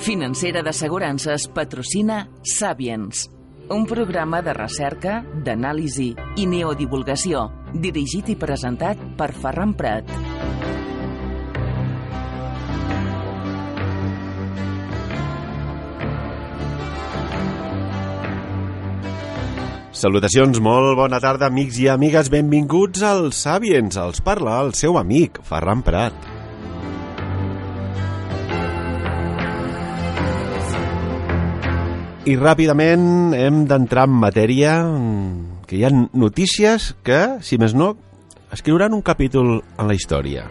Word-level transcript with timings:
Financera 0.00 0.62
d'Assegurances 0.64 1.44
patrocina 1.52 2.22
Sapiens, 2.40 3.26
un 3.68 3.82
programa 3.84 4.40
de 4.40 4.54
recerca, 4.56 5.18
d'anàlisi 5.44 6.14
i 6.40 6.46
neodivulgació, 6.48 7.42
dirigit 7.84 8.32
i 8.32 8.36
presentat 8.40 9.02
per 9.20 9.28
Ferran 9.36 9.76
Prat. 9.76 10.08
Salutacions, 20.00 20.64
molt 20.64 20.96
bona 20.96 21.20
tarda, 21.20 21.52
amics 21.52 21.76
i 21.84 21.90
amigues. 21.92 22.32
Benvinguts 22.32 23.04
als 23.04 23.44
Sapiens. 23.44 24.00
Els 24.00 24.24
parla 24.24 24.62
el 24.64 24.72
seu 24.72 24.96
amic, 24.96 25.44
Ferran 25.44 25.84
Prat. 25.84 26.39
I 32.30 32.36
ràpidament 32.38 33.32
hem 33.34 33.64
d'entrar 33.66 34.04
en 34.06 34.12
matèria, 34.22 34.76
que 35.66 35.80
hi 35.80 35.82
ha 35.82 35.90
notícies 35.90 36.92
que, 37.02 37.18
si 37.42 37.58
més 37.58 37.74
no, 37.74 37.96
escriuran 38.54 38.94
un 38.94 39.02
capítol 39.02 39.56
en 39.58 39.90
la 39.90 39.96
història. 39.98 40.46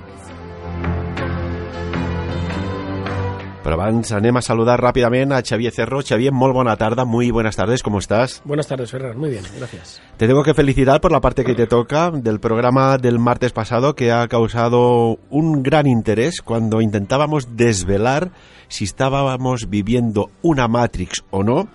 Pero 3.69 3.83
abans 3.83 4.11
anem 4.11 4.35
a 4.35 4.41
saludar 4.41 4.81
rápidamente 4.81 5.35
a 5.35 5.43
Xavier 5.45 5.71
Cerro. 5.71 6.01
Xavier, 6.01 6.33
muy 6.33 6.51
buena 6.51 6.75
tarde, 6.75 7.05
muy 7.05 7.29
buenas 7.29 7.55
tardes, 7.55 7.83
¿cómo 7.83 7.99
estás? 7.99 8.41
Buenas 8.43 8.65
tardes, 8.65 8.89
Ferran, 8.89 9.15
muy 9.15 9.29
bien, 9.29 9.43
gracias. 9.59 10.01
Te 10.17 10.25
tengo 10.25 10.41
que 10.41 10.55
felicitar 10.55 10.99
por 10.99 11.11
la 11.11 11.21
parte 11.21 11.45
que 11.45 11.53
te 11.53 11.67
toca 11.67 12.09
del 12.09 12.39
programa 12.39 12.97
del 12.97 13.19
martes 13.19 13.51
pasado 13.51 13.93
que 13.93 14.11
ha 14.11 14.27
causado 14.27 15.19
un 15.29 15.61
gran 15.61 15.85
interés 15.85 16.41
cuando 16.41 16.81
intentábamos 16.81 17.55
desvelar 17.55 18.31
si 18.69 18.85
estábamos 18.85 19.69
viviendo 19.69 20.31
una 20.41 20.67
Matrix 20.67 21.23
o 21.29 21.43
no. 21.43 21.69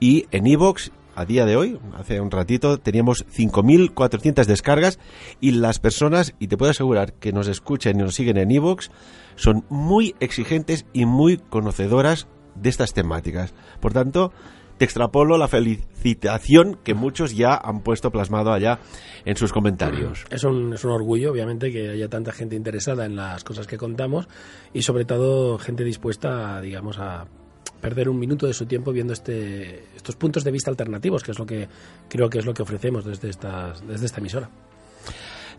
Y 0.00 0.24
en 0.30 0.46
Evox 0.46 0.92
a 1.14 1.24
día 1.24 1.46
de 1.46 1.56
hoy, 1.56 1.78
hace 1.94 2.20
un 2.20 2.30
ratito, 2.30 2.78
teníamos 2.78 3.26
5.400 3.26 4.44
descargas 4.46 4.98
y 5.40 5.52
las 5.52 5.78
personas, 5.78 6.34
y 6.38 6.48
te 6.48 6.56
puedo 6.56 6.70
asegurar 6.70 7.14
que 7.14 7.32
nos 7.32 7.48
escuchan 7.48 7.98
y 7.98 8.02
nos 8.02 8.14
siguen 8.14 8.36
en 8.36 8.50
Evox, 8.50 8.90
son 9.36 9.64
muy 9.68 10.14
exigentes 10.20 10.86
y 10.92 11.06
muy 11.06 11.38
conocedoras 11.38 12.26
de 12.54 12.68
estas 12.70 12.92
temáticas. 12.92 13.54
Por 13.80 13.92
tanto, 13.92 14.32
te 14.78 14.84
extrapolo 14.84 15.38
la 15.38 15.48
felicitación 15.48 16.78
que 16.82 16.94
muchos 16.94 17.36
ya 17.36 17.54
han 17.54 17.82
puesto 17.82 18.10
plasmado 18.10 18.52
allá 18.52 18.80
en 19.24 19.36
sus 19.36 19.52
comentarios. 19.52 20.24
Es 20.30 20.44
un, 20.44 20.74
es 20.74 20.84
un 20.84 20.90
orgullo, 20.90 21.30
obviamente, 21.30 21.70
que 21.70 21.90
haya 21.90 22.08
tanta 22.08 22.32
gente 22.32 22.56
interesada 22.56 23.06
en 23.06 23.16
las 23.16 23.44
cosas 23.44 23.66
que 23.66 23.76
contamos 23.76 24.28
y 24.72 24.82
sobre 24.82 25.04
todo 25.04 25.58
gente 25.58 25.84
dispuesta, 25.84 26.60
digamos, 26.60 26.98
a 26.98 27.26
perder 27.84 28.08
un 28.08 28.18
minuto 28.18 28.46
de 28.46 28.54
su 28.54 28.64
tiempo 28.64 28.92
viendo 28.92 29.12
este, 29.12 29.84
estos 29.94 30.16
puntos 30.16 30.42
de 30.42 30.50
vista 30.50 30.70
alternativos, 30.70 31.22
que 31.22 31.32
es 31.32 31.38
lo 31.38 31.44
que 31.44 31.68
creo 32.08 32.30
que 32.30 32.38
es 32.38 32.46
lo 32.46 32.54
que 32.54 32.62
ofrecemos 32.62 33.04
desde, 33.04 33.28
estas, 33.28 33.86
desde 33.86 34.06
esta 34.06 34.20
emisora. 34.20 34.48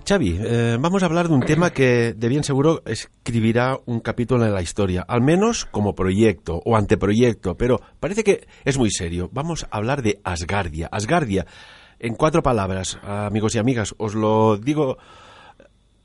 Xavi, 0.08 0.40
eh, 0.42 0.78
vamos 0.80 1.04
a 1.04 1.06
hablar 1.06 1.28
de 1.28 1.36
un 1.36 1.42
tema 1.42 1.70
que 1.70 2.16
de 2.18 2.28
bien 2.28 2.44
seguro 2.44 2.82
escribirá 2.86 3.80
un 3.86 4.00
capítulo 4.00 4.44
en 4.44 4.56
la 4.56 4.64
historia, 4.64 5.06
al 5.08 5.22
menos 5.22 5.66
como 5.66 5.94
proyecto 5.94 6.64
o 6.66 6.76
anteproyecto, 6.76 7.58
pero 7.58 7.80
parece 8.00 8.24
que 8.24 8.48
es 8.64 8.80
muy 8.80 8.90
serio. 8.90 9.30
Vamos 9.32 9.68
a 9.70 9.78
hablar 9.78 10.02
de 10.02 10.20
Asgardia. 10.24 10.90
Asgardia, 10.92 11.46
en 12.00 12.16
cuatro 12.16 12.42
palabras, 12.42 12.98
amigos 13.04 13.54
y 13.54 13.60
amigas, 13.60 13.94
os 14.00 14.16
lo 14.16 14.58
digo 14.58 14.98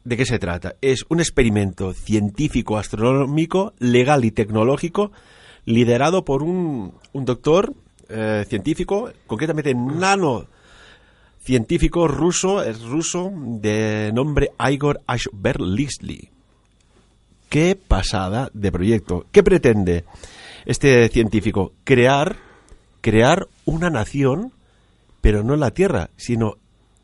de 0.05 0.17
qué 0.19 0.27
se 0.27 0.39
trata. 0.39 0.77
Es 0.83 1.07
un 1.09 1.21
experimento 1.21 1.95
científico, 1.95 2.77
astronómico, 2.77 3.73
legal 3.79 4.27
y 4.27 4.33
tecnológico 4.33 5.13
liderado 5.65 6.25
por 6.25 6.43
un, 6.43 6.95
un 7.13 7.25
doctor 7.25 7.75
eh, 8.09 8.45
científico, 8.49 9.11
concretamente 9.27 9.75
nano 9.75 10.47
científico 11.43 12.07
ruso, 12.07 12.63
es 12.63 12.83
ruso, 12.83 13.33
de 13.35 14.11
nombre 14.15 14.51
Igor 14.59 15.01
Ashberlisli. 15.07 16.29
Qué 17.49 17.77
pasada 17.77 18.51
de 18.53 18.71
proyecto. 18.71 19.27
¿Qué 19.33 19.43
pretende 19.43 20.05
este 20.67 21.09
científico? 21.09 21.73
Crear, 21.85 22.37
crear 23.01 23.49
una 23.65 23.91
nación, 23.91 24.53
pero 25.21 25.43
no 25.43 25.55
en 25.55 25.61
la 25.61 25.73
Tierra, 25.73 26.11
sino 26.17 26.57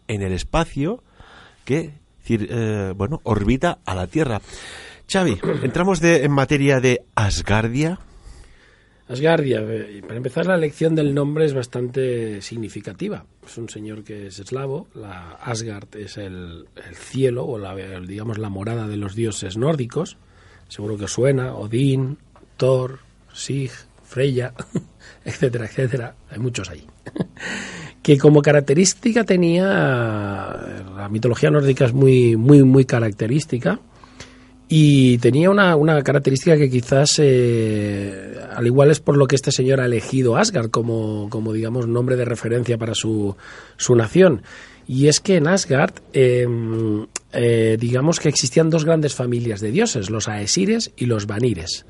en 0.07 0.23
el 0.23 0.33
espacio 0.33 1.03
que 1.65 1.95
eh, 2.29 2.93
bueno, 2.97 3.21
orbita 3.25 3.79
a 3.85 3.95
la 3.95 4.07
Tierra. 4.07 4.41
Xavi, 5.11 5.39
entramos 5.63 6.01
de, 6.01 6.25
en 6.25 6.33
materia 6.33 6.81
de 6.81 7.03
Asgardia. 7.15 7.99
Asgardia, 9.09 9.65
para 10.03 10.17
empezar, 10.17 10.47
la 10.47 10.57
elección 10.57 10.97
del 10.97 11.15
nombre 11.15 11.45
es 11.45 11.55
bastante 11.55 12.43
significativa. 12.43 13.25
Es 13.47 13.57
un 13.57 13.69
señor 13.69 14.03
que 14.03 14.27
es 14.27 14.39
eslavo, 14.41 14.89
la 14.95 15.33
Asgard 15.35 15.95
es 15.97 16.17
el, 16.17 16.67
cielo 16.93 17.45
o 17.45 17.59
la, 17.59 17.75
digamos 18.01 18.39
la 18.39 18.49
morada 18.49 18.89
de 18.89 18.97
los 18.97 19.15
dioses 19.15 19.57
nórdicos. 19.57 20.17
Seguro 20.69 20.99
que 20.99 21.07
suena, 21.07 21.55
Odín, 21.55 22.19
Thor, 22.57 22.99
Sig, 23.33 23.71
Freya, 24.03 24.53
etcétera, 25.25 25.67
etcétera. 25.67 26.17
Hay 26.29 26.41
muchos 26.41 26.69
ahí. 26.69 26.85
que 28.03 28.19
como 28.19 28.43
característica 28.43 29.23
tenía 29.25 29.67
la 30.97 31.09
mitología 31.11 31.51
nórdica 31.51 31.87
es 31.87 31.93
muy 31.93 32.37
muy 32.37 32.63
muy 32.63 32.85
característica 32.85 33.81
y 34.69 35.19
tenía 35.19 35.49
una, 35.49 35.77
una 35.77 36.03
característica 36.03 36.57
que 36.57 36.69
quizás, 36.69 37.21
eh, 37.21 38.37
al 38.53 38.67
igual 38.67 38.91
es 38.91 38.99
por 38.99 39.17
lo 39.17 39.27
que 39.27 39.37
este 39.37 39.53
señor 39.53 39.81
ha 39.81 39.87
elegido 39.87 40.37
Asgard 40.37 40.71
como, 40.71 41.29
como 41.31 41.53
digamos, 41.53 41.87
nombre 41.87 42.17
de 42.17 42.25
referencia 42.25 42.77
para 42.77 42.95
su, 42.95 43.37
su 43.77 43.95
nación. 43.95 44.43
Y 44.89 45.07
es 45.07 45.21
que 45.21 45.37
en 45.37 45.47
Asgard, 45.47 45.95
em, 46.13 47.07
eh, 47.33 47.77
digamos 47.79 48.19
que 48.19 48.29
existían 48.29 48.71
dos 48.71 48.85
grandes 48.85 49.15
familias 49.15 49.61
de 49.61 49.71
dioses, 49.71 50.11
los 50.11 50.29
Aesires 50.29 50.93
y 50.97 51.07
los 51.07 51.27
Vanires. 51.27 51.87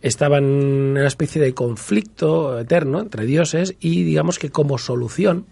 Estaban 0.00 0.44
en 0.44 0.90
una 0.98 1.06
especie 1.06 1.40
de 1.40 1.54
conflicto 1.54 2.58
eterno 2.58 3.00
entre 3.00 3.24
dioses 3.24 3.74
y 3.80 4.02
digamos 4.02 4.38
que 4.38 4.50
como 4.50 4.78
solución 4.78 5.46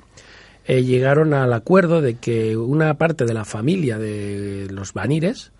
eh, 0.66 0.82
llegaron 0.82 1.34
al 1.34 1.52
acuerdo 1.52 2.00
de 2.00 2.14
que 2.14 2.56
una 2.56 2.94
parte 2.94 3.24
de 3.24 3.34
la 3.34 3.44
familia 3.44 3.98
de 3.98 4.66
los 4.70 4.92
Vanires, 4.92 5.52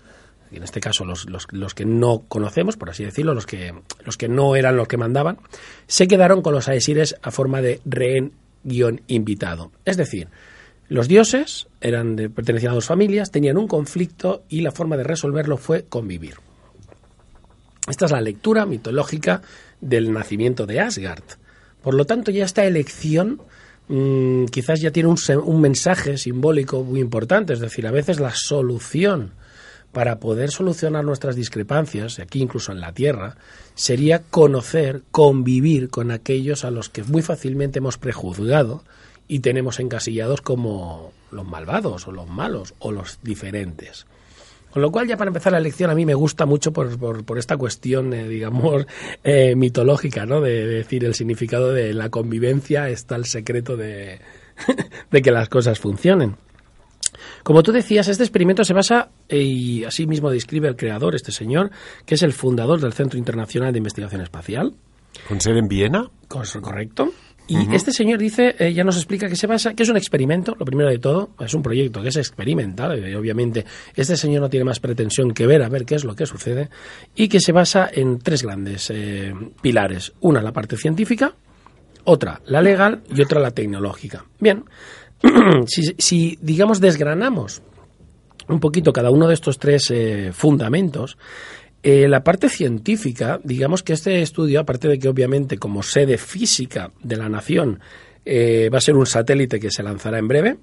en 0.56 0.62
este 0.62 0.80
caso 0.80 1.04
los, 1.04 1.26
los, 1.28 1.74
que 1.74 1.84
no 1.84 2.24
conocemos, 2.28 2.76
por 2.76 2.90
así 2.90 3.04
decirlo, 3.04 3.34
los 3.34 3.46
que, 3.46 3.74
los 4.04 4.16
que 4.16 4.28
no 4.28 4.56
eran 4.56 4.76
los 4.76 4.88
que 4.88 4.96
mandaban, 4.96 5.38
se 5.86 6.08
quedaron 6.08 6.42
con 6.42 6.52
los 6.52 6.68
Aesires 6.68 7.16
a 7.22 7.30
forma 7.30 7.62
de 7.62 7.80
rehén-invitado. 7.84 9.70
Es 9.84 9.96
decir, 9.96 10.28
los 10.88 11.06
dioses 11.06 11.68
eran 11.80 12.16
pertenecían 12.34 12.72
a 12.72 12.74
dos 12.74 12.86
familias, 12.86 13.30
tenían 13.30 13.56
un 13.56 13.68
conflicto 13.68 14.42
y 14.48 14.62
la 14.62 14.72
forma 14.72 14.96
de 14.96 15.04
resolverlo 15.04 15.56
fue 15.56 15.84
convivir. 15.84 16.34
Esta 17.88 18.06
es 18.06 18.10
la 18.10 18.20
lectura 18.20 18.66
mitológica 18.66 19.42
del 19.80 20.12
nacimiento 20.12 20.66
de 20.66 20.80
Asgard. 20.80 21.24
Por 21.82 21.94
lo 21.94 22.04
tanto, 22.06 22.30
ya 22.30 22.44
esta 22.44 22.64
elección 22.64 23.40
mm, 23.88 24.46
quizás 24.46 24.80
ya 24.80 24.90
tiene 24.90 25.08
un, 25.08 25.16
un 25.44 25.60
mensaje 25.60 26.18
simbólico 26.18 26.82
muy 26.82 27.00
importante, 27.00 27.52
es 27.52 27.60
decir, 27.60 27.86
a 27.86 27.92
veces 27.92 28.20
la 28.20 28.32
solución 28.34 29.32
para 29.92 30.20
poder 30.20 30.50
solucionar 30.50 31.04
nuestras 31.04 31.36
discrepancias, 31.36 32.18
aquí 32.18 32.40
incluso 32.40 32.72
en 32.72 32.80
la 32.80 32.92
Tierra, 32.92 33.36
sería 33.74 34.22
conocer, 34.22 35.02
convivir 35.10 35.88
con 35.90 36.10
aquellos 36.10 36.64
a 36.64 36.70
los 36.70 36.88
que 36.88 37.02
muy 37.02 37.22
fácilmente 37.22 37.78
hemos 37.78 37.98
prejuzgado 37.98 38.84
y 39.26 39.40
tenemos 39.40 39.80
encasillados 39.80 40.40
como 40.40 41.12
los 41.30 41.46
malvados 41.46 42.06
o 42.08 42.12
los 42.12 42.28
malos 42.28 42.74
o 42.78 42.92
los 42.92 43.18
diferentes. 43.22 44.06
Con 44.70 44.82
lo 44.82 44.92
cual, 44.92 45.08
ya 45.08 45.16
para 45.16 45.30
empezar 45.30 45.52
la 45.52 45.60
lección, 45.60 45.90
a 45.90 45.94
mí 45.96 46.06
me 46.06 46.14
gusta 46.14 46.46
mucho 46.46 46.72
por, 46.72 46.96
por, 47.24 47.38
esta 47.38 47.56
cuestión, 47.56 48.12
eh, 48.12 48.28
digamos, 48.28 48.86
eh, 49.24 49.56
mitológica, 49.56 50.26
¿no? 50.26 50.40
De, 50.40 50.66
decir 50.66 51.04
el 51.04 51.14
significado 51.14 51.72
de 51.72 51.92
la 51.92 52.08
convivencia 52.08 52.88
está 52.88 53.16
el 53.16 53.24
secreto 53.24 53.76
de, 53.76 54.20
de 55.10 55.22
que 55.22 55.32
las 55.32 55.48
cosas 55.48 55.80
funcionen. 55.80 56.36
Como 57.42 57.62
tú 57.62 57.72
decías, 57.72 58.08
este 58.08 58.24
experimento 58.24 58.64
se 58.64 58.74
basa, 58.74 59.10
y 59.28 59.84
así 59.84 60.06
mismo 60.06 60.30
describe 60.30 60.68
el 60.68 60.76
creador, 60.76 61.14
este 61.14 61.32
señor, 61.32 61.70
que 62.06 62.14
es 62.14 62.22
el 62.22 62.32
fundador 62.32 62.80
del 62.80 62.92
Centro 62.92 63.18
Internacional 63.18 63.72
de 63.72 63.78
Investigación 63.78 64.20
Espacial. 64.20 64.74
¿Con 65.28 65.40
sede 65.40 65.58
en 65.58 65.68
Viena? 65.68 66.10
Correcto. 66.28 67.12
Y 67.50 67.74
este 67.74 67.90
señor 67.90 68.20
dice, 68.20 68.54
eh, 68.60 68.72
ya 68.72 68.84
nos 68.84 68.96
explica 68.96 69.28
que 69.28 69.34
se 69.34 69.48
basa, 69.48 69.74
que 69.74 69.82
es 69.82 69.88
un 69.88 69.96
experimento, 69.96 70.54
lo 70.56 70.64
primero 70.64 70.88
de 70.88 71.00
todo, 71.00 71.30
es 71.40 71.52
un 71.52 71.64
proyecto 71.64 72.00
que 72.00 72.10
es 72.10 72.16
experimental, 72.16 73.04
y 73.04 73.12
obviamente 73.16 73.64
este 73.96 74.16
señor 74.16 74.42
no 74.42 74.48
tiene 74.48 74.62
más 74.62 74.78
pretensión 74.78 75.32
que 75.32 75.48
ver 75.48 75.64
a 75.64 75.68
ver 75.68 75.84
qué 75.84 75.96
es 75.96 76.04
lo 76.04 76.14
que 76.14 76.26
sucede, 76.26 76.68
y 77.16 77.26
que 77.26 77.40
se 77.40 77.50
basa 77.50 77.90
en 77.92 78.20
tres 78.20 78.44
grandes 78.44 78.90
eh, 78.90 79.34
pilares. 79.60 80.12
Una, 80.20 80.40
la 80.42 80.52
parte 80.52 80.76
científica, 80.76 81.34
otra, 82.04 82.40
la 82.46 82.62
legal 82.62 83.02
y 83.12 83.20
otra, 83.20 83.40
la 83.40 83.50
tecnológica. 83.50 84.24
Bien, 84.38 84.64
si, 85.66 86.38
digamos, 86.40 86.80
desgranamos 86.80 87.62
un 88.48 88.60
poquito 88.60 88.92
cada 88.92 89.10
uno 89.10 89.28
de 89.28 89.34
estos 89.34 89.58
tres 89.58 89.90
eh, 89.90 90.30
fundamentos, 90.32 91.16
Eh, 91.82 92.08
la 92.08 92.22
parte 92.22 92.50
científica, 92.50 93.40
digamos 93.42 93.82
que 93.82 93.94
este 93.94 94.20
estudio, 94.20 94.60
aparte 94.60 94.86
de 94.86 94.98
que 94.98 95.08
obviamente 95.08 95.56
como 95.56 95.82
sede 95.82 96.18
física 96.18 96.92
de 97.02 97.16
la 97.16 97.30
nación 97.30 97.80
eh, 98.26 98.68
va 98.70 98.76
a 98.76 98.82
ser 98.82 98.96
un 98.96 99.06
satélite 99.06 99.58
que 99.58 99.70
se 99.70 99.82
lanzará 99.82 100.18
en 100.18 100.28
breve, 100.28 100.58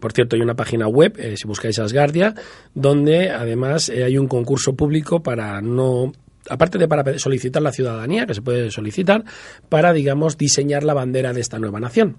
por 0.00 0.12
cierto, 0.12 0.36
hay 0.36 0.42
una 0.42 0.54
página 0.54 0.86
web, 0.86 1.16
si 1.34 1.48
buscáis 1.48 1.78
Asgardia, 1.78 2.34
donde 2.74 3.30
además 3.30 3.88
hay 3.88 4.18
un 4.18 4.28
concurso 4.28 4.76
público 4.76 5.22
para 5.22 5.62
no 5.62 6.12
aparte 6.50 6.78
de 6.78 6.88
para 6.88 7.18
solicitar 7.18 7.62
la 7.62 7.72
ciudadanía, 7.72 8.26
que 8.26 8.34
se 8.34 8.42
puede 8.42 8.70
solicitar, 8.70 9.24
para, 9.68 9.92
digamos, 9.92 10.36
diseñar 10.36 10.84
la 10.84 10.94
bandera 10.94 11.32
de 11.32 11.40
esta 11.40 11.58
nueva 11.58 11.80
nación. 11.80 12.16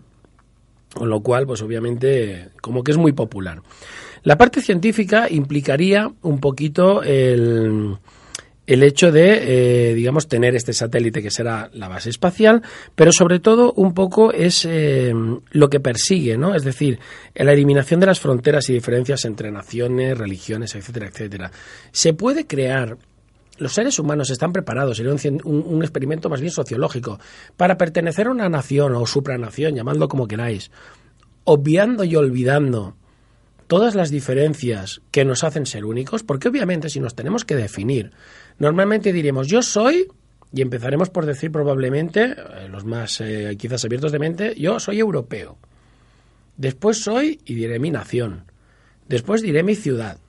Con 0.94 1.10
lo 1.10 1.22
cual, 1.22 1.46
pues 1.46 1.62
obviamente, 1.62 2.50
como 2.62 2.84
que 2.84 2.92
es 2.92 2.98
muy 2.98 3.12
popular. 3.12 3.62
La 4.24 4.38
parte 4.38 4.62
científica 4.62 5.28
implicaría 5.30 6.12
un 6.24 6.40
poquito 6.40 7.04
el, 7.04 7.98
el 8.70 8.84
hecho 8.84 9.12
de, 9.12 9.90
eh, 9.92 9.94
digamos, 9.96 10.28
tener 10.28 10.56
este 10.56 10.74
satélite 10.74 11.24
que 11.24 11.32
será 11.32 11.72
la 11.74 11.88
base 11.88 12.12
espacial, 12.12 12.62
pero 12.94 13.12
sobre 13.12 13.40
todo 13.40 13.74
un 13.74 13.96
poco 13.96 14.32
es 14.32 14.64
eh, 14.70 15.12
lo 15.50 15.70
que 15.72 15.80
persigue, 15.80 16.38
¿no? 16.38 16.54
Es 16.54 16.64
decir, 16.64 17.00
la 17.34 17.52
eliminación 17.52 18.00
de 18.00 18.06
las 18.06 18.20
fronteras 18.20 18.70
y 18.70 18.74
diferencias 18.74 19.26
entre 19.26 19.52
naciones, 19.52 20.16
religiones, 20.16 20.76
etcétera, 20.76 21.08
etcétera. 21.08 21.52
Se 21.92 22.14
puede 22.14 22.46
crear 22.46 22.98
los 23.60 23.74
seres 23.74 24.00
humanos 24.00 24.30
están 24.30 24.52
preparados, 24.52 24.98
sería 24.98 25.14
un, 25.14 25.42
un, 25.44 25.82
experimento 25.82 26.30
más 26.30 26.42
bien 26.42 26.52
sociológico, 26.52 27.20
para 27.58 27.78
pertenecer 27.78 28.28
a 28.28 28.32
una 28.32 28.50
nación 28.50 28.96
o 28.96 29.06
supranación, 29.06 29.76
llamadlo 29.76 30.08
como 30.08 30.28
queráis, 30.28 30.72
obviando 31.44 32.04
y 32.04 32.16
olvidando 32.16 32.96
todas 33.68 33.94
las 33.94 34.10
diferencias 34.10 35.02
que 35.12 35.26
nos 35.26 35.44
hacen 35.44 35.66
ser 35.66 35.86
únicos, 35.86 36.24
porque 36.24 36.48
obviamente 36.48 36.90
si 36.90 37.00
nos 37.00 37.16
tenemos 37.16 37.46
que 37.46 37.56
definir, 37.56 38.12
normalmente 38.58 39.14
diremos 39.14 39.48
yo 39.48 39.62
soy, 39.62 40.08
y 40.52 40.62
empezaremos 40.62 41.10
por 41.10 41.26
decir 41.26 41.52
probablemente, 41.52 42.36
eh, 42.38 42.68
los 42.70 42.86
más 42.86 43.22
eh, 43.22 43.56
quizás 43.58 43.86
abiertos 43.86 44.12
de 44.12 44.20
mente, 44.20 44.56
yo 44.58 44.80
soy 44.80 45.00
europeo. 45.00 45.58
Después 46.58 47.04
soy 47.04 47.40
y 47.46 47.54
diré 47.54 47.80
mi 47.80 47.92
nación. 47.92 48.46
Después 49.08 49.42
diré 49.42 49.64
mi 49.64 49.76
ciudad. 49.76 50.20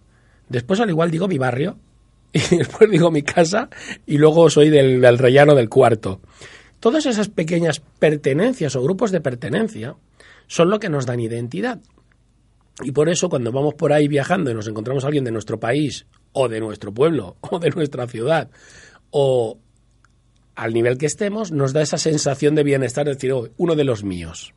Después 0.48 0.80
al 0.80 0.90
igual 0.90 1.10
digo 1.10 1.26
mi 1.26 1.38
barrio 1.38 1.78
y 2.32 2.38
después 2.56 2.90
digo 2.90 3.10
mi 3.10 3.22
casa 3.22 3.68
y 4.06 4.18
luego 4.18 4.50
soy 4.50 4.70
del, 4.70 5.00
del 5.00 5.18
rellano 5.18 5.54
del 5.54 5.68
cuarto. 5.68 6.20
Todas 6.78 7.06
esas 7.06 7.28
pequeñas 7.28 7.82
pertenencias 7.98 8.74
o 8.76 8.82
grupos 8.82 9.10
de 9.10 9.20
pertenencia 9.20 9.96
son 10.46 10.70
lo 10.70 10.80
que 10.80 10.88
nos 10.88 11.06
dan 11.06 11.20
identidad. 11.20 11.80
Y 12.82 12.92
por 12.92 13.08
eso 13.08 13.28
cuando 13.28 13.52
vamos 13.52 13.74
por 13.74 13.92
ahí 13.92 14.08
viajando 14.08 14.50
y 14.50 14.54
nos 14.54 14.66
encontramos 14.66 15.04
a 15.04 15.08
alguien 15.08 15.24
de 15.24 15.30
nuestro 15.30 15.60
país 15.60 16.06
o 16.32 16.48
de 16.48 16.60
nuestro 16.60 16.92
pueblo 16.92 17.36
o 17.50 17.58
de 17.58 17.70
nuestra 17.70 18.06
ciudad 18.06 18.50
o 19.10 19.58
al 20.54 20.74
nivel 20.74 20.98
que 20.98 21.06
estemos, 21.06 21.52
nos 21.52 21.72
da 21.72 21.80
esa 21.80 21.96
sensación 21.96 22.54
de 22.54 22.64
bienestar, 22.64 23.06
de 23.06 23.14
decir, 23.14 23.32
oh, 23.32 23.48
uno 23.56 23.76
de 23.76 23.84
los 23.84 24.04
míos. 24.04 24.52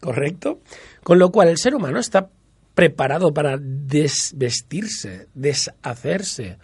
¿Correcto? 0.00 0.60
Con 1.02 1.18
lo 1.18 1.30
cual 1.30 1.48
el 1.48 1.58
ser 1.58 1.74
humano 1.74 1.98
está 1.98 2.30
preparado 2.74 3.34
para 3.34 3.58
desvestirse, 3.60 5.28
deshacerse 5.34 6.56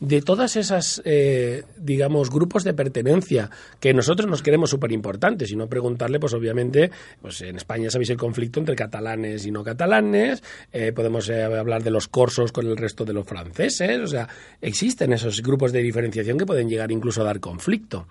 de 0.00 0.22
todas 0.22 0.56
esas, 0.56 1.02
eh, 1.04 1.64
digamos, 1.76 2.30
grupos 2.30 2.64
de 2.64 2.74
pertenencia 2.74 3.50
que 3.80 3.94
nosotros 3.94 4.28
nos 4.28 4.42
queremos 4.42 4.70
súper 4.70 4.92
importantes 4.92 5.50
y 5.50 5.56
no 5.56 5.68
preguntarle, 5.68 6.20
pues 6.20 6.34
obviamente, 6.34 6.90
pues 7.20 7.40
en 7.42 7.56
España 7.56 7.90
sabéis 7.90 8.10
el 8.10 8.16
conflicto 8.16 8.60
entre 8.60 8.76
catalanes 8.76 9.46
y 9.46 9.50
no 9.50 9.62
catalanes, 9.64 10.42
eh, 10.72 10.92
podemos 10.92 11.28
eh, 11.28 11.42
hablar 11.42 11.82
de 11.82 11.90
los 11.90 12.08
corsos 12.08 12.52
con 12.52 12.66
el 12.66 12.76
resto 12.76 13.04
de 13.04 13.12
los 13.12 13.26
franceses, 13.26 14.00
o 14.00 14.06
sea, 14.06 14.28
existen 14.60 15.12
esos 15.12 15.42
grupos 15.42 15.72
de 15.72 15.82
diferenciación 15.82 16.38
que 16.38 16.46
pueden 16.46 16.68
llegar 16.68 16.90
incluso 16.90 17.22
a 17.22 17.24
dar 17.24 17.40
conflicto. 17.40 18.06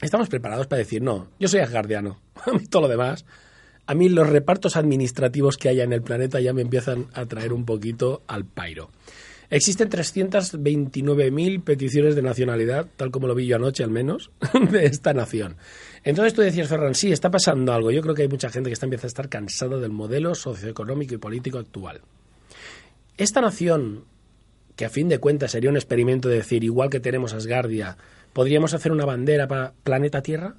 Estamos 0.00 0.28
preparados 0.28 0.66
para 0.66 0.78
decir, 0.80 1.02
no, 1.02 1.28
yo 1.38 1.48
soy 1.48 1.60
asgardiano, 1.60 2.20
a 2.46 2.52
mí 2.52 2.66
todo 2.66 2.82
lo 2.82 2.88
demás 2.88 3.24
a 3.86 3.94
mí 3.94 4.08
los 4.08 4.28
repartos 4.28 4.76
administrativos 4.76 5.56
que 5.56 5.68
haya 5.68 5.84
en 5.84 5.92
el 5.92 6.02
planeta 6.02 6.40
ya 6.40 6.52
me 6.52 6.62
empiezan 6.62 7.08
a 7.14 7.26
traer 7.26 7.52
un 7.52 7.64
poquito 7.64 8.22
al 8.28 8.44
pairo. 8.44 8.90
Existen 9.52 9.90
329.000 9.90 11.62
peticiones 11.62 12.14
de 12.14 12.22
nacionalidad, 12.22 12.86
tal 12.96 13.10
como 13.10 13.26
lo 13.26 13.34
vi 13.34 13.46
yo 13.46 13.56
anoche 13.56 13.84
al 13.84 13.90
menos, 13.90 14.30
de 14.70 14.86
esta 14.86 15.12
nación. 15.12 15.56
Entonces 16.04 16.32
tú 16.32 16.40
decías, 16.40 16.70
Ferran, 16.70 16.94
sí, 16.94 17.12
está 17.12 17.30
pasando 17.30 17.74
algo. 17.74 17.90
Yo 17.90 18.00
creo 18.00 18.14
que 18.14 18.22
hay 18.22 18.28
mucha 18.28 18.48
gente 18.48 18.70
que 18.70 18.72
está 18.72 18.86
empieza 18.86 19.06
a 19.06 19.08
estar 19.08 19.28
cansada 19.28 19.76
del 19.76 19.90
modelo 19.90 20.34
socioeconómico 20.34 21.12
y 21.12 21.18
político 21.18 21.58
actual. 21.58 22.00
Esta 23.18 23.42
nación, 23.42 24.06
que 24.74 24.86
a 24.86 24.88
fin 24.88 25.10
de 25.10 25.18
cuentas 25.18 25.50
sería 25.50 25.68
un 25.68 25.76
experimento 25.76 26.30
de 26.30 26.36
decir, 26.36 26.64
igual 26.64 26.88
que 26.88 27.00
tenemos 27.00 27.34
Asgardia, 27.34 27.98
¿podríamos 28.32 28.72
hacer 28.72 28.90
una 28.90 29.04
bandera 29.04 29.48
para 29.48 29.74
planeta 29.84 30.22
Tierra 30.22 30.54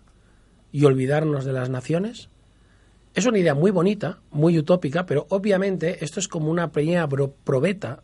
y 0.71 0.85
olvidarnos 0.85 1.45
de 1.45 1.53
las 1.53 1.71
naciones? 1.71 2.29
Es 3.15 3.25
una 3.25 3.39
idea 3.39 3.55
muy 3.55 3.71
bonita, 3.71 4.19
muy 4.29 4.55
utópica, 4.59 5.07
pero 5.07 5.25
obviamente 5.29 6.05
esto 6.05 6.19
es 6.19 6.27
como 6.27 6.51
una 6.51 6.71
pequeña 6.71 7.09
probeta, 7.09 8.03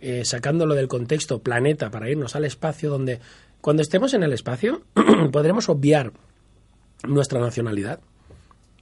eh, 0.00 0.24
sacándolo 0.24 0.74
del 0.74 0.88
contexto 0.88 1.40
planeta 1.40 1.90
para 1.90 2.10
irnos 2.10 2.36
al 2.36 2.44
espacio, 2.44 2.90
donde 2.90 3.20
cuando 3.60 3.82
estemos 3.82 4.14
en 4.14 4.22
el 4.22 4.32
espacio 4.32 4.82
podremos 5.32 5.68
obviar 5.68 6.12
nuestra 7.06 7.40
nacionalidad. 7.40 8.00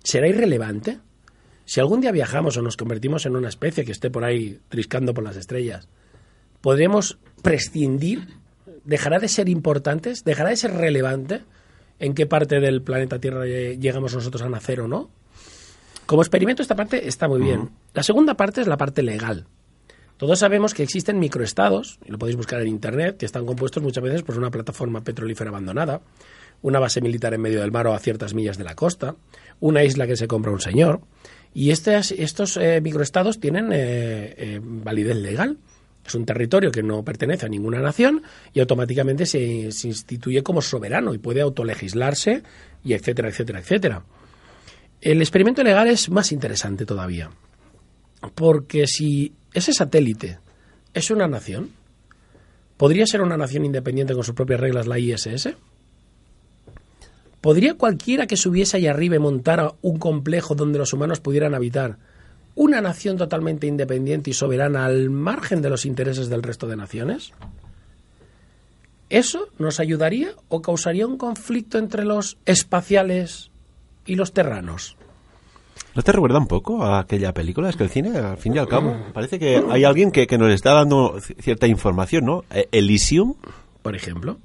¿Será 0.03 0.29
irrelevante? 0.29 0.99
Si 1.65 1.81
algún 1.81 2.01
día 2.01 2.13
viajamos 2.13 2.57
o 2.57 2.63
nos 2.63 2.77
convertimos 2.77 3.27
en 3.27 3.37
una 3.37 3.49
especie 3.49 3.85
que 3.85 3.93
esté 3.93 4.11
por 4.11 4.25
ahí 4.25 4.59
triscando 4.69 5.13
por 5.13 5.25
las 5.25 5.37
estrellas, 5.37 5.89
¿podremos 6.61 7.19
prescindir? 7.43 8.27
¿Dejará 8.85 9.19
de 9.19 9.29
ser 9.29 9.49
importantes? 9.49 10.25
¿Dejará 10.25 10.51
de 10.51 10.57
ser 10.57 10.73
relevante 10.73 11.43
en 11.99 12.15
qué 12.15 12.27
parte 12.27 12.61
del 12.61 12.81
planeta 12.81 13.19
Tierra 13.19 13.45
llegamos 13.45 14.15
nosotros 14.15 14.43
a 14.43 14.49
nacer 14.49 14.81
o 14.81 14.89
no? 14.89 15.11
Como 16.07 16.23
experimento 16.23 16.63
esta 16.63 16.75
parte 16.75 17.07
está 17.07 17.29
muy 17.29 17.43
bien. 17.43 17.69
La 17.93 18.03
segunda 18.03 18.35
parte 18.35 18.63
es 18.63 18.67
la 18.67 18.79
parte 18.79 19.03
legal. 19.03 19.47
Todos 20.19 20.41
sabemos 20.41 20.75
que 20.75 20.83
existen 20.83 21.21
microestados, 21.21 22.01
y 22.05 22.11
lo 22.11 22.19
podéis 22.19 22.37
buscar 22.37 22.61
en 22.61 22.67
Internet, 22.67 23.19
que 23.19 23.25
están 23.25 23.47
compuestos 23.47 23.83
muchas 23.85 24.03
veces 24.03 24.23
por 24.23 24.37
una 24.37 24.51
plataforma 24.51 25.03
petrolífera 25.03 25.51
abandonada, 25.51 26.03
una 26.61 26.81
base 26.81 27.01
militar 27.01 27.35
en 27.35 27.41
medio 27.41 27.61
del 27.61 27.71
mar 27.71 27.87
o 27.87 27.95
a 27.95 28.01
ciertas 28.01 28.35
millas 28.35 28.59
de 28.59 28.65
la 28.65 28.75
costa, 28.75 29.15
una 29.61 29.85
isla 29.85 30.09
que 30.09 30.17
se 30.17 30.27
compra 30.27 30.51
un 30.51 30.61
señor. 30.61 31.01
Y 31.55 31.71
estos 31.71 32.57
eh, 32.57 32.81
microestados 32.83 33.39
tienen 33.39 33.73
eh, 33.73 34.35
eh, 34.37 34.61
validez 34.61 35.17
legal. 35.17 35.57
Es 36.05 36.17
un 36.17 36.27
territorio 36.27 36.73
que 36.73 36.83
no 36.83 37.05
pertenece 37.05 37.47
a 37.47 37.49
ninguna 37.49 37.79
nación 37.79 38.23
y 38.53 38.59
automáticamente 38.59 39.25
se, 39.25 39.71
se 39.71 39.87
instituye 39.87 40.43
como 40.43 40.63
soberano 40.63 41.15
y 41.15 41.19
puede 41.19 41.43
autolegislarse 41.43 42.43
y 42.83 42.95
etcétera, 42.95 43.29
etcétera, 43.29 43.61
etcétera. 43.61 44.05
El 45.01 45.21
experimento 45.21 45.63
legal 45.63 45.87
es 45.87 46.11
más 46.11 46.33
interesante 46.33 46.85
todavía, 46.85 47.31
porque 48.35 48.87
si 48.89 49.33
ese 49.53 49.73
satélite 49.73 50.39
es 50.95 51.11
una 51.11 51.27
nación, 51.27 51.71
¿podría 52.77 53.07
ser 53.07 53.23
una 53.23 53.37
nación 53.37 53.65
independiente 53.65 54.15
con 54.15 54.25
sus 54.25 54.35
propias 54.35 54.61
reglas 54.61 54.87
la 54.87 54.99
ISS? 54.99 55.51
¿Podría 57.41 57.75
cualquiera 57.75 58.27
que 58.27 58.37
subiese 58.37 58.77
allá 58.77 58.91
arriba 58.91 59.17
y 59.17 59.21
montara 59.21 59.73
un 59.81 59.99
complejo 59.99 60.55
donde 60.55 60.79
los 60.79 60.93
humanos 60.93 61.21
pudieran 61.21 61.55
habitar 61.55 61.99
una 62.55 62.81
nación 62.81 63.17
totalmente 63.17 63.69
independiente 63.69 64.31
y 64.31 64.35
soberana 64.35 64.85
al 64.85 65.11
margen 65.11 65.63
de 65.63 65.71
los 65.71 65.87
intereses 65.87 66.29
del 66.29 66.43
resto 66.43 66.67
de 66.67 66.77
naciones? 66.77 67.33
¿Eso 69.09 69.49
nos 69.59 69.81
ayudaría 69.81 70.33
o 70.49 70.61
causaría 70.61 71.07
un 71.07 71.17
conflicto 71.17 71.79
entre 71.79 72.05
los 72.05 72.37
espaciales 72.45 73.51
y 74.09 74.17
los 74.17 74.33
terranos. 74.33 74.98
¿No 75.95 76.03
te 76.03 76.13
recuerda 76.13 76.39
un 76.39 76.47
poco 76.47 76.85
a 76.85 77.01
aquella 77.01 77.33
película? 77.33 77.71
Es 77.71 77.77
que 77.77 77.85
el 77.85 77.91
cine, 77.91 78.17
al 78.17 78.39
fin 78.39 78.55
y 78.55 78.59
al 78.59 78.69
cabo, 78.69 78.97
parece 79.13 79.39
que 79.39 79.63
hay 79.71 79.85
alguien 79.85 80.11
que, 80.11 80.27
nos 80.39 80.53
está 80.53 80.73
dando 80.73 81.19
cierta 81.41 81.67
información, 81.67 82.25
¿no? 82.25 82.45
E, 82.51 82.69
Elysium. 82.73 83.35
Por 83.83 83.97
ejemplo. 83.97 84.39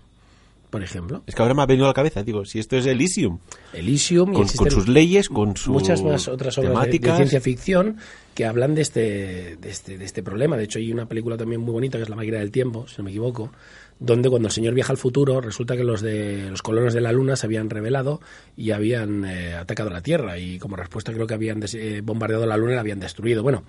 Por 0.73 0.81
ejemplo. 0.81 1.21
Es 1.27 1.35
que 1.35 1.41
ahora 1.43 1.53
me 1.53 1.61
ha 1.61 1.67
venido 1.67 1.85
a 1.85 1.89
la 1.89 1.93
cabeza, 1.93 2.23
digo, 2.23 2.45
si 2.45 2.57
esto 2.57 2.75
es 2.75 2.87
Elysium. 2.87 3.37
Elysium 3.73 4.33
con, 4.33 4.47
con 4.47 4.71
sus 4.71 4.87
leyes, 4.87 5.29
con 5.29 5.55
sus 5.55 5.67
muchas 5.67 6.01
más 6.01 6.27
otras 6.27 6.57
obras 6.57 6.87
de, 6.87 6.99
ciencia 6.99 7.39
ficción 7.39 7.97
que 8.33 8.45
hablan 8.45 8.73
de 8.73 8.81
este, 8.81 9.57
de 9.57 9.69
este, 9.69 9.99
de 9.99 10.05
este 10.05 10.23
problema. 10.23 10.57
De 10.57 10.63
hecho, 10.63 10.79
hay 10.79 10.91
una 10.91 11.05
película 11.05 11.37
también 11.37 11.61
muy 11.61 11.73
bonita 11.73 11.99
que 11.99 12.03
es 12.03 12.09
La 12.09 12.15
máquina 12.15 12.39
del 12.39 12.49
tiempo, 12.49 12.87
si 12.87 12.95
no 12.97 13.03
me 13.03 13.11
equivoco, 13.11 13.51
donde 13.99 14.29
cuando 14.29 14.47
el 14.47 14.51
señor 14.51 14.73
viaja 14.73 14.91
al 14.91 14.97
futuro 14.97 15.41
resulta 15.41 15.75
que 15.77 15.83
los 15.83 16.01
de 16.01 16.49
los 16.49 16.61
colonos 16.61 16.93
de 16.93 17.01
la 17.01 17.11
luna 17.11 17.35
se 17.35 17.45
habían 17.45 17.69
revelado 17.69 18.21
y 18.57 18.71
habían 18.71 19.25
eh, 19.25 19.55
atacado 19.55 19.89
la 19.89 20.01
Tierra 20.01 20.37
y 20.37 20.59
como 20.59 20.75
respuesta 20.75 21.13
creo 21.13 21.27
que 21.27 21.33
habían 21.33 21.63
eh, 21.73 22.01
bombardeado 22.03 22.45
la 22.45 22.57
luna 22.57 22.73
y 22.73 22.75
la 22.75 22.81
habían 22.81 22.99
destruido. 22.99 23.43
Bueno, 23.43 23.63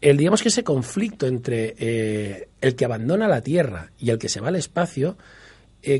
el, 0.00 0.16
digamos 0.16 0.42
que 0.42 0.48
ese 0.48 0.64
conflicto 0.64 1.26
entre 1.26 1.74
eh, 1.78 2.48
el 2.60 2.76
que 2.76 2.84
abandona 2.84 3.28
la 3.28 3.42
Tierra 3.42 3.90
y 3.98 4.10
el 4.10 4.18
que 4.18 4.28
se 4.28 4.40
va 4.40 4.48
al 4.48 4.56
espacio, 4.56 5.16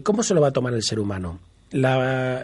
¿cómo 0.02 0.22
se 0.22 0.34
lo 0.34 0.40
va 0.40 0.48
a 0.48 0.52
tomar 0.52 0.74
el 0.74 0.82
ser 0.82 0.98
humano? 0.98 1.40
La, 1.70 2.42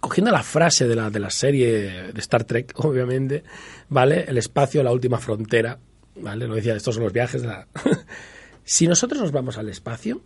cogiendo 0.00 0.30
la 0.30 0.42
frase 0.42 0.86
de 0.86 0.94
la, 0.94 1.10
de 1.10 1.20
la 1.20 1.30
serie 1.30 2.12
de 2.12 2.20
Star 2.20 2.44
Trek, 2.44 2.72
obviamente, 2.76 3.42
¿vale? 3.88 4.24
El 4.28 4.38
espacio, 4.38 4.82
la 4.82 4.92
última 4.92 5.18
frontera, 5.18 5.78
¿vale? 6.16 6.46
Lo 6.46 6.54
decía, 6.54 6.74
estos 6.74 6.94
son 6.94 7.04
los 7.04 7.12
viajes 7.12 7.44
la... 7.44 7.66
Si 8.70 8.86
nosotros 8.86 9.22
nos 9.22 9.32
vamos 9.32 9.56
al 9.56 9.70
espacio, 9.70 10.20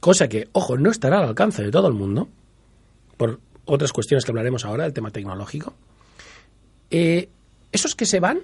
cosa 0.00 0.26
que, 0.28 0.48
ojo, 0.50 0.76
no 0.78 0.90
estará 0.90 1.18
al 1.18 1.28
alcance 1.28 1.62
de 1.62 1.70
todo 1.70 1.86
el 1.86 1.94
mundo, 1.94 2.28
por 3.16 3.38
otras 3.64 3.92
cuestiones 3.92 4.24
que 4.24 4.32
hablaremos 4.32 4.64
ahora 4.64 4.82
del 4.82 4.92
tema 4.92 5.12
tecnológico, 5.12 5.72
eh, 6.90 7.28
¿esos 7.70 7.94
que 7.94 8.04
se 8.04 8.18
van 8.18 8.40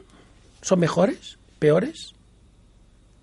son 0.61 0.79
mejores, 0.79 1.37
peores? 1.59 2.15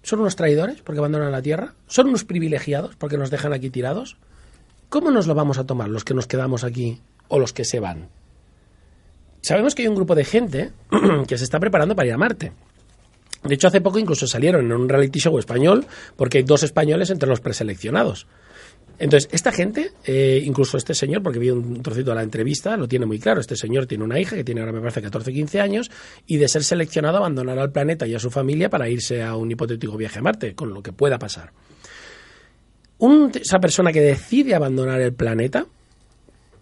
¿Son 0.04 0.20
unos 0.20 0.36
traidores 0.36 0.82
porque 0.82 1.00
abandonan 1.00 1.32
la 1.32 1.42
Tierra? 1.42 1.76
¿Son 1.88 2.10
unos 2.10 2.26
privilegiados 2.26 2.98
porque 2.98 3.18
nos 3.18 3.32
dejan 3.32 3.54
aquí 3.54 3.70
tirados? 3.70 4.18
¿Cómo 4.90 5.12
nos 5.12 5.28
lo 5.28 5.34
vamos 5.34 5.60
a 5.60 5.66
tomar 5.66 5.88
los 5.88 6.04
que 6.04 6.14
nos 6.14 6.28
quedamos 6.28 6.66
aquí 6.66 7.00
o 7.30 7.40
los 7.40 7.54
que 7.54 7.64
se 7.64 7.80
van? 7.80 8.10
Sabemos 9.40 9.76
que 9.76 9.84
hay 9.84 9.88
un 9.88 9.96
grupo 9.96 10.14
de 10.14 10.26
gente 10.26 10.74
que 11.26 11.38
se 11.38 11.46
está 11.46 11.58
preparando 11.58 11.96
para 11.96 12.10
ir 12.10 12.14
a 12.14 12.18
Marte. 12.18 12.52
De 13.44 13.56
hecho, 13.56 13.68
hace 13.68 13.82
poco 13.82 14.00
incluso 14.00 14.28
salieron 14.28 14.66
en 14.66 14.74
un 14.74 14.90
reality 14.90 15.20
show 15.20 15.38
español 15.40 15.86
porque 16.16 16.40
hay 16.40 16.44
dos 16.44 16.64
españoles 16.64 17.10
entre 17.10 17.30
los 17.30 17.40
preseleccionados. 17.40 18.28
Entonces, 19.00 19.30
esta 19.32 19.54
gente, 19.54 19.92
eh, 20.04 20.42
incluso 20.44 20.76
este 20.76 20.94
señor, 20.94 21.24
porque 21.24 21.40
vi 21.40 21.50
un 21.50 21.82
trocito 21.82 22.12
de 22.12 22.16
la 22.16 22.24
entrevista, 22.24 22.76
lo 22.76 22.88
tiene 22.88 23.06
muy 23.06 23.18
claro. 23.18 23.40
Este 23.40 23.56
señor 23.56 23.86
tiene 23.86 24.04
una 24.04 24.20
hija 24.20 24.36
que 24.36 24.44
tiene 24.44 24.60
ahora, 24.60 24.74
me 24.74 24.82
parece, 24.82 25.02
14 25.02 25.32
15 25.32 25.62
años, 25.62 25.90
y 26.28 26.36
de 26.36 26.50
ser 26.50 26.66
seleccionado 26.66 27.18
abandonará 27.18 27.62
al 27.62 27.72
planeta 27.72 28.06
y 28.06 28.14
a 28.14 28.20
su 28.20 28.30
familia 28.30 28.70
para 28.70 28.90
irse 28.90 29.24
a 29.24 29.38
un 29.38 29.50
hipotético 29.50 29.96
viaje 29.96 30.20
a 30.20 30.22
Marte, 30.22 30.54
con 30.54 30.74
lo 30.74 30.84
que 30.84 30.92
pueda 30.92 31.18
pasar. 31.18 31.54
esa 33.36 33.60
persona 33.60 33.94
que 33.94 34.02
decide 34.02 34.54
abandonar 34.54 35.00
el 35.00 35.14
planeta, 35.14 35.66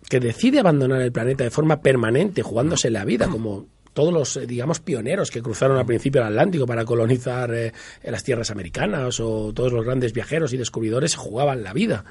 que 0.07 0.19
decide 0.19 0.59
abandonar 0.59 1.01
el 1.01 1.11
planeta 1.11 1.43
de 1.43 1.49
forma 1.49 1.81
permanente, 1.81 2.43
jugándose 2.43 2.91
la 2.91 3.03
vida, 3.03 3.27
como 3.27 3.65
todos 3.97 4.13
los, 4.13 4.37
eh, 4.37 4.45
digamos, 4.45 4.79
pioneros 4.79 5.31
que 5.31 5.41
cruzaron 5.41 5.75
al 5.75 5.85
principio 5.87 6.21
el 6.21 6.27
Atlántico 6.27 6.67
para 6.67 6.85
colonizar 6.85 7.51
eh, 7.51 7.73
las 8.03 8.23
tierras 8.23 8.51
americanas 8.51 9.19
o 9.19 9.51
todos 9.53 9.73
los 9.73 9.83
grandes 9.83 10.13
viajeros 10.13 10.53
y 10.53 10.57
descubridores 10.57 11.15
jugaban 11.15 11.63
la 11.63 11.73
vida. 11.73 12.05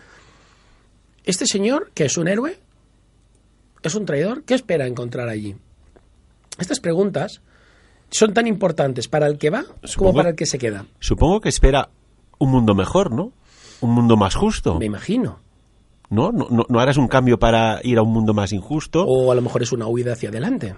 Este 1.23 1.47
señor, 1.47 1.93
que 1.95 2.07
es 2.07 2.17
un 2.17 2.27
héroe, 2.27 2.59
es 3.85 3.95
un 3.95 4.05
traidor, 4.05 4.43
¿qué 4.43 4.55
espera 4.55 4.89
encontrar 4.89 5.29
allí? 5.29 5.55
Estas 6.59 6.81
preguntas 6.81 7.41
son 8.11 8.35
tan 8.35 8.49
importantes 8.49 9.07
para 9.07 9.29
el 9.29 9.39
que 9.39 9.51
va 9.51 9.65
como 9.97 10.13
para 10.13 10.31
el 10.31 10.35
que 10.35 10.47
se 10.47 10.59
queda. 10.59 10.87
Supongo 10.99 11.41
que 11.41 11.51
espera 11.51 11.91
un 12.39 12.51
mundo 12.51 12.75
mejor, 12.75 13.13
¿no? 13.13 13.31
Un 13.81 13.93
mundo 13.93 14.17
más 14.17 14.35
justo. 14.35 14.77
Me 14.81 14.87
imagino. 14.87 15.39
¿No? 16.11 16.33
¿No, 16.33 16.49
no, 16.51 16.67
no 16.69 16.81
harás 16.81 16.97
un 16.97 17.07
cambio 17.07 17.39
para 17.39 17.79
ir 17.85 17.99
a 17.99 18.03
un 18.03 18.13
mundo 18.13 18.35
más 18.35 18.53
injusto? 18.53 19.05
O 19.07 19.31
a 19.31 19.37
lo 19.37 19.43
mejor 19.43 19.63
es 19.63 19.71
una 19.71 19.87
huida 19.87 20.15
hacia 20.15 20.31
adelante 20.31 20.75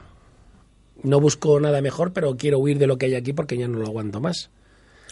no 1.02 1.20
busco 1.20 1.60
nada 1.60 1.80
mejor, 1.80 2.12
pero 2.12 2.36
quiero 2.36 2.58
huir 2.58 2.78
de 2.78 2.86
lo 2.86 2.98
que 2.98 3.06
hay 3.06 3.14
aquí 3.14 3.32
porque 3.32 3.56
ya 3.56 3.68
no 3.68 3.78
lo 3.78 3.86
aguanto 3.86 4.20
más. 4.20 4.50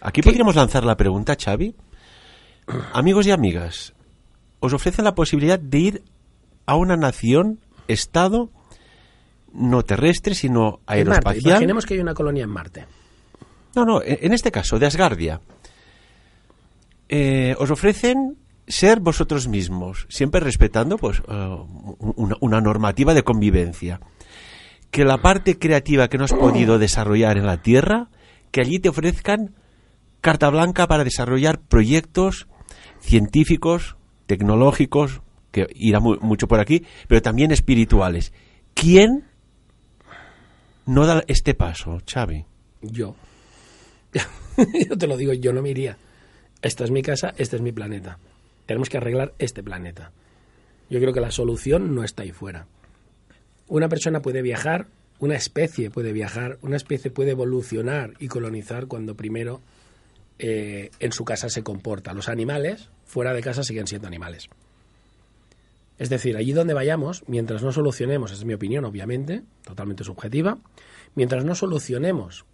Aquí 0.00 0.22
podríamos 0.22 0.56
lanzar 0.56 0.84
la 0.84 0.96
pregunta, 0.96 1.36
Xavi. 1.42 1.74
Amigos 2.92 3.26
y 3.26 3.30
amigas, 3.30 3.94
os 4.60 4.72
ofrecen 4.72 5.04
la 5.04 5.14
posibilidad 5.14 5.58
de 5.58 5.78
ir 5.78 6.02
a 6.66 6.76
una 6.76 6.96
nación, 6.96 7.60
estado, 7.88 8.50
no 9.52 9.82
terrestre, 9.82 10.34
sino 10.34 10.80
aeroespacial. 10.86 11.52
Imaginemos 11.52 11.86
que 11.86 11.94
hay 11.94 12.00
una 12.00 12.14
colonia 12.14 12.44
en 12.44 12.50
Marte. 12.50 12.86
No, 13.74 13.84
no, 13.84 14.00
en 14.02 14.32
este 14.32 14.50
caso, 14.50 14.78
de 14.78 14.86
Asgardia. 14.86 15.40
Eh, 17.08 17.54
os 17.58 17.70
ofrecen 17.70 18.36
ser 18.66 18.98
vosotros 19.00 19.46
mismos, 19.46 20.06
siempre 20.08 20.40
respetando 20.40 20.96
pues, 20.96 21.22
eh, 21.28 21.56
una 22.40 22.60
normativa 22.60 23.14
de 23.14 23.22
convivencia 23.22 24.00
que 24.90 25.04
la 25.04 25.18
parte 25.18 25.58
creativa 25.58 26.08
que 26.08 26.18
no 26.18 26.24
has 26.24 26.32
podido 26.32 26.78
desarrollar 26.78 27.36
en 27.36 27.46
la 27.46 27.62
Tierra, 27.62 28.08
que 28.50 28.60
allí 28.60 28.78
te 28.78 28.88
ofrezcan 28.88 29.54
carta 30.20 30.48
blanca 30.50 30.86
para 30.86 31.04
desarrollar 31.04 31.60
proyectos 31.60 32.48
científicos, 33.00 33.96
tecnológicos, 34.26 35.22
que 35.52 35.66
irá 35.74 36.00
mucho 36.00 36.48
por 36.48 36.60
aquí, 36.60 36.84
pero 37.08 37.22
también 37.22 37.52
espirituales. 37.52 38.32
¿Quién 38.74 39.24
no 40.84 41.06
da 41.06 41.22
este 41.26 41.54
paso, 41.54 41.98
Xavi? 42.10 42.44
Yo. 42.82 43.14
yo 44.88 44.98
te 44.98 45.06
lo 45.06 45.16
digo, 45.16 45.32
yo 45.32 45.52
no 45.52 45.62
me 45.62 45.70
iría. 45.70 45.96
Esta 46.62 46.84
es 46.84 46.90
mi 46.90 47.02
casa, 47.02 47.34
este 47.36 47.56
es 47.56 47.62
mi 47.62 47.72
planeta. 47.72 48.18
Tenemos 48.66 48.88
que 48.88 48.96
arreglar 48.96 49.34
este 49.38 49.62
planeta. 49.62 50.12
Yo 50.90 51.00
creo 51.00 51.12
que 51.12 51.20
la 51.20 51.30
solución 51.30 51.94
no 51.94 52.04
está 52.04 52.22
ahí 52.22 52.32
fuera. 52.32 52.66
Una 53.68 53.88
persona 53.88 54.22
puede 54.22 54.42
viajar, 54.42 54.86
una 55.18 55.34
especie 55.34 55.90
puede 55.90 56.12
viajar, 56.12 56.58
una 56.62 56.76
especie 56.76 57.10
puede 57.10 57.32
evolucionar 57.32 58.14
y 58.20 58.28
colonizar 58.28 58.86
cuando 58.86 59.16
primero 59.16 59.60
eh, 60.38 60.90
en 61.00 61.12
su 61.12 61.24
casa 61.24 61.48
se 61.48 61.64
comporta. 61.64 62.12
Los 62.12 62.28
animales 62.28 62.90
fuera 63.04 63.34
de 63.34 63.42
casa 63.42 63.64
siguen 63.64 63.86
siendo 63.86 64.06
animales. 64.06 64.48
Es 65.98 66.10
decir, 66.10 66.36
allí 66.36 66.52
donde 66.52 66.74
vayamos, 66.74 67.24
mientras 67.26 67.62
no 67.62 67.72
solucionemos, 67.72 68.30
es 68.30 68.44
mi 68.44 68.54
opinión 68.54 68.84
obviamente, 68.84 69.42
totalmente 69.64 70.04
subjetiva, 70.04 70.58
mientras 71.14 71.44
no 71.44 71.54
solucionemos 71.54 72.44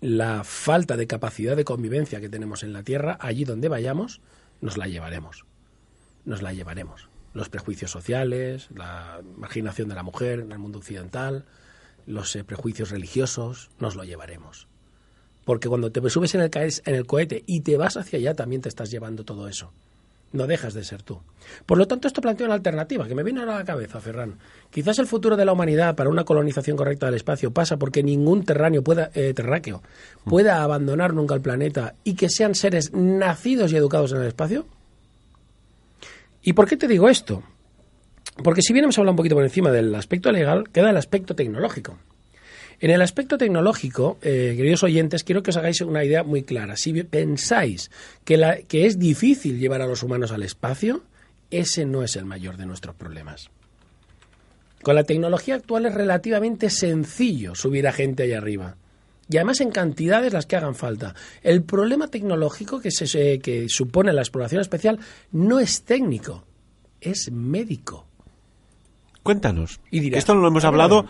la 0.00 0.42
falta 0.42 0.96
de 0.96 1.06
capacidad 1.06 1.54
de 1.54 1.64
convivencia 1.64 2.20
que 2.20 2.30
tenemos 2.30 2.62
en 2.62 2.72
la 2.72 2.82
Tierra, 2.82 3.18
allí 3.20 3.44
donde 3.44 3.68
vayamos, 3.68 4.22
nos 4.62 4.78
la 4.78 4.88
llevaremos. 4.88 5.44
Nos 6.24 6.40
la 6.40 6.54
llevaremos 6.54 7.09
los 7.32 7.48
prejuicios 7.48 7.90
sociales, 7.90 8.68
la 8.74 9.20
marginación 9.36 9.88
de 9.88 9.94
la 9.94 10.02
mujer 10.02 10.40
en 10.40 10.52
el 10.52 10.58
mundo 10.58 10.78
occidental, 10.78 11.44
los 12.06 12.34
eh, 12.36 12.44
prejuicios 12.44 12.90
religiosos, 12.90 13.70
nos 13.78 13.96
lo 13.96 14.04
llevaremos. 14.04 14.66
Porque 15.44 15.68
cuando 15.68 15.90
te 15.90 16.08
subes 16.10 16.34
en 16.34 16.42
el, 16.42 16.50
en 16.54 16.94
el 16.94 17.06
cohete 17.06 17.44
y 17.46 17.60
te 17.60 17.76
vas 17.76 17.96
hacia 17.96 18.18
allá, 18.18 18.34
también 18.34 18.62
te 18.62 18.68
estás 18.68 18.90
llevando 18.90 19.24
todo 19.24 19.48
eso. 19.48 19.72
No 20.32 20.46
dejas 20.46 20.74
de 20.74 20.84
ser 20.84 21.02
tú. 21.02 21.20
Por 21.66 21.76
lo 21.76 21.88
tanto, 21.88 22.06
esto 22.06 22.20
plantea 22.20 22.46
una 22.46 22.54
alternativa 22.54 23.08
que 23.08 23.16
me 23.16 23.24
viene 23.24 23.40
ahora 23.40 23.56
a 23.56 23.58
la 23.58 23.64
cabeza, 23.64 24.00
Ferran. 24.00 24.38
Quizás 24.70 25.00
el 25.00 25.08
futuro 25.08 25.36
de 25.36 25.44
la 25.44 25.52
humanidad 25.52 25.96
para 25.96 26.08
una 26.08 26.22
colonización 26.22 26.76
correcta 26.76 27.06
del 27.06 27.16
espacio 27.16 27.50
pasa 27.50 27.78
porque 27.78 28.04
ningún 28.04 28.44
terráneo 28.44 28.84
pueda, 28.84 29.10
eh, 29.14 29.34
terráqueo 29.34 29.82
pueda 30.24 30.62
abandonar 30.62 31.14
nunca 31.14 31.34
el 31.34 31.40
planeta 31.40 31.94
y 32.04 32.14
que 32.14 32.28
sean 32.28 32.54
seres 32.54 32.92
nacidos 32.92 33.72
y 33.72 33.76
educados 33.76 34.12
en 34.12 34.20
el 34.20 34.28
espacio. 34.28 34.66
¿Y 36.42 36.52
por 36.54 36.68
qué 36.68 36.76
te 36.76 36.88
digo 36.88 37.08
esto? 37.08 37.42
Porque 38.42 38.62
si 38.62 38.72
bien 38.72 38.84
hemos 38.84 38.98
hablado 38.98 39.12
un 39.12 39.16
poquito 39.16 39.34
por 39.34 39.44
encima 39.44 39.70
del 39.70 39.94
aspecto 39.94 40.32
legal, 40.32 40.70
queda 40.70 40.90
el 40.90 40.96
aspecto 40.96 41.34
tecnológico. 41.34 41.98
En 42.80 42.90
el 42.90 43.02
aspecto 43.02 43.36
tecnológico, 43.36 44.18
eh, 44.22 44.54
queridos 44.56 44.82
oyentes, 44.82 45.22
quiero 45.22 45.42
que 45.42 45.50
os 45.50 45.56
hagáis 45.58 45.82
una 45.82 46.02
idea 46.02 46.22
muy 46.22 46.42
clara. 46.42 46.76
Si 46.76 46.94
pensáis 47.02 47.90
que, 48.24 48.64
que 48.68 48.86
es 48.86 48.98
difícil 48.98 49.58
llevar 49.58 49.82
a 49.82 49.86
los 49.86 50.02
humanos 50.02 50.32
al 50.32 50.42
espacio, 50.42 51.02
ese 51.50 51.84
no 51.84 52.02
es 52.02 52.16
el 52.16 52.24
mayor 52.24 52.56
de 52.56 52.64
nuestros 52.64 52.94
problemas. 52.94 53.50
Con 54.82 54.94
la 54.94 55.04
tecnología 55.04 55.56
actual 55.56 55.84
es 55.84 55.94
relativamente 55.94 56.70
sencillo 56.70 57.54
subir 57.54 57.86
a 57.86 57.92
gente 57.92 58.22
allá 58.22 58.38
arriba 58.38 58.76
y 59.30 59.36
además 59.36 59.60
en 59.60 59.70
cantidades 59.70 60.32
las 60.32 60.46
que 60.46 60.56
hagan 60.56 60.74
falta. 60.74 61.14
El 61.42 61.62
problema 61.62 62.08
tecnológico 62.08 62.80
que, 62.80 62.90
se, 62.90 63.38
que 63.38 63.68
supone 63.68 64.12
la 64.12 64.22
exploración 64.22 64.60
espacial 64.60 64.98
no 65.30 65.60
es 65.60 65.82
técnico, 65.84 66.44
es 67.00 67.30
médico. 67.30 68.06
Cuéntanos. 69.22 69.80
Y 69.90 70.14
Esto 70.14 70.34
lo 70.34 70.48
hemos 70.48 70.64
hablado 70.64 71.06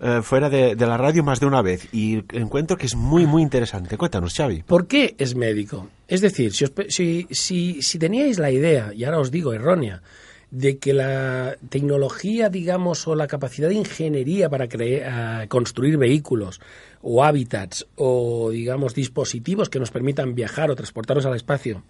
eh, 0.00 0.20
fuera 0.22 0.50
de, 0.50 0.76
la 0.76 0.98
radio 0.98 1.24
más 1.24 1.40
de 1.40 1.46
una 1.46 1.62
vez 1.62 1.88
y 1.92 2.22
encuentro 2.36 2.76
que 2.76 2.86
es 2.86 2.94
muy, 2.94 3.26
muy 3.26 3.42
interesante. 3.42 3.96
Cuéntanos, 3.96 4.34
Xavi. 4.34 4.62
¿Por 4.64 4.86
qué 4.86 5.14
es 5.18 5.34
médico? 5.34 5.88
Es 6.06 6.20
decir, 6.20 6.52
si, 6.52 6.66
si, 6.88 7.26
si, 7.30 7.82
si 7.82 7.98
teníais 7.98 8.38
la 8.38 8.50
idea, 8.50 8.92
y 8.94 9.04
ahora 9.04 9.20
os 9.20 9.30
digo 9.30 9.54
errónea, 9.54 10.02
de 10.50 10.78
que 10.78 10.94
la 10.94 11.56
tecnología, 11.68 12.48
digamos, 12.48 13.06
o 13.06 13.14
la 13.14 13.26
capacidad 13.26 13.68
de 13.68 13.74
ingeniería 13.74 14.48
para 14.48 14.68
crear, 14.68 15.46
construir 15.48 15.98
vehículos 15.98 16.60
o 17.02 17.22
hábitats 17.22 17.86
o, 17.96 18.50
digamos, 18.50 18.94
dispositivos 18.94 19.68
que 19.68 19.78
nos 19.78 19.90
permitan 19.90 20.34
viajar 20.34 20.70
o 20.70 20.76
transportarnos 20.76 21.26
al 21.26 21.36
espacio 21.36 21.82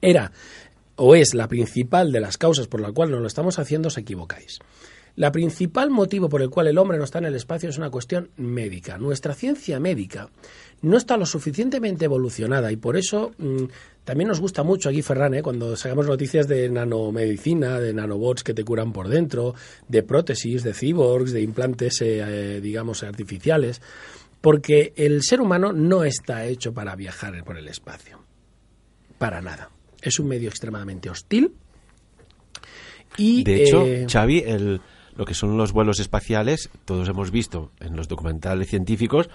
era 0.00 0.32
o 0.96 1.14
es 1.14 1.34
la 1.34 1.48
principal 1.48 2.12
de 2.12 2.20
las 2.20 2.38
causas 2.38 2.68
por 2.68 2.80
la 2.80 2.92
cual 2.92 3.10
no 3.10 3.20
lo 3.20 3.26
estamos 3.26 3.58
haciendo, 3.58 3.88
os 3.88 3.98
equivocáis. 3.98 4.60
La 5.16 5.32
principal 5.32 5.90
motivo 5.90 6.28
por 6.28 6.42
el 6.42 6.50
cual 6.50 6.66
el 6.66 6.76
hombre 6.76 6.98
no 6.98 7.04
está 7.04 7.18
en 7.18 7.24
el 7.24 7.34
espacio 7.34 7.70
es 7.70 7.78
una 7.78 7.88
cuestión 7.88 8.28
médica. 8.36 8.98
Nuestra 8.98 9.32
ciencia 9.34 9.80
médica 9.80 10.28
no 10.82 10.98
está 10.98 11.16
lo 11.16 11.24
suficientemente 11.24 12.04
evolucionada 12.04 12.70
y 12.70 12.76
por 12.76 12.98
eso 12.98 13.32
mm, 13.38 13.64
también 14.04 14.28
nos 14.28 14.40
gusta 14.40 14.62
mucho 14.62 14.90
aquí, 14.90 15.00
Ferran, 15.00 15.32
¿eh? 15.32 15.42
cuando 15.42 15.74
sacamos 15.74 16.06
noticias 16.06 16.46
de 16.48 16.68
nanomedicina, 16.68 17.80
de 17.80 17.94
nanobots 17.94 18.44
que 18.44 18.52
te 18.52 18.62
curan 18.62 18.92
por 18.92 19.08
dentro, 19.08 19.54
de 19.88 20.02
prótesis, 20.02 20.62
de 20.62 20.74
cyborgs, 20.74 21.32
de 21.32 21.40
implantes, 21.40 22.02
eh, 22.02 22.20
eh, 22.20 22.60
digamos, 22.60 23.02
artificiales, 23.02 23.80
porque 24.42 24.92
el 24.96 25.22
ser 25.22 25.40
humano 25.40 25.72
no 25.72 26.04
está 26.04 26.44
hecho 26.44 26.74
para 26.74 26.94
viajar 26.94 27.42
por 27.42 27.56
el 27.56 27.68
espacio. 27.68 28.20
Para 29.16 29.40
nada. 29.40 29.70
Es 30.02 30.20
un 30.20 30.28
medio 30.28 30.50
extremadamente 30.50 31.08
hostil. 31.08 31.54
Y, 33.16 33.44
de 33.44 33.62
hecho, 33.62 33.86
Xavi, 34.12 34.44
lo 35.16 35.24
que 35.24 35.34
son 35.34 35.56
los 35.56 35.72
vuelos 35.72 36.00
espaciales, 36.00 36.70
todos 36.84 37.08
hemos 37.08 37.30
visto 37.30 37.70
en 37.80 37.96
los 37.96 38.08
documentales 38.08 38.68
científicos 38.68 39.28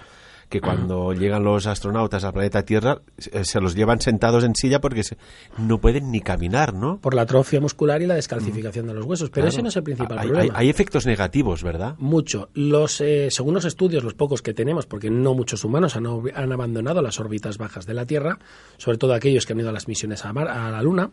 que 0.48 0.60
cuando 0.60 1.12
llegan 1.14 1.44
los 1.44 1.66
astronautas 1.66 2.24
al 2.24 2.32
planeta 2.34 2.62
Tierra 2.64 3.00
eh, 3.32 3.44
se 3.44 3.58
los 3.60 3.74
llevan 3.74 4.00
sentados 4.02 4.44
en 4.44 4.54
silla 4.54 4.80
porque 4.82 5.02
se- 5.02 5.16
no 5.56 5.78
pueden 5.78 6.10
ni 6.10 6.20
caminar, 6.20 6.74
¿no? 6.74 6.98
Por 6.98 7.14
la 7.14 7.22
atrofia 7.22 7.58
muscular 7.60 8.02
y 8.02 8.06
la 8.06 8.14
descalcificación 8.16 8.86
de 8.86 8.92
los 8.94 9.06
huesos. 9.06 9.30
Pero 9.30 9.44
Claro. 9.44 9.48
ese 9.48 9.62
no 9.62 9.68
es 9.70 9.76
el 9.76 9.82
principal 9.82 10.18
hay, 10.18 10.28
problema. 10.28 10.54
hay- 10.58 10.66
hay 10.66 10.70
efectos 10.70 11.06
negativos, 11.06 11.62
¿verdad? 11.62 11.94
Mucho. 11.98 12.50
Los, 12.52 13.00
eh, 13.00 13.28
según 13.30 13.54
los 13.54 13.64
estudios, 13.64 14.04
los 14.04 14.12
pocos 14.14 14.42
que 14.42 14.52
tenemos, 14.52 14.84
porque 14.84 15.08
no 15.10 15.32
muchos 15.34 15.64
humanos 15.64 15.96
han, 15.96 16.06
han 16.34 16.52
abandonado 16.52 17.00
las 17.00 17.18
órbitas 17.18 17.56
bajas 17.56 17.86
de 17.86 17.94
la 17.94 18.04
Tierra, 18.04 18.38
sobre 18.76 18.98
todo 18.98 19.14
aquellos 19.14 19.46
que 19.46 19.54
han 19.54 19.60
ido 19.60 19.70
a 19.70 19.72
las 19.72 19.88
misiones 19.88 20.24
a, 20.26 20.32
Mar- 20.34 20.48
a 20.48 20.70
la 20.70 20.82
Luna, 20.82 21.10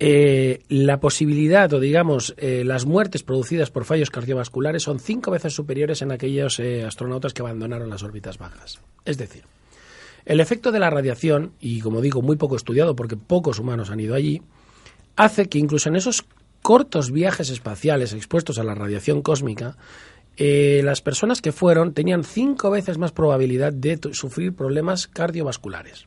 eh, 0.00 0.62
la 0.68 1.00
posibilidad 1.00 1.72
o 1.72 1.80
digamos 1.80 2.32
eh, 2.36 2.62
las 2.64 2.86
muertes 2.86 3.24
producidas 3.24 3.70
por 3.70 3.84
fallos 3.84 4.10
cardiovasculares 4.10 4.84
son 4.84 5.00
cinco 5.00 5.32
veces 5.32 5.54
superiores 5.54 6.02
en 6.02 6.12
aquellos 6.12 6.60
eh, 6.60 6.84
astronautas 6.84 7.34
que 7.34 7.42
abandonaron 7.42 7.90
las 7.90 8.04
órbitas 8.04 8.38
bajas. 8.38 8.80
Es 9.04 9.18
decir, 9.18 9.42
el 10.24 10.38
efecto 10.38 10.70
de 10.70 10.78
la 10.78 10.90
radiación, 10.90 11.52
y 11.58 11.80
como 11.80 12.00
digo, 12.00 12.22
muy 12.22 12.36
poco 12.36 12.54
estudiado 12.54 12.94
porque 12.94 13.16
pocos 13.16 13.58
humanos 13.58 13.90
han 13.90 13.98
ido 13.98 14.14
allí, 14.14 14.40
hace 15.16 15.48
que 15.48 15.58
incluso 15.58 15.88
en 15.88 15.96
esos 15.96 16.24
cortos 16.62 17.10
viajes 17.10 17.50
espaciales 17.50 18.12
expuestos 18.12 18.58
a 18.60 18.64
la 18.64 18.76
radiación 18.76 19.22
cósmica, 19.22 19.76
las 20.36 21.00
personas 21.00 21.42
que 21.42 21.50
fueron 21.50 21.94
tenían 21.94 22.22
cinco 22.22 22.70
veces 22.70 22.98
más 22.98 23.10
probabilidad 23.10 23.72
de 23.72 23.98
sufrir 24.12 24.54
problemas 24.54 25.08
cardiovasculares. 25.08 26.06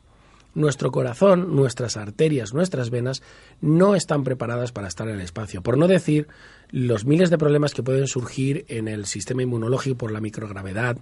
Nuestro 0.54 0.90
corazón, 0.90 1.56
nuestras 1.56 1.96
arterias, 1.96 2.52
nuestras 2.52 2.90
venas 2.90 3.22
no 3.62 3.94
están 3.94 4.22
preparadas 4.22 4.70
para 4.70 4.88
estar 4.88 5.08
en 5.08 5.14
el 5.14 5.22
espacio. 5.22 5.62
Por 5.62 5.78
no 5.78 5.88
decir 5.88 6.28
los 6.70 7.06
miles 7.06 7.30
de 7.30 7.38
problemas 7.38 7.72
que 7.72 7.82
pueden 7.82 8.06
surgir 8.06 8.66
en 8.68 8.86
el 8.86 9.06
sistema 9.06 9.42
inmunológico 9.42 9.96
por 9.96 10.12
la 10.12 10.20
microgravedad, 10.20 10.98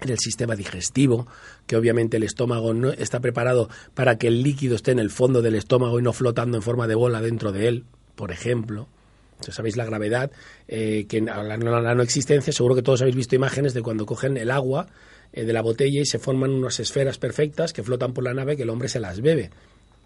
en 0.00 0.10
el 0.10 0.18
sistema 0.18 0.56
digestivo, 0.56 1.26
que 1.66 1.76
obviamente 1.76 2.16
el 2.16 2.24
estómago 2.24 2.74
no 2.74 2.90
está 2.90 3.20
preparado 3.20 3.68
para 3.94 4.18
que 4.18 4.26
el 4.26 4.42
líquido 4.42 4.74
esté 4.76 4.90
en 4.90 4.98
el 4.98 5.10
fondo 5.10 5.42
del 5.42 5.54
estómago 5.54 5.98
y 5.98 6.02
no 6.02 6.12
flotando 6.12 6.56
en 6.56 6.62
forma 6.62 6.86
de 6.86 6.94
bola 6.94 7.20
dentro 7.20 7.52
de 7.52 7.68
él, 7.68 7.84
por 8.14 8.32
ejemplo. 8.32 8.88
Entonces, 9.32 9.54
sabéis 9.54 9.76
la 9.76 9.84
gravedad, 9.84 10.30
eh, 10.66 11.06
que 11.08 11.20
la 11.20 11.94
no 11.94 12.02
existencia, 12.02 12.52
seguro 12.52 12.74
que 12.74 12.82
todos 12.82 13.02
habéis 13.02 13.16
visto 13.16 13.36
imágenes 13.36 13.74
de 13.74 13.82
cuando 13.82 14.06
cogen 14.06 14.36
el 14.36 14.50
agua 14.50 14.88
eh, 15.32 15.44
de 15.44 15.52
la 15.52 15.62
botella 15.62 16.00
y 16.00 16.06
se 16.06 16.18
forman 16.18 16.52
unas 16.52 16.80
esferas 16.80 17.18
perfectas 17.18 17.72
que 17.72 17.82
flotan 17.82 18.12
por 18.12 18.24
la 18.24 18.34
nave 18.34 18.56
que 18.56 18.62
el 18.62 18.70
hombre 18.70 18.88
se 18.88 19.00
las 19.00 19.20
bebe. 19.20 19.50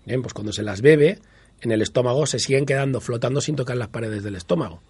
Bien, 0.04 0.22
pues 0.22 0.34
cuando 0.34 0.52
se 0.52 0.62
las 0.62 0.80
bebe, 0.80 1.18
en 1.60 1.72
el 1.72 1.82
estómago 1.82 2.26
se 2.26 2.38
siguen 2.38 2.66
quedando 2.66 3.00
flotando 3.00 3.40
sin 3.40 3.56
tocar 3.56 3.76
las 3.76 3.88
paredes 3.88 4.22
del 4.22 4.36
estómago. 4.36 4.80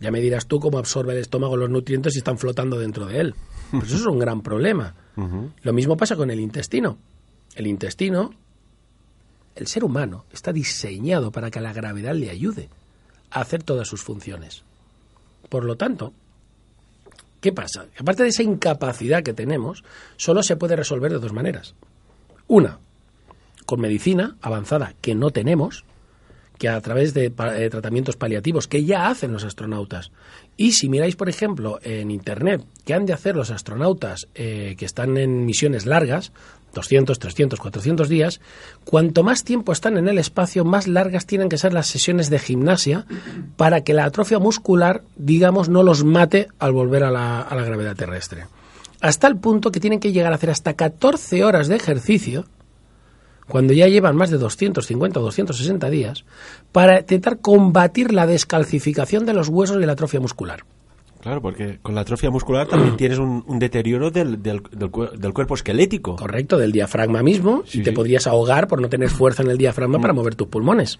Ya 0.00 0.10
me 0.10 0.20
dirás 0.20 0.46
tú 0.46 0.58
cómo 0.58 0.78
absorbe 0.78 1.12
el 1.12 1.20
estómago 1.20 1.56
los 1.56 1.70
nutrientes 1.70 2.16
y 2.16 2.18
están 2.18 2.38
flotando 2.38 2.78
dentro 2.78 3.06
de 3.06 3.20
él. 3.20 3.34
Pues 3.70 3.84
eso 3.84 3.96
es 3.96 4.06
un 4.06 4.18
gran 4.18 4.42
problema. 4.42 4.94
Lo 5.62 5.72
mismo 5.72 5.96
pasa 5.96 6.16
con 6.16 6.30
el 6.30 6.40
intestino. 6.40 6.98
El 7.54 7.66
intestino, 7.66 8.30
el 9.54 9.66
ser 9.66 9.84
humano, 9.84 10.24
está 10.32 10.52
diseñado 10.52 11.30
para 11.30 11.50
que 11.50 11.60
la 11.60 11.72
gravedad 11.72 12.14
le 12.14 12.30
ayude 12.30 12.68
a 13.30 13.42
hacer 13.42 13.62
todas 13.62 13.86
sus 13.86 14.02
funciones. 14.02 14.64
Por 15.48 15.64
lo 15.64 15.76
tanto, 15.76 16.12
¿qué 17.42 17.52
pasa? 17.52 17.86
Aparte 17.98 18.22
de 18.22 18.30
esa 18.30 18.42
incapacidad 18.42 19.22
que 19.22 19.34
tenemos, 19.34 19.84
solo 20.16 20.42
se 20.42 20.56
puede 20.56 20.76
resolver 20.76 21.12
de 21.12 21.18
dos 21.18 21.34
maneras. 21.34 21.74
Una, 22.46 22.78
con 23.66 23.80
medicina 23.80 24.36
avanzada 24.40 24.94
que 25.02 25.14
no 25.14 25.30
tenemos, 25.30 25.84
que 26.62 26.68
a 26.68 26.80
través 26.80 27.12
de 27.12 27.24
eh, 27.24 27.68
tratamientos 27.70 28.14
paliativos 28.14 28.68
que 28.68 28.84
ya 28.84 29.08
hacen 29.08 29.32
los 29.32 29.42
astronautas. 29.42 30.12
Y 30.56 30.70
si 30.70 30.88
miráis, 30.88 31.16
por 31.16 31.28
ejemplo, 31.28 31.80
en 31.82 32.12
Internet, 32.12 32.62
qué 32.84 32.94
han 32.94 33.04
de 33.04 33.12
hacer 33.12 33.34
los 33.34 33.50
astronautas 33.50 34.28
eh, 34.36 34.76
que 34.78 34.84
están 34.84 35.16
en 35.16 35.44
misiones 35.44 35.86
largas, 35.86 36.30
200, 36.72 37.18
300, 37.18 37.58
400 37.58 38.08
días, 38.08 38.40
cuanto 38.84 39.24
más 39.24 39.42
tiempo 39.42 39.72
están 39.72 39.96
en 39.96 40.06
el 40.06 40.18
espacio, 40.18 40.64
más 40.64 40.86
largas 40.86 41.26
tienen 41.26 41.48
que 41.48 41.58
ser 41.58 41.72
las 41.72 41.88
sesiones 41.88 42.30
de 42.30 42.38
gimnasia 42.38 43.06
para 43.56 43.80
que 43.80 43.92
la 43.92 44.04
atrofia 44.04 44.38
muscular, 44.38 45.02
digamos, 45.16 45.68
no 45.68 45.82
los 45.82 46.04
mate 46.04 46.46
al 46.60 46.70
volver 46.70 47.02
a 47.02 47.10
la, 47.10 47.40
a 47.40 47.56
la 47.56 47.64
gravedad 47.64 47.96
terrestre. 47.96 48.46
Hasta 49.00 49.26
el 49.26 49.36
punto 49.36 49.72
que 49.72 49.80
tienen 49.80 49.98
que 49.98 50.12
llegar 50.12 50.30
a 50.30 50.36
hacer 50.36 50.50
hasta 50.50 50.74
14 50.74 51.42
horas 51.42 51.66
de 51.66 51.74
ejercicio 51.74 52.44
cuando 53.48 53.72
ya 53.72 53.86
llevan 53.88 54.16
más 54.16 54.30
de 54.30 54.38
250 54.38 55.20
o 55.20 55.22
260 55.22 55.90
días, 55.90 56.24
para 56.72 57.00
intentar 57.00 57.38
combatir 57.40 58.12
la 58.12 58.26
descalcificación 58.26 59.26
de 59.26 59.32
los 59.34 59.48
huesos 59.48 59.82
y 59.82 59.86
la 59.86 59.92
atrofia 59.92 60.20
muscular. 60.20 60.64
Claro, 61.20 61.40
porque 61.40 61.78
con 61.82 61.94
la 61.94 62.00
atrofia 62.00 62.30
muscular 62.30 62.66
también 62.66 62.96
tienes 62.96 63.18
un, 63.18 63.44
un 63.46 63.58
deterioro 63.58 64.10
del, 64.10 64.42
del, 64.42 64.62
del 64.72 64.90
cuer- 64.90 65.12
del 65.12 65.32
cuerpo 65.32 65.54
esquelético. 65.54 66.16
Correcto, 66.16 66.58
del 66.58 66.72
diafragma 66.72 67.22
mismo, 67.22 67.62
Sí, 67.66 67.80
y 67.80 67.82
te 67.82 67.90
sí. 67.90 67.96
podrías 67.96 68.26
ahogar 68.26 68.66
por 68.68 68.80
no 68.80 68.88
tener 68.88 69.08
fuerza 69.10 69.42
en 69.42 69.50
el 69.50 69.58
diafragma 69.58 70.00
para 70.00 70.12
mover 70.12 70.34
tus 70.34 70.48
pulmones. 70.48 70.98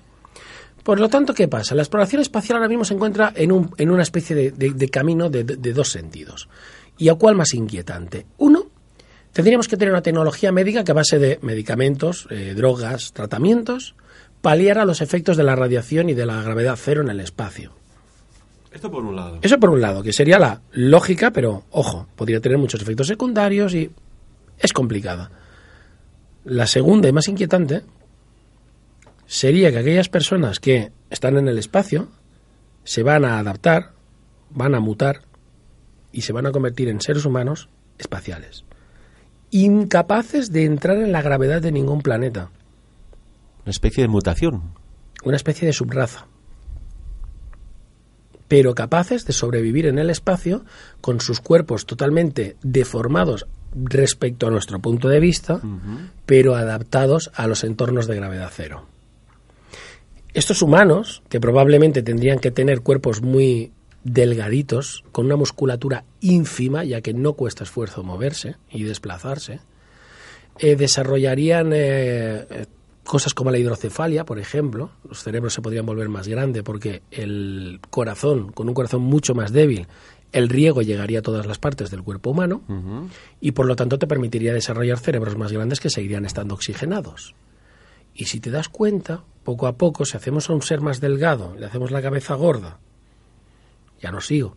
Por 0.84 0.98
lo 1.00 1.08
tanto, 1.08 1.32
¿qué 1.34 1.46
pasa? 1.48 1.74
La 1.76 1.82
exploración 1.82 2.22
espacial 2.22 2.56
ahora 2.56 2.68
mismo 2.68 2.84
se 2.84 2.94
encuentra 2.94 3.32
en, 3.36 3.52
un- 3.52 3.70
en 3.78 3.90
una 3.90 4.02
especie 4.02 4.34
de, 4.36 4.50
de- 4.52 4.72
de 4.72 4.88
camino 4.88 5.28
de 5.30 5.44
dos 5.72 5.88
sentidos. 5.90 6.48
¿Y 6.98 7.08
a 7.08 7.14
cuál 7.14 7.34
más 7.36 7.54
inquietante? 7.54 8.26
Uno, 8.38 8.66
tendríamos 9.32 9.68
que 9.68 9.76
tener 9.76 9.92
una 9.92 10.02
tecnología 10.02 10.52
médica 10.52 10.84
que 10.84 10.92
a 10.92 10.94
base 10.94 11.18
de 11.18 11.38
medicamentos, 11.42 12.26
eh, 12.30 12.54
drogas, 12.54 13.12
tratamientos, 13.12 13.94
paliara 14.40 14.84
los 14.84 15.00
efectos 15.00 15.36
de 15.36 15.44
la 15.44 15.56
radiación 15.56 16.08
y 16.10 16.14
de 16.14 16.26
la 16.26 16.42
gravedad 16.42 16.78
cero 16.78 17.02
en 17.02 17.10
el 17.10 17.20
espacio. 17.20 17.72
Esto 18.72 18.90
por 18.90 19.04
un 19.04 19.16
lado. 19.16 19.38
Eso 19.42 19.58
por 19.58 19.70
un 19.70 19.80
lado, 19.80 20.02
que 20.02 20.12
sería 20.12 20.38
la 20.38 20.62
lógica, 20.72 21.30
pero 21.30 21.64
ojo, 21.70 22.08
podría 22.16 22.40
tener 22.40 22.58
muchos 22.58 22.80
efectos 22.80 23.06
secundarios 23.06 23.74
y 23.74 23.90
es 24.58 24.72
complicada. 24.72 25.30
La 26.44 26.66
segunda 26.66 27.08
y 27.08 27.12
más 27.12 27.28
inquietante 27.28 27.82
sería 29.26 29.70
que 29.70 29.78
aquellas 29.78 30.08
personas 30.08 30.58
que 30.58 30.90
están 31.10 31.36
en 31.36 31.48
el 31.48 31.58
espacio 31.58 32.08
se 32.84 33.02
van 33.02 33.24
a 33.24 33.38
adaptar, 33.38 33.92
van 34.50 34.74
a 34.74 34.80
mutar 34.80 35.22
y 36.10 36.22
se 36.22 36.32
van 36.32 36.46
a 36.46 36.52
convertir 36.52 36.88
en 36.88 37.00
seres 37.00 37.24
humanos 37.24 37.68
espaciales, 37.98 38.64
incapaces 39.52 40.50
de 40.50 40.64
entrar 40.64 40.96
en 40.96 41.12
la 41.12 41.22
gravedad 41.22 41.62
de 41.62 41.70
ningún 41.70 42.02
planeta, 42.02 42.50
Una 43.64 43.70
especie 43.70 44.02
de 44.02 44.08
mutación. 44.08 44.62
una 45.22 45.36
especie 45.36 45.66
de 45.66 45.72
subraza, 45.72 46.26
pero 48.48 48.74
capaces 48.74 49.24
de 49.24 49.32
sobrevivir 49.32 49.86
en 49.86 49.98
el 49.98 50.10
espacio 50.10 50.64
con 51.00 51.20
sus 51.20 51.40
cuerpos 51.40 51.86
totalmente 51.86 52.56
deformados 52.62 53.46
respecto 53.74 54.46
a 54.46 54.50
nuestro 54.50 54.78
punto 54.80 55.08
de 55.08 55.20
vista, 55.20 55.60
pero 56.26 56.56
adaptados 56.56 57.30
a 57.34 57.46
los 57.46 57.62
entornos 57.64 58.06
de 58.06 58.16
gravedad 58.16 58.50
cero. 58.52 58.86
Estos 60.34 60.62
humanos, 60.62 61.22
que 61.28 61.40
probablemente 61.40 62.02
tendrían 62.02 62.38
que 62.38 62.50
tener 62.50 62.80
cuerpos 62.80 63.22
muy 63.22 63.70
delgaditos, 64.04 65.04
con 65.12 65.26
una 65.26 65.36
musculatura 65.36 66.04
ínfima, 66.20 66.84
ya 66.84 67.00
que 67.00 67.14
no 67.14 67.34
cuesta 67.34 67.64
esfuerzo 67.64 68.02
moverse 68.02 68.56
y 68.70 68.82
desplazarse, 68.82 69.60
eh, 70.58 70.76
desarrollarían 70.76 71.70
eh, 71.72 72.66
cosas 73.04 73.34
como 73.34 73.50
la 73.50 73.58
hidrocefalia, 73.58 74.24
por 74.24 74.38
ejemplo. 74.38 74.90
Los 75.08 75.22
cerebros 75.22 75.54
se 75.54 75.62
podrían 75.62 75.86
volver 75.86 76.08
más 76.08 76.28
grandes 76.28 76.62
porque 76.62 77.02
el 77.10 77.80
corazón, 77.90 78.52
con 78.52 78.68
un 78.68 78.74
corazón 78.74 79.02
mucho 79.02 79.34
más 79.34 79.52
débil, 79.52 79.86
el 80.32 80.48
riego 80.48 80.82
llegaría 80.82 81.20
a 81.20 81.22
todas 81.22 81.46
las 81.46 81.58
partes 81.58 81.90
del 81.90 82.02
cuerpo 82.02 82.30
humano 82.30 82.62
y 83.40 83.52
por 83.52 83.66
lo 83.66 83.76
tanto 83.76 83.98
te 83.98 84.06
permitiría 84.06 84.54
desarrollar 84.54 84.98
cerebros 84.98 85.36
más 85.36 85.52
grandes 85.52 85.78
que 85.78 85.90
seguirían 85.90 86.24
estando 86.24 86.54
oxigenados. 86.54 87.34
Y 88.14 88.26
si 88.26 88.40
te 88.40 88.50
das 88.50 88.68
cuenta, 88.68 89.24
poco 89.44 89.66
a 89.66 89.76
poco, 89.76 90.04
si 90.04 90.16
hacemos 90.16 90.48
a 90.48 90.54
un 90.54 90.62
ser 90.62 90.80
más 90.80 91.00
delgado, 91.00 91.54
le 91.58 91.66
hacemos 91.66 91.90
la 91.90 92.02
cabeza 92.02 92.34
gorda, 92.34 92.78
ya 94.02 94.10
no 94.10 94.20
sigo. 94.20 94.56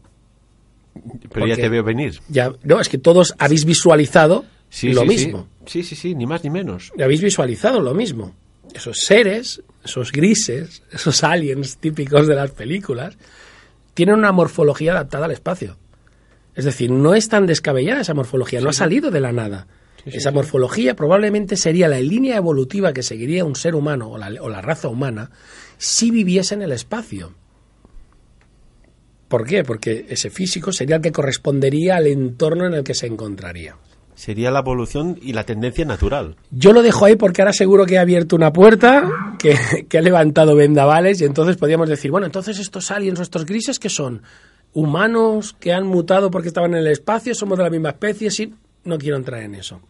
Pero 1.31 1.45
ya 1.47 1.55
te 1.55 1.69
veo 1.69 1.83
venir. 1.83 2.19
Ya, 2.29 2.53
no, 2.63 2.79
es 2.79 2.89
que 2.89 2.97
todos 2.97 3.35
habéis 3.37 3.65
visualizado 3.65 4.45
Sí, 4.69 4.91
lo 4.93 5.01
sí, 5.01 5.07
mismo. 5.07 5.47
Sí. 5.65 5.83
sí, 5.83 5.89
sí, 5.89 5.95
sí, 5.95 6.15
ni 6.15 6.25
más 6.25 6.43
ni 6.43 6.49
menos. 6.49 6.91
habéis 7.01 7.21
visualizado 7.21 7.79
lo 7.79 7.93
mismo. 7.93 8.33
Esos 8.73 8.97
seres, 8.99 9.61
esos 9.83 10.11
grises, 10.11 10.83
esos 10.91 11.23
aliens 11.23 11.77
típicos 11.77 12.27
de 12.27 12.35
las 12.35 12.51
películas, 12.51 13.17
tienen 13.93 14.15
una 14.15 14.31
morfología 14.31 14.91
adaptada 14.93 15.25
al 15.25 15.31
espacio. 15.31 15.77
Es 16.55 16.65
decir, 16.65 16.89
no 16.91 17.15
es 17.15 17.29
tan 17.29 17.45
descabellada 17.45 18.01
esa 18.01 18.13
morfología, 18.13 18.59
no 18.61 18.69
ha 18.69 18.73
salido 18.73 19.11
de 19.11 19.21
la 19.21 19.31
nada. 19.31 19.67
esa 20.05 20.31
morfología 20.31 20.95
probablemente 20.95 21.57
sería 21.57 21.87
la 21.87 21.99
línea 21.99 22.37
evolutiva 22.37 22.93
que 22.93 23.03
seguiría 23.03 23.45
un 23.45 23.55
ser 23.55 23.75
humano 23.75 24.09
o 24.09 24.17
la, 24.17 24.29
o 24.41 24.49
la 24.49 24.61
raza 24.61 24.87
humana 24.87 25.31
si 25.77 26.11
viviese 26.11 26.55
en 26.55 26.61
el 26.63 26.71
espacio. 26.71 27.33
¿Por 29.27 29.45
qué? 29.45 29.63
Porque 29.63 30.05
ese 30.09 30.29
físico 30.29 30.71
sería 30.71 30.97
el 30.97 31.01
que 31.01 31.11
correspondería 31.11 31.95
al 31.95 32.07
entorno 32.07 32.67
en 32.67 32.73
el 32.75 32.83
que 32.83 32.93
se 32.93 33.07
encontraría. 33.07 33.75
Sería 34.13 34.49
la 34.49 34.59
evolución 34.59 35.19
y 35.21 35.33
la 35.33 35.43
tendencia 35.43 35.83
natural. 35.83 36.37
Yo 36.51 36.71
lo 36.71 36.81
dejo 36.81 37.05
ahí 37.05 37.17
porque 37.17 37.41
ahora 37.41 37.51
seguro 37.51 37.85
que 37.85 37.95
he 37.95 37.99
abierto 37.99 38.35
una 38.35 38.53
puerta, 38.53 39.09
que, 39.39 39.85
que 39.89 39.97
he 39.97 40.01
levantado 40.01 40.55
vendavales 40.55 41.19
y 41.19 41.25
entonces 41.25 41.57
podríamos 41.57 41.89
decir, 41.89 42.11
bueno, 42.11 42.25
entonces 42.25 42.59
estos 42.59 42.91
aliens 42.91 43.19
o 43.19 43.23
estos 43.23 43.45
grises 43.45 43.77
que 43.77 43.89
son 43.89 44.21
humanos 44.73 45.55
que 45.59 45.73
han 45.73 45.87
mutado 45.87 46.29
porque 46.29 46.49
estaban 46.49 46.71
en 46.73 46.79
el 46.79 46.87
espacio, 46.87 47.33
somos 47.33 47.57
de 47.57 47.63
la 47.63 47.69
misma 47.69 47.89
especie, 47.89 48.29
sí. 48.29 48.53
no 48.83 48.97
quiero 48.97 49.17
entrar 49.17 49.41
en 49.41 49.55
eso. 49.55 49.81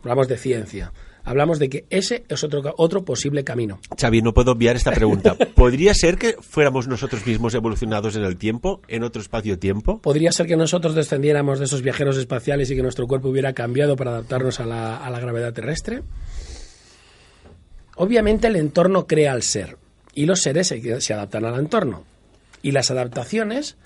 Hablamos 0.00 0.28
de 0.28 0.38
ciencia. 0.38 0.92
Hablamos 1.28 1.58
de 1.58 1.68
que 1.68 1.84
ese 1.90 2.24
es 2.26 2.42
otro, 2.42 2.74
otro 2.78 3.04
posible 3.04 3.44
camino. 3.44 3.80
Xavi, 4.00 4.22
no 4.22 4.32
puedo 4.32 4.52
obviar 4.52 4.76
esta 4.76 4.92
pregunta. 4.92 5.36
¿Podría 5.54 5.92
ser 5.92 6.16
que 6.16 6.36
fuéramos 6.40 6.88
nosotros 6.88 7.26
mismos 7.26 7.54
evolucionados 7.54 8.16
en 8.16 8.24
el 8.24 8.38
tiempo, 8.38 8.80
en 8.88 9.02
otro 9.02 9.20
espacio-tiempo? 9.20 10.00
¿Podría 10.00 10.32
ser 10.32 10.46
que 10.46 10.56
nosotros 10.56 10.94
descendiéramos 10.94 11.58
de 11.58 11.66
esos 11.66 11.82
viajeros 11.82 12.16
espaciales 12.16 12.70
y 12.70 12.76
que 12.76 12.82
nuestro 12.82 13.06
cuerpo 13.06 13.28
hubiera 13.28 13.52
cambiado 13.52 13.94
para 13.94 14.12
adaptarnos 14.12 14.58
a 14.58 14.64
la, 14.64 14.96
a 14.96 15.10
la 15.10 15.20
gravedad 15.20 15.52
terrestre? 15.52 16.02
Obviamente 17.96 18.46
el 18.46 18.56
entorno 18.56 19.06
crea 19.06 19.32
al 19.32 19.42
ser 19.42 19.76
y 20.14 20.24
los 20.24 20.40
seres 20.40 20.68
se, 20.68 21.00
se 21.02 21.12
adaptan 21.12 21.44
al 21.44 21.60
entorno. 21.60 22.04
Y 22.62 22.70
las 22.70 22.90
adaptaciones 22.90 23.76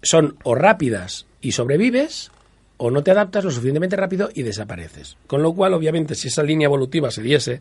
son 0.00 0.38
o 0.42 0.54
rápidas 0.54 1.26
y 1.42 1.52
sobrevives 1.52 2.30
o 2.78 2.90
no 2.90 3.02
te 3.02 3.10
adaptas 3.10 3.44
lo 3.44 3.50
suficientemente 3.50 3.96
rápido 3.96 4.28
y 4.34 4.42
desapareces. 4.42 5.16
Con 5.26 5.42
lo 5.42 5.52
cual, 5.52 5.74
obviamente, 5.74 6.14
si 6.14 6.28
esa 6.28 6.42
línea 6.42 6.66
evolutiva 6.66 7.10
se 7.10 7.22
diese, 7.22 7.60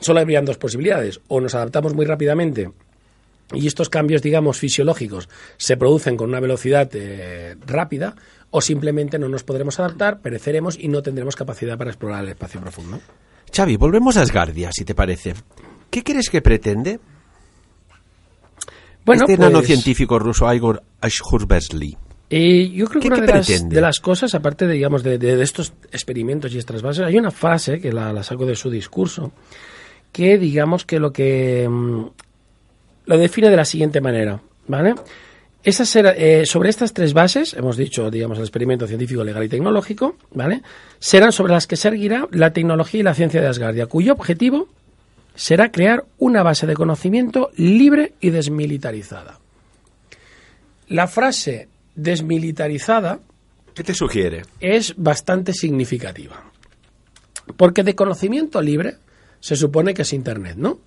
solo 0.00 0.20
habrían 0.20 0.44
dos 0.44 0.58
posibilidades. 0.58 1.20
O 1.28 1.40
nos 1.40 1.54
adaptamos 1.54 1.94
muy 1.94 2.04
rápidamente 2.04 2.70
y 3.54 3.66
estos 3.66 3.88
cambios, 3.88 4.22
digamos, 4.22 4.58
fisiológicos 4.58 5.28
se 5.56 5.76
producen 5.76 6.16
con 6.16 6.28
una 6.30 6.40
velocidad 6.40 6.88
eh, 6.94 7.56
rápida, 7.66 8.14
o 8.50 8.60
simplemente 8.60 9.18
no 9.18 9.28
nos 9.28 9.44
podremos 9.44 9.78
adaptar, 9.80 10.20
pereceremos 10.20 10.78
y 10.78 10.88
no 10.88 11.02
tendremos 11.02 11.36
capacidad 11.36 11.78
para 11.78 11.90
explorar 11.90 12.24
el 12.24 12.30
espacio 12.30 12.60
profundo. 12.60 13.00
Xavi, 13.54 13.76
volvemos 13.76 14.16
a 14.16 14.22
Asgardia, 14.22 14.70
si 14.72 14.84
te 14.84 14.94
parece. 14.94 15.34
¿Qué 15.90 16.02
crees 16.02 16.30
que 16.30 16.40
pretende 16.40 17.00
Bueno, 19.04 19.24
este 19.24 19.36
pues, 19.36 19.50
nanocientífico 19.50 20.18
ruso 20.18 20.52
Igor 20.52 20.82
Ashurbersky? 21.00 21.96
Eh, 22.34 22.70
yo 22.70 22.86
creo 22.86 23.02
¿Qué- 23.02 23.08
que 23.10 23.14
una 23.14 23.26
de 23.26 23.32
las, 23.32 23.68
de 23.68 23.80
las 23.80 24.00
cosas, 24.00 24.34
aparte 24.34 24.66
de, 24.66 24.72
digamos, 24.74 25.02
de, 25.02 25.18
de- 25.18 25.36
de 25.36 25.42
estos 25.42 25.72
experimentos 25.92 26.54
y 26.54 26.58
estas 26.58 26.80
bases, 26.80 27.04
hay 27.04 27.18
una 27.18 27.30
frase 27.30 27.78
que 27.78 27.92
la, 27.92 28.10
la 28.12 28.22
saco 28.22 28.46
de 28.46 28.56
su 28.56 28.70
discurso, 28.70 29.32
que 30.12 30.38
digamos 30.38 30.84
que 30.86 30.98
lo 30.98 31.12
que 31.12 31.68
mm, 31.68 32.04
lo 33.06 33.18
define 33.18 33.50
de 33.50 33.56
la 33.56 33.64
siguiente 33.66 34.00
manera, 34.00 34.40
¿vale? 34.66 34.94
Esas 35.62 35.94
era- 35.94 36.12
eh, 36.16 36.46
sobre 36.46 36.70
estas 36.70 36.92
tres 36.94 37.12
bases, 37.12 37.52
hemos 37.54 37.76
dicho, 37.76 38.10
digamos, 38.10 38.38
el 38.38 38.44
experimento 38.44 38.86
científico, 38.86 39.22
legal 39.24 39.44
y 39.44 39.48
tecnológico, 39.48 40.16
¿vale? 40.32 40.62
Serán 40.98 41.32
sobre 41.32 41.52
las 41.52 41.66
que 41.66 41.76
seguirá 41.76 42.26
la 42.32 42.52
tecnología 42.52 43.00
y 43.00 43.02
la 43.04 43.14
ciencia 43.14 43.40
de 43.42 43.46
Asgardia, 43.48 43.86
cuyo 43.86 44.14
objetivo 44.14 44.68
será 45.34 45.70
crear 45.70 46.04
una 46.18 46.42
base 46.42 46.66
de 46.66 46.74
conocimiento 46.74 47.50
libre 47.56 48.14
y 48.20 48.30
desmilitarizada. 48.30 49.38
La 50.88 51.06
frase 51.06 51.68
desmilitarizada 51.94 53.20
¿Qué 53.74 53.82
te 53.82 53.94
sugiere? 53.94 54.42
es 54.60 54.94
bastante 54.96 55.52
significativa. 55.52 56.42
Porque 57.56 57.82
de 57.82 57.94
conocimiento 57.94 58.60
libre 58.60 58.96
se 59.40 59.56
supone 59.56 59.94
que 59.94 60.02
es 60.02 60.12
Internet, 60.12 60.56
¿no? 60.56 60.78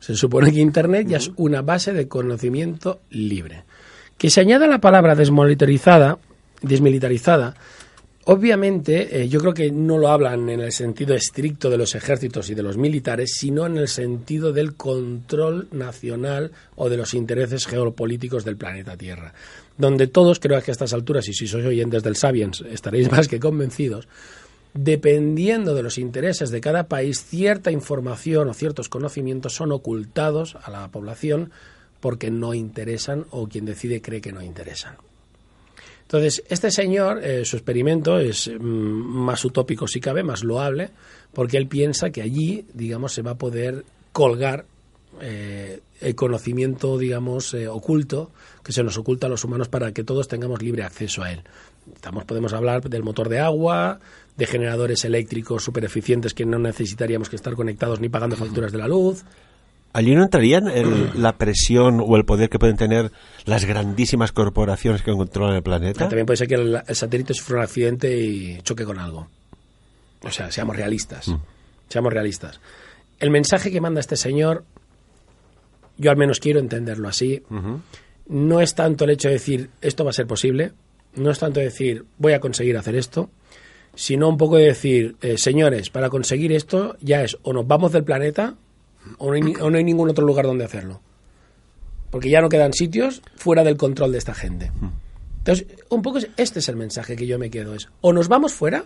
Se 0.00 0.16
supone 0.16 0.52
que 0.52 0.60
Internet 0.60 1.06
ya 1.08 1.18
es 1.18 1.30
una 1.36 1.62
base 1.62 1.92
de 1.92 2.08
conocimiento 2.08 3.00
libre. 3.10 3.64
Que 4.18 4.30
se 4.30 4.40
añada 4.40 4.66
la 4.66 4.80
palabra 4.80 5.14
desmilitarizada, 5.14 6.18
desmilitarizada 6.60 7.54
obviamente 8.24 9.22
eh, 9.22 9.28
yo 9.28 9.40
creo 9.40 9.54
que 9.54 9.70
no 9.70 9.98
lo 9.98 10.08
hablan 10.08 10.48
en 10.48 10.60
el 10.60 10.72
sentido 10.72 11.14
estricto 11.14 11.70
de 11.70 11.78
los 11.78 11.94
ejércitos 11.94 12.50
y 12.50 12.54
de 12.54 12.62
los 12.62 12.76
militares, 12.76 13.32
sino 13.34 13.66
en 13.66 13.76
el 13.76 13.88
sentido 13.88 14.52
del 14.52 14.74
control 14.74 15.68
nacional 15.72 16.52
o 16.76 16.88
de 16.88 16.96
los 16.96 17.14
intereses 17.14 17.66
geopolíticos 17.66 18.44
del 18.44 18.56
planeta 18.56 18.96
Tierra. 18.96 19.34
Donde 19.78 20.06
todos, 20.06 20.38
creo 20.38 20.60
que 20.62 20.70
a 20.70 20.72
estas 20.72 20.92
alturas, 20.92 21.28
y 21.28 21.32
si 21.32 21.46
sois 21.46 21.64
oyentes 21.64 22.02
del 22.02 22.16
Sapiens, 22.16 22.62
estaréis 22.62 23.10
más 23.12 23.28
que 23.28 23.40
convencidos, 23.40 24.08
dependiendo 24.74 25.74
de 25.74 25.82
los 25.82 25.98
intereses 25.98 26.50
de 26.50 26.60
cada 26.60 26.88
país, 26.88 27.24
cierta 27.24 27.70
información 27.70 28.48
o 28.48 28.54
ciertos 28.54 28.88
conocimientos 28.88 29.54
son 29.54 29.72
ocultados 29.72 30.56
a 30.62 30.70
la 30.70 30.88
población 30.88 31.50
porque 32.00 32.30
no 32.30 32.54
interesan 32.54 33.26
o 33.30 33.48
quien 33.48 33.64
decide 33.64 34.02
cree 34.02 34.20
que 34.20 34.32
no 34.32 34.42
interesan. 34.42 34.96
Entonces, 36.02 36.42
este 36.48 36.70
señor, 36.70 37.24
eh, 37.24 37.44
su 37.44 37.56
experimento 37.56 38.18
es 38.18 38.48
mm, 38.48 38.62
más 38.62 39.44
utópico 39.44 39.86
si 39.86 40.00
cabe, 40.00 40.22
más 40.22 40.44
loable, 40.44 40.90
porque 41.32 41.56
él 41.56 41.68
piensa 41.68 42.10
que 42.10 42.20
allí, 42.20 42.66
digamos, 42.74 43.14
se 43.14 43.22
va 43.22 43.30
a 43.30 43.38
poder 43.38 43.84
colgar 44.12 44.66
eh, 45.22 45.80
el 46.00 46.14
conocimiento, 46.14 46.98
digamos, 46.98 47.54
eh, 47.54 47.68
oculto, 47.68 48.30
que 48.64 48.72
se 48.72 48.82
nos 48.82 48.98
oculta 48.98 49.28
a 49.28 49.30
los 49.30 49.44
humanos 49.44 49.68
para 49.68 49.92
que 49.92 50.02
todos 50.04 50.26
tengamos 50.28 50.60
libre 50.60 50.82
acceso 50.82 51.22
a 51.22 51.32
él. 51.32 51.42
Estamos, 51.94 52.24
podemos 52.24 52.52
hablar 52.52 52.82
del 52.88 53.02
motor 53.02 53.28
de 53.28 53.38
agua, 53.40 54.00
de 54.36 54.46
generadores 54.46 55.04
eléctricos 55.04 55.62
super 55.64 55.84
eficientes 55.84 56.34
que 56.34 56.44
no 56.44 56.58
necesitaríamos 56.58 57.28
que 57.28 57.36
estar 57.36 57.54
conectados 57.54 58.00
ni 58.00 58.08
pagando 58.08 58.36
facturas 58.36 58.72
de 58.72 58.78
la 58.78 58.88
luz. 58.88 59.24
¿Allí 59.94 60.14
no 60.14 60.22
entrarían 60.22 60.68
el- 60.68 61.10
la 61.22 61.36
presión 61.36 62.00
o 62.04 62.16
el 62.16 62.24
poder 62.24 62.48
que 62.48 62.58
pueden 62.58 62.76
tener 62.76 63.12
las 63.44 63.64
grandísimas 63.66 64.32
corporaciones 64.32 65.02
que 65.02 65.12
controlan 65.12 65.54
el 65.56 65.62
planeta? 65.62 66.08
También 66.08 66.24
puede 66.26 66.38
ser 66.38 66.48
que 66.48 66.54
el, 66.54 66.80
el 66.86 66.96
satélite 66.96 67.34
sufra 67.34 67.58
un 67.58 67.62
accidente 67.64 68.16
y 68.18 68.60
choque 68.62 68.84
con 68.84 68.98
algo. 68.98 69.28
O 70.22 70.30
sea, 70.30 70.50
seamos 70.50 70.76
realistas. 70.76 71.30
Seamos 71.88 72.12
realistas. 72.12 72.58
El 73.20 73.30
mensaje 73.30 73.70
que 73.70 73.80
manda 73.82 74.00
este 74.00 74.16
señor, 74.16 74.64
yo 75.98 76.10
al 76.10 76.16
menos 76.16 76.40
quiero 76.40 76.60
entenderlo 76.60 77.08
así, 77.08 77.42
no 78.28 78.60
es 78.60 78.74
tanto 78.74 79.04
el 79.04 79.10
hecho 79.10 79.28
de 79.28 79.34
decir 79.34 79.70
esto 79.80 80.04
va 80.04 80.10
a 80.10 80.14
ser 80.14 80.26
posible, 80.26 80.72
no 81.14 81.30
es 81.30 81.38
tanto 81.38 81.60
decir 81.60 82.04
voy 82.18 82.32
a 82.32 82.40
conseguir 82.40 82.76
hacer 82.76 82.94
esto, 82.96 83.30
sino 83.94 84.28
un 84.28 84.38
poco 84.38 84.56
de 84.56 84.64
decir, 84.64 85.16
eh, 85.20 85.36
señores, 85.36 85.90
para 85.90 86.08
conseguir 86.08 86.52
esto 86.52 86.96
ya 87.00 87.22
es 87.22 87.36
o 87.42 87.52
nos 87.52 87.66
vamos 87.66 87.92
del 87.92 88.04
planeta 88.04 88.54
o 89.18 89.26
no, 89.28 89.32
hay, 89.34 89.54
o 89.60 89.70
no 89.70 89.76
hay 89.76 89.84
ningún 89.84 90.08
otro 90.08 90.24
lugar 90.24 90.46
donde 90.46 90.64
hacerlo. 90.64 91.00
Porque 92.10 92.30
ya 92.30 92.40
no 92.40 92.48
quedan 92.48 92.72
sitios 92.72 93.22
fuera 93.36 93.64
del 93.64 93.76
control 93.76 94.12
de 94.12 94.18
esta 94.18 94.34
gente. 94.34 94.70
Entonces, 95.38 95.66
un 95.88 96.02
poco 96.02 96.18
es- 96.18 96.28
este 96.36 96.60
es 96.60 96.68
el 96.68 96.76
mensaje 96.76 97.16
que 97.16 97.26
yo 97.26 97.38
me 97.38 97.50
quedo. 97.50 97.74
Es, 97.74 97.88
o 98.00 98.12
nos 98.12 98.28
vamos 98.28 98.52
fuera, 98.52 98.84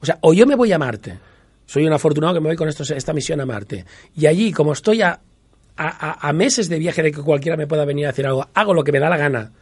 o 0.00 0.06
sea, 0.06 0.18
o 0.20 0.34
yo 0.34 0.46
me 0.46 0.54
voy 0.56 0.72
a 0.72 0.78
Marte. 0.78 1.18
Soy 1.64 1.86
un 1.86 1.92
afortunado 1.92 2.34
que 2.34 2.40
me 2.40 2.48
voy 2.48 2.56
con 2.56 2.68
estos- 2.68 2.90
esta 2.90 3.12
misión 3.12 3.40
a 3.40 3.46
Marte. 3.46 3.84
Y 4.16 4.26
allí, 4.26 4.52
como 4.52 4.72
estoy 4.72 5.02
a, 5.02 5.20
a- 5.76 6.32
meses 6.32 6.68
de 6.68 6.78
viaje 6.78 7.02
de 7.02 7.12
que 7.12 7.20
cualquiera 7.20 7.56
me 7.56 7.66
pueda 7.66 7.84
venir 7.84 8.06
a 8.06 8.08
decir 8.08 8.26
algo, 8.26 8.48
hago 8.54 8.74
lo 8.74 8.84
que 8.84 8.92
me 8.92 8.98
da 9.00 9.08
la 9.10 9.16
gana. 9.16 9.52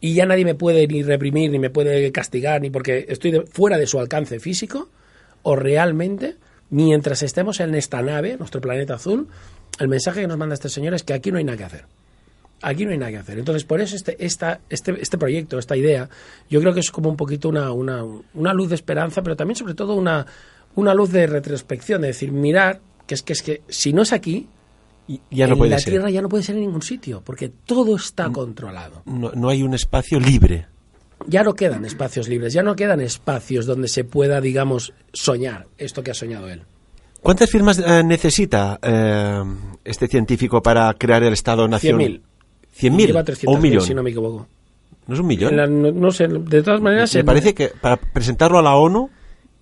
Y 0.00 0.14
ya 0.14 0.26
nadie 0.26 0.44
me 0.44 0.54
puede 0.54 0.86
ni 0.86 1.02
reprimir, 1.02 1.50
ni 1.50 1.58
me 1.58 1.70
puede 1.70 2.12
castigar, 2.12 2.60
ni 2.60 2.70
porque 2.70 3.06
estoy 3.08 3.30
de- 3.30 3.42
fuera 3.46 3.78
de 3.78 3.86
su 3.86 3.98
alcance 3.98 4.38
físico. 4.40 4.90
O 5.42 5.56
realmente, 5.56 6.36
mientras 6.70 7.22
estemos 7.22 7.60
en 7.60 7.74
esta 7.74 8.02
nave, 8.02 8.36
nuestro 8.36 8.60
planeta 8.60 8.94
azul, 8.94 9.28
el 9.78 9.88
mensaje 9.88 10.20
que 10.22 10.26
nos 10.26 10.36
manda 10.36 10.54
este 10.54 10.68
señor 10.68 10.94
es 10.94 11.02
que 11.02 11.14
aquí 11.14 11.30
no 11.30 11.38
hay 11.38 11.44
nada 11.44 11.56
que 11.58 11.64
hacer. 11.64 11.84
Aquí 12.62 12.84
no 12.84 12.90
hay 12.92 12.98
nada 12.98 13.12
que 13.12 13.18
hacer. 13.18 13.38
Entonces, 13.38 13.64
por 13.64 13.80
eso 13.80 13.96
este, 13.96 14.16
esta, 14.24 14.60
este, 14.70 14.94
este 15.00 15.18
proyecto, 15.18 15.58
esta 15.58 15.76
idea, 15.76 16.08
yo 16.50 16.60
creo 16.60 16.72
que 16.74 16.80
es 16.80 16.90
como 16.90 17.08
un 17.10 17.16
poquito 17.16 17.48
una, 17.48 17.70
una, 17.72 18.02
una 18.34 18.52
luz 18.54 18.70
de 18.70 18.74
esperanza, 18.74 19.22
pero 19.22 19.36
también 19.36 19.56
sobre 19.56 19.74
todo 19.74 19.94
una, 19.94 20.26
una 20.74 20.94
luz 20.94 21.10
de 21.12 21.26
retrospección, 21.26 22.00
de 22.00 22.08
decir, 22.08 22.32
mirar, 22.32 22.80
que 23.06 23.14
es 23.14 23.22
que, 23.22 23.32
es 23.34 23.42
que 23.42 23.62
si 23.68 23.92
no 23.92 24.02
es 24.02 24.12
aquí, 24.12 24.48
Y- 25.08 25.20
Ya 25.30 25.46
no 25.46 25.52
en 25.54 25.58
puede 25.58 25.70
la 25.70 25.78
ser. 25.78 25.92
Tierra 25.92 26.10
ya 26.10 26.20
no 26.22 26.28
puede 26.28 26.42
ser 26.42 26.56
en 26.56 26.62
ningún 26.62 26.82
sitio, 26.82 27.22
porque 27.24 27.48
todo 27.48 27.96
está 27.96 28.30
controlado. 28.30 29.02
No, 29.06 29.30
no 29.32 29.48
hay 29.48 29.62
un 29.62 29.74
espacio 29.74 30.18
libre. 30.18 30.66
Ya 31.26 31.42
no 31.42 31.54
quedan 31.54 31.84
espacios 31.84 32.28
libres, 32.28 32.52
ya 32.52 32.62
no 32.62 32.76
quedan 32.76 33.00
espacios 33.00 33.66
donde 33.66 33.88
se 33.88 34.04
pueda, 34.04 34.40
digamos, 34.40 34.92
soñar 35.12 35.66
esto 35.78 36.02
que 36.02 36.10
ha 36.10 36.14
soñado 36.14 36.48
él. 36.48 36.62
¿Cuántas 37.22 37.50
firmas 37.50 37.78
eh, 37.78 38.02
necesita 38.04 38.78
eh, 38.82 39.42
este 39.84 40.06
científico 40.08 40.62
para 40.62 40.92
crear 40.94 41.22
el 41.22 41.32
Estado-nación? 41.32 41.98
100.000. 42.00 42.20
¿100.000? 42.78 43.06
Lleva 43.06 43.20
¿O 43.20 43.24
300.000, 43.24 43.54
un 43.56 43.62
millón? 43.62 43.82
si 43.82 43.94
no 43.94 44.02
me 44.02 44.10
equivoco. 44.10 44.46
¿No 45.06 45.14
es 45.14 45.20
un 45.20 45.26
millón? 45.26 45.56
La- 45.56 45.66
no, 45.66 45.90
no 45.90 46.10
sé, 46.10 46.28
de 46.28 46.62
todas 46.62 46.80
maneras... 46.80 47.14
Me 47.14 47.24
parece 47.24 47.54
que 47.54 47.68
para 47.68 47.96
presentarlo 47.96 48.58
a 48.58 48.62
la 48.62 48.74
ONU... 48.76 49.08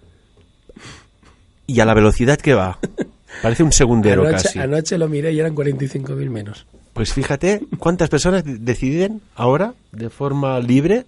y 1.66 1.80
a 1.80 1.84
la 1.84 1.94
velocidad 1.94 2.38
que 2.38 2.54
va. 2.54 2.78
Parece 3.42 3.62
un 3.62 3.72
segundero 3.72 4.22
Anoche, 4.26 4.44
casi. 4.44 4.58
anoche 4.58 4.96
lo 4.98 5.08
miré 5.08 5.32
y 5.32 5.38
eran 5.40 5.54
45.000 5.54 6.30
menos. 6.30 6.66
Pues 6.98 7.12
fíjate 7.14 7.60
cuántas 7.78 8.08
personas 8.10 8.42
de- 8.44 8.58
deciden 8.58 9.20
ahora, 9.36 9.74
de 9.92 10.10
forma 10.10 10.58
libre, 10.58 11.06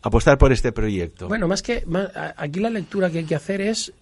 apostar 0.00 0.38
por 0.38 0.50
este 0.50 0.72
proyecto. 0.72 1.28
Bueno, 1.28 1.46
más 1.46 1.60
que 1.62 1.84
más- 1.86 2.08
aquí 2.38 2.58
la 2.58 2.70
lectura 2.70 3.10
que 3.10 3.18
hay 3.18 3.24
que 3.24 3.34
hacer 3.34 3.60
es 3.60 3.92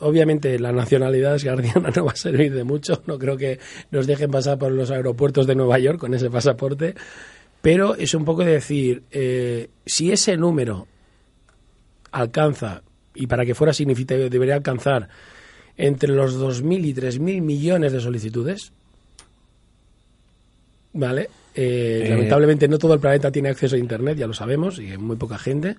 obviamente 0.00 0.58
la 0.58 0.72
nacionalidad 0.72 1.36
esgardiana 1.36 1.90
no 1.96 2.04
va 2.06 2.10
a 2.12 2.16
servir 2.16 2.52
de 2.52 2.64
mucho. 2.64 3.02
No 3.06 3.18
creo 3.20 3.36
que 3.36 3.60
nos 3.92 4.08
dejen 4.08 4.32
pasar 4.32 4.58
por 4.58 4.72
los 4.72 4.90
aeropuertos 4.90 5.46
de 5.46 5.54
Nueva 5.54 5.78
York 5.78 5.98
con 6.00 6.12
ese 6.12 6.28
pasaporte. 6.28 6.96
Pero 7.62 7.94
es 7.94 8.14
un 8.14 8.24
poco 8.24 8.44
de 8.44 8.52
decir, 8.52 9.04
eh, 9.12 9.70
si 9.86 10.10
ese 10.10 10.36
número 10.36 10.88
alcanza, 12.10 12.82
y 13.14 13.26
para 13.28 13.44
que 13.44 13.54
fuera 13.54 13.72
significativo 13.72 14.28
debería 14.28 14.54
alcanzar 14.56 15.08
entre 15.76 16.10
los 16.12 16.36
2.000 16.36 16.84
y 16.84 16.94
3.000 16.94 17.42
millones 17.42 17.92
de 17.92 18.00
solicitudes, 18.00 18.72
¿vale? 20.92 21.28
Eh, 21.54 22.02
Eh. 22.04 22.08
Lamentablemente 22.10 22.68
no 22.68 22.78
todo 22.78 22.94
el 22.94 23.00
planeta 23.00 23.30
tiene 23.30 23.48
acceso 23.48 23.76
a 23.76 23.78
Internet, 23.78 24.16
ya 24.18 24.26
lo 24.26 24.34
sabemos, 24.34 24.78
y 24.78 24.96
muy 24.96 25.16
poca 25.16 25.38
gente. 25.38 25.76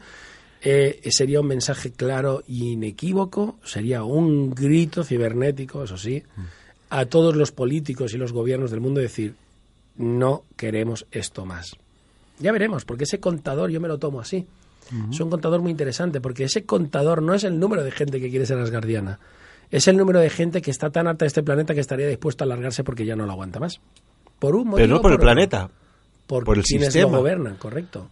Eh, 0.62 1.00
sería 1.10 1.40
un 1.40 1.48
mensaje 1.48 1.92
claro 1.92 2.44
y 2.46 2.74
inequívoco, 2.74 3.58
sería 3.64 4.04
un 4.04 4.54
grito 4.54 5.06
cibernético, 5.06 5.84
eso 5.84 5.98
sí, 5.98 6.22
a 6.90 7.06
todos 7.06 7.36
los 7.36 7.52
políticos 7.54 8.14
y 8.14 8.18
los 8.18 8.34
gobiernos 8.34 8.72
del 8.72 8.82
mundo 8.82 9.00
decir, 9.00 9.36
no 9.96 10.44
queremos 10.58 11.06
esto 11.12 11.46
más. 11.46 11.78
Ya 12.40 12.52
veremos, 12.52 12.84
porque 12.84 13.06
ese 13.06 13.20
contador 13.20 13.70
yo 13.70 13.80
me 13.80 13.88
lo 13.88 13.98
tomo 13.98 14.20
así. 14.20 14.46
Es 15.12 15.20
un 15.20 15.30
contador 15.30 15.62
muy 15.62 15.70
interesante, 15.72 16.20
porque 16.20 16.46
ese 16.46 16.64
contador 16.64 17.22
no 17.22 17.36
es 17.36 17.44
el 17.44 17.60
número 17.60 17.84
de 17.84 17.92
gente 17.92 18.20
que 18.20 18.30
quiere 18.30 18.48
ser 18.48 18.58
asgardiana, 18.58 19.20
es 19.70 19.88
el 19.88 19.96
número 19.98 20.20
de 20.20 20.32
gente 20.32 20.62
que 20.64 20.72
está 20.72 20.90
tan 20.90 21.08
harta 21.08 21.26
de 21.26 21.28
este 21.28 21.44
planeta 21.44 21.76
que 21.76 21.80
estaría 21.80 22.08
dispuesto 22.08 22.44
a 22.44 22.48
largarse 22.48 22.84
porque 22.84 23.06
ya 23.06 23.16
no 23.16 23.26
lo 23.26 23.32
aguanta 23.34 23.60
más. 23.60 23.80
Por 24.40 24.56
un 24.56 24.68
motivo 24.70 24.78
Pero 24.78 24.96
no 24.96 25.02
por 25.02 25.12
el 25.12 25.16
otro. 25.16 25.26
planeta. 25.26 25.70
por, 26.28 26.44
por 26.46 26.58
el 26.58 26.64
quienes 26.64 26.94
sistema. 26.94 27.12
lo 27.14 27.18
gobernan, 27.20 27.56
correcto. 27.58 28.10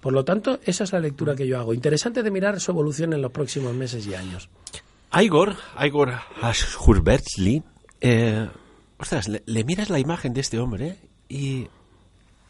Por 0.00 0.12
lo 0.12 0.24
tanto, 0.24 0.58
esa 0.64 0.84
es 0.84 0.92
la 0.92 1.00
lectura 1.00 1.34
que 1.36 1.46
yo 1.46 1.58
hago. 1.58 1.74
Interesante 1.74 2.22
de 2.22 2.30
mirar 2.30 2.58
su 2.60 2.70
evolución 2.70 3.12
en 3.12 3.22
los 3.22 3.30
próximos 3.32 3.74
meses 3.74 4.06
y 4.06 4.14
años. 4.14 4.48
Igor, 5.12 5.56
Igor 5.84 6.12
Ashurbertsli, 6.40 7.62
eh, 8.00 8.48
ostras, 8.98 9.28
le, 9.28 9.42
le 9.46 9.64
miras 9.64 9.90
la 9.90 9.98
imagen 9.98 10.32
de 10.32 10.40
este 10.40 10.58
hombre 10.58 10.96
y 11.28 11.66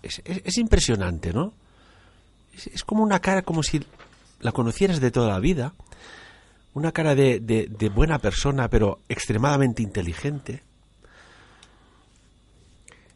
es, 0.03 0.21
es- 0.25 0.43
es 0.45 0.59
impresionante, 0.59 1.33
¿no? 1.33 1.53
Es, 2.55 2.67
es 2.69 2.85
como 2.85 3.03
una 3.03 3.21
cara 3.21 3.43
como 3.43 3.63
si 3.63 3.83
la 4.41 4.53
conocieras 4.53 5.01
de 5.01 5.11
toda 5.11 5.29
la 5.29 5.41
vida, 5.41 5.75
una 6.75 6.93
cara 6.93 7.15
de, 7.15 7.41
de- 7.41 7.67
de 7.69 7.89
buena 7.89 8.19
persona, 8.19 8.69
pero 8.69 8.99
extremadamente 9.09 9.83
inteligente. 9.83 10.63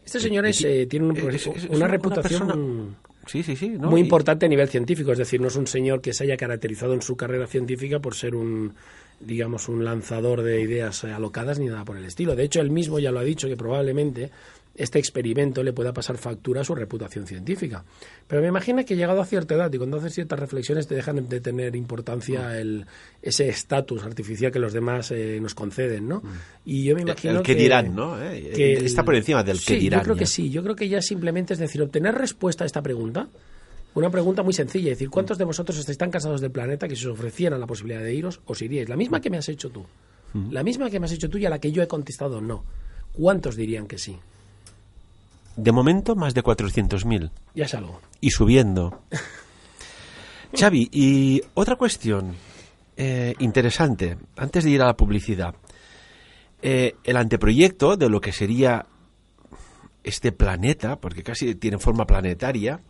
Este 0.05 0.21
señor 0.21 0.47
es, 0.47 0.63
eh, 0.65 0.87
tiene 0.87 1.07
un- 1.07 1.17
Es- 1.17 1.47
una, 1.47 1.77
una 1.77 1.89
reputación 1.89 2.47
persona- 2.47 2.97
Sí, 3.27 3.43
sí, 3.43 3.57
sí. 3.57 3.71
¿no? 3.71 3.89
muy 3.91 4.01
Y- 4.01 4.05
importante 4.05 4.45
a 4.47 4.49
nivel 4.49 4.69
científico. 4.69 5.13
Es 5.13 5.19
decir, 5.19 5.41
no 5.41 5.49
es 5.49 5.57
un 5.57 5.67
señor 5.67 6.01
que 6.03 6.13
se 6.13 6.25
haya 6.25 6.37
caracterizado 6.37 6.93
en 6.93 7.01
su 7.03 7.17
carrera 7.17 7.47
científica 7.47 7.99
por 7.99 8.15
ser 8.15 8.35
un, 8.35 8.75
digamos, 9.21 9.69
un 9.69 9.83
lanzador 9.85 10.43
de 10.43 10.61
ideas 10.61 11.05
alocadas 11.05 11.59
ni 11.59 11.67
nada 11.67 11.85
por 11.87 11.97
el 11.97 12.05
estilo. 12.05 12.37
De 12.37 12.45
hecho, 12.45 12.61
él 12.61 12.71
mismo 12.71 12.99
ya 12.99 13.11
lo 13.13 13.21
ha 13.21 13.25
dicho 13.25 13.49
que 13.49 13.57
probablemente 13.57 14.31
este 14.75 14.99
experimento 14.99 15.63
le 15.63 15.73
pueda 15.73 15.93
pasar 15.93 16.19
factura 16.19 16.63
a 16.63 16.65
su 16.65 16.75
reputación 16.75 17.27
científica. 17.27 17.85
Pero 18.27 18.43
me 18.43 18.49
imagino 18.49 18.85
que 18.85 18.97
llegado 18.97 19.21
a 19.21 19.25
cierta 19.25 19.55
edad 19.55 19.73
y 19.73 19.79
cuando 19.79 19.99
haces 19.99 20.15
ciertas 20.15 20.39
reflexiones 20.39 20.87
te 20.87 20.95
dejan 20.95 21.29
de 21.29 21.41
tener 21.41 21.77
importancia 21.77 22.59
el, 22.59 22.87
ese 23.23 23.49
estatus 23.49 24.03
artificial 24.03 24.51
que 24.51 24.59
los 24.59 24.73
demás 24.73 25.11
eh, 25.13 25.39
nos 25.41 25.55
conceden, 25.55 26.09
¿no? 26.09 26.23
Y 26.65 26.85
yo 26.85 26.95
me 26.97 27.03
imagino 27.03 27.39
el 27.39 27.43
que 27.43 27.55
dirán, 27.55 27.95
¿no? 27.95 28.21
Eh, 28.21 28.85
está 28.85 29.05
por 29.05 29.15
encima 29.15 29.45
del 29.45 29.59
que 29.59 29.65
sí, 29.65 29.77
dirán 29.77 30.01
Yo 30.01 30.05
creo 30.05 30.17
ya. 30.17 30.19
que 30.21 30.27
sí. 30.27 30.51
Yo 30.51 30.63
creo 30.63 30.75
que 30.75 30.89
ya 30.89 31.01
simplemente 31.01 31.53
es 31.53 31.59
decir, 31.61 31.81
obtener 31.83 32.15
respuesta 32.15 32.65
a 32.65 32.67
esta 32.67 32.83
pregunta. 32.83 33.29
Una 33.95 34.11
pregunta 34.11 34.43
muy 34.43 34.53
sencilla, 34.53 34.91
es 34.91 34.99
decir, 34.99 35.09
¿cuántos 35.09 35.39
de 35.39 35.45
vosotros 35.45 35.79
estáis 35.79 35.97
tan 35.97 36.11
cansados 36.11 36.41
del 36.41 36.51
planeta 36.51 36.89
que 36.89 36.97
si 36.97 37.07
os 37.07 37.13
ofrecieran 37.13 37.61
la 37.61 37.67
posibilidad 37.69 38.03
de 38.03 38.13
iros, 38.13 38.41
os 38.45 38.61
iríais? 38.61 38.89
La 38.89 38.97
misma 38.97 39.21
que 39.21 39.31
me 39.31 39.37
has 39.39 39.49
hecho 39.49 39.71
tú. 39.71 39.87
La 40.51 40.65
misma 40.65 40.91
que 40.91 40.99
me 40.99 41.07
has 41.07 41.13
hecho 41.13 41.31
tú 41.31 41.39
y 41.39 41.47
a 41.47 41.51
la 41.51 41.61
que 41.61 41.71
yo 41.71 41.81
he 41.81 41.87
contestado 41.87 42.41
no. 42.41 42.65
¿Cuántos 43.13 43.55
dirían 43.55 43.87
que 43.87 43.99
sí? 43.99 44.19
De 45.57 45.73
momento, 45.73 46.17
más 46.17 46.35
de 46.35 46.43
400.000. 46.43 47.31
Ya 47.55 47.65
es 47.65 47.75
algo. 47.75 48.01
y 48.21 48.31
subiendo. 48.31 49.03
Xavi, 50.57 50.89
y 50.93 51.43
otra 51.55 51.77
cuestión 51.77 52.35
eh, 52.97 53.35
interesante, 53.41 54.17
antes 54.37 54.65
de 54.65 54.71
ir 54.71 54.83
a 54.83 54.87
la 54.87 54.97
publicidad. 54.97 55.55
Eh, 56.63 56.95
el 57.05 57.17
anteproyecto 57.17 57.97
de 57.97 58.09
lo 58.09 58.21
que 58.21 58.33
sería 58.33 58.87
este 60.03 60.33
planeta, 60.33 60.97
porque 60.97 61.23
casi 61.23 61.55
tiene 61.57 61.79
forma 61.79 62.07
planetaria, 62.07 62.81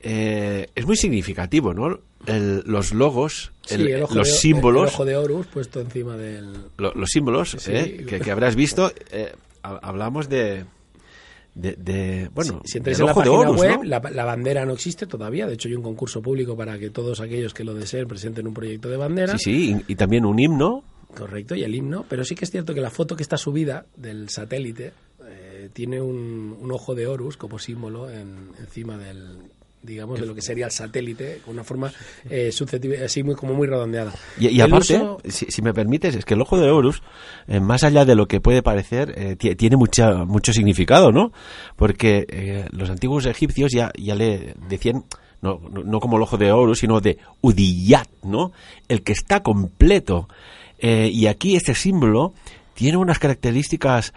eh, 0.00 0.68
es 0.74 0.86
muy 0.86 0.96
significativo, 0.96 1.72
¿no? 1.72 1.98
El- 2.26 2.62
los 2.66 2.92
logos, 2.92 3.52
Sí, 3.64 3.74
el- 3.76 4.00
los 4.00 4.12
de- 4.12 4.24
símbolos, 4.26 4.88
El 4.90 4.94
ojo 4.94 5.04
de 5.06 5.16
Horus 5.16 5.46
puesto 5.46 5.80
encima 5.80 6.16
del... 6.16 6.52
lo- 6.76 6.92
los 6.94 7.10
símbolos 7.10 7.56
Sí. 7.58 7.72
eh, 7.72 8.04
que, 8.06 8.20
que 8.20 8.30
habrás 8.30 8.54
visto, 8.56 8.92
eh, 9.10 9.32
ha- 9.62 9.78
hablamos 9.82 10.28
de, 10.28 10.66
de, 11.54 11.72
de, 11.76 12.30
bueno, 12.34 12.60
Si 12.64 12.78
entráis 12.78 12.98
del 12.98 13.04
en 13.04 13.08
la 13.08 13.14
página 13.14 13.36
Horus, 13.38 13.60
web, 13.60 13.76
¿no? 13.78 13.84
la, 13.84 14.00
la 14.12 14.24
bandera 14.24 14.64
no 14.66 14.72
existe 14.72 15.06
todavía. 15.06 15.46
De 15.46 15.54
hecho, 15.54 15.68
hay 15.68 15.74
un 15.74 15.82
concurso 15.82 16.20
público 16.20 16.56
para 16.56 16.78
que 16.78 16.90
todos 16.90 17.20
aquellos 17.20 17.54
que 17.54 17.64
lo 17.64 17.74
deseen 17.74 18.08
presenten 18.08 18.46
un 18.46 18.54
proyecto 18.54 18.88
de 18.88 18.96
bandera. 18.96 19.38
Sí, 19.38 19.44
sí, 19.44 19.76
y, 19.88 19.92
y 19.92 19.96
también 19.96 20.24
un 20.24 20.38
himno. 20.38 20.82
Correcto, 21.16 21.54
y 21.54 21.62
el 21.62 21.74
himno. 21.74 22.04
Pero 22.08 22.24
sí 22.24 22.34
que 22.34 22.44
es 22.44 22.50
cierto 22.50 22.74
que 22.74 22.80
la 22.80 22.90
foto 22.90 23.14
que 23.14 23.22
está 23.22 23.36
subida 23.36 23.86
del 23.96 24.28
satélite 24.30 24.92
eh, 25.24 25.68
tiene 25.72 26.00
un, 26.00 26.56
un 26.60 26.72
ojo 26.72 26.94
de 26.96 27.06
Horus 27.06 27.36
como 27.36 27.58
símbolo 27.60 28.10
en- 28.10 28.48
encima 28.58 28.98
del 28.98 29.38
digamos 29.84 30.18
de 30.20 30.26
lo 30.26 30.34
que 30.34 30.42
sería 30.42 30.66
el 30.66 30.72
satélite 30.72 31.40
con 31.44 31.54
una 31.54 31.64
forma 31.64 31.92
eh, 32.30 32.50
susceptible- 32.52 33.04
así 33.04 33.22
muy 33.22 33.34
como 33.34 33.54
muy 33.54 33.66
redondeada 33.66 34.12
Y, 34.38 34.48
y 34.48 34.60
aparte, 34.60 34.96
uso- 34.96 35.18
si, 35.28 35.46
si 35.46 35.62
me 35.62 35.72
permites, 35.74 36.14
es 36.16 36.24
que 36.24 36.34
el 36.34 36.40
ojo 36.40 36.58
de 36.58 36.70
Horus, 36.70 37.02
eh, 37.46 37.60
más 37.60 37.84
allá 37.84 38.04
de 38.04 38.14
lo 38.14 38.26
que 38.26 38.40
puede 38.40 38.62
parecer, 38.62 39.12
eh, 39.16 39.36
ti- 39.36 39.54
tiene 39.56 39.76
mucha, 39.76 40.24
mucho 40.24 40.52
significado, 40.52 41.12
¿no? 41.12 41.32
Porque 41.76 42.26
eh, 42.28 42.66
los 42.70 42.90
antiguos 42.90 43.26
egipcios 43.26 43.70
ya, 43.72 43.92
ya 43.98 44.14
le 44.14 44.54
decían, 44.68 45.04
no, 45.42 45.60
no, 45.70 45.82
no 45.84 46.00
como 46.00 46.16
el 46.16 46.22
ojo 46.22 46.38
de 46.38 46.50
Horus, 46.52 46.78
sino 46.78 47.00
de 47.00 47.18
Udiyat, 47.42 48.08
¿no? 48.22 48.52
El 48.88 49.02
que 49.02 49.12
está 49.12 49.42
completo. 49.42 50.28
Y 50.80 51.26
aquí 51.28 51.56
este 51.56 51.74
símbolo 51.74 52.34
tiene 52.74 52.98
unas 52.98 53.18
características 53.18 54.12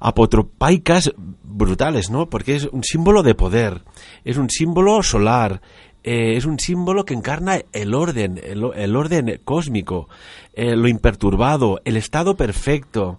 apotropaicas 0.00 1.12
brutales, 1.42 2.10
¿no? 2.10 2.28
Porque 2.28 2.56
es 2.56 2.64
un 2.64 2.84
símbolo 2.84 3.22
de 3.22 3.34
poder, 3.34 3.82
es 4.24 4.36
un 4.36 4.50
símbolo 4.50 5.02
solar, 5.02 5.60
eh, 6.04 6.36
es 6.36 6.44
un 6.44 6.58
símbolo 6.58 7.04
que 7.04 7.14
encarna 7.14 7.60
el 7.72 7.94
orden, 7.94 8.40
el, 8.42 8.64
el 8.74 8.96
orden 8.96 9.40
cósmico, 9.44 10.08
eh, 10.54 10.76
lo 10.76 10.88
imperturbado, 10.88 11.80
el 11.84 11.96
estado 11.96 12.36
perfecto. 12.36 13.18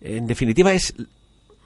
En 0.00 0.26
definitiva, 0.26 0.72
es 0.72 0.94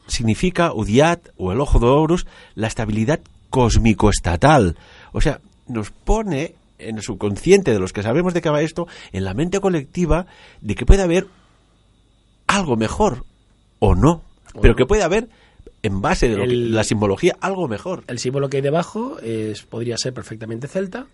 significa 0.07 0.73
Udiat 0.73 1.29
o 1.37 1.53
el 1.53 1.61
ojo 1.61 1.79
de 1.79 1.87
Horus 1.87 2.27
la 2.55 2.66
estabilidad 2.66 3.20
cósmico-estatal. 3.49 4.77
O 5.12 5.20
sea, 5.20 5.40
nos 5.66 5.90
pone 5.90 6.55
en 6.79 6.96
el 6.96 7.03
subconsciente 7.03 7.73
de 7.73 7.79
los 7.79 7.92
que 7.92 8.03
sabemos 8.03 8.35
de 8.35 8.40
qué 8.40 8.51
va 8.51 8.62
esto, 8.62 8.87
en 9.12 9.25
la 9.25 9.35
mente 9.35 9.61
colectiva, 9.61 10.27
de 10.61 10.75
que 10.75 10.87
puede 10.87 11.03
haber 11.03 11.27
algo 12.56 12.76
mejor 12.76 13.24
o 13.78 13.94
no, 13.94 14.22
pero 14.60 14.74
que 14.76 14.86
puede 14.86 15.02
haber 15.02 15.28
en 15.82 16.00
base 16.02 16.28
de 16.28 16.36
lo 16.36 16.44
que- 16.44 16.54
la 16.54 16.84
simbología 16.84 17.36
algo 17.40 17.66
mejor. 17.68 18.04
el 18.06 18.18
símbolo 18.18 18.48
que 18.50 18.58
hay 18.58 18.62
debajo 18.62 19.18
es 19.22 19.62
podría 19.62 19.96
ser 19.96 20.12
perfectamente 20.12 20.68
celta 20.68 21.06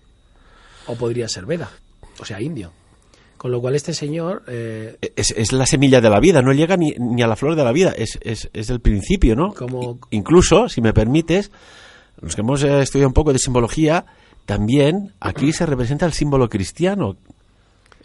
o 0.86 0.94
podría 0.96 1.28
ser 1.28 1.46
veda 1.46 1.70
o 2.18 2.24
sea 2.24 2.40
indio 2.40 2.72
con 3.36 3.50
lo 3.50 3.60
cual 3.60 3.74
este 3.76 3.92
señor 3.94 4.42
eh, 4.48 4.96
Es, 5.14 5.30
es 5.36 5.52
la 5.52 5.66
semilla 5.66 6.00
de 6.00 6.08
la 6.10 6.18
vida, 6.20 6.40
no 6.42 6.52
llega 6.52 6.76
ni, 6.76 6.94
ni 6.98 7.22
a 7.22 7.26
la 7.26 7.36
flor 7.36 7.54
de 7.54 7.62
la 7.64 7.70
vida, 7.72 7.92
es, 7.96 8.18
es, 8.22 8.48
es 8.54 8.70
el 8.70 8.80
principio, 8.80 9.36
¿no? 9.36 9.52
Como- 9.52 9.98
Incluso, 10.10 10.68
si 10.70 10.80
me 10.80 10.94
permites, 10.94 11.50
los 12.22 12.34
que 12.34 12.40
hemos 12.40 12.62
eh, 12.64 12.80
estudiado 12.80 13.08
un 13.08 13.12
poco 13.14 13.34
de 13.34 13.38
simbología, 13.38 14.06
también 14.46 15.12
aquí 15.20 15.52
se 15.52 15.66
representa 15.66 16.06
el 16.06 16.14
símbolo 16.14 16.48
cristiano. 16.48 17.16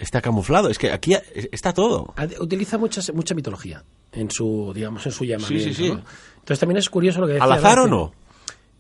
Está 0.02 0.20
camuflado, 0.22 0.70
es 0.70 0.78
que 0.78 0.92
aquí 0.92 1.16
está 1.52 1.74
todo. 1.74 2.14
utiliza 2.40 2.78
mucha 2.78 3.02
mucha 3.14 3.36
mitología 3.36 3.84
en 4.12 4.30
su 4.30 4.72
digamos 4.74 5.06
en 5.06 5.12
su 5.12 5.24
llamamiento 5.24 5.74
sí. 5.74 5.90
¿no? 5.90 6.04
entonces 6.40 6.60
también 6.60 6.78
es 6.78 6.90
curioso 6.90 7.22
lo 7.22 7.28
que 7.28 7.34
decía 7.34 7.46
¿Al 7.46 7.52
azar 7.54 7.80
o 7.80 7.88
no? 7.88 8.12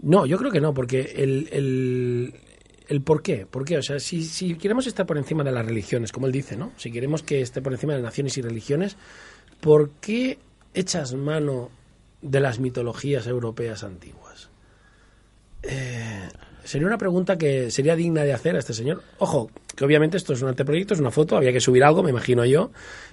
No, 0.01 0.25
yo 0.25 0.37
creo 0.37 0.51
que 0.51 0.59
no, 0.59 0.73
porque 0.73 1.13
el, 1.15 1.47
el, 1.51 2.33
el 2.87 3.01
por 3.01 3.21
qué. 3.21 3.45
¿Por 3.45 3.65
qué? 3.65 3.77
O 3.77 3.83
sea, 3.83 3.99
si, 3.99 4.23
si 4.23 4.55
queremos 4.55 4.87
estar 4.87 5.05
por 5.05 5.17
encima 5.17 5.43
de 5.43 5.51
las 5.51 5.65
religiones, 5.65 6.11
como 6.11 6.25
él 6.25 6.31
dice, 6.31 6.57
¿no? 6.57 6.71
Si 6.77 6.91
queremos 6.91 7.21
que 7.21 7.41
esté 7.41 7.61
por 7.61 7.71
encima 7.71 7.93
de 7.93 8.01
naciones 8.01 8.37
y 8.37 8.41
religiones, 8.41 8.97
¿por 9.59 9.91
qué 10.01 10.39
echas 10.73 11.13
mano 11.13 11.69
de 12.21 12.39
las 12.39 12.59
mitologías 12.59 13.27
europeas 13.27 13.83
antiguas? 13.83 14.49
Eh, 15.63 16.29
sería 16.63 16.87
una 16.87 16.97
pregunta 16.97 17.37
que 17.37 17.71
sería 17.71 17.95
digna 17.95 18.23
de 18.23 18.33
hacer 18.33 18.55
a 18.55 18.59
este 18.59 18.73
señor. 18.73 19.01
Ojo, 19.19 19.49
que 19.75 19.85
obviamente 19.85 20.17
esto 20.17 20.33
es 20.33 20.41
un 20.41 20.49
anteproyecto, 20.49 20.93
es 20.93 20.99
una 20.99 21.11
foto, 21.11 21.35
había 21.35 21.51
que 21.51 21.59
subir 21.59 21.83
algo, 21.83 22.03
me 22.03 22.09
imagino 22.09 22.45
yo. 22.45 22.71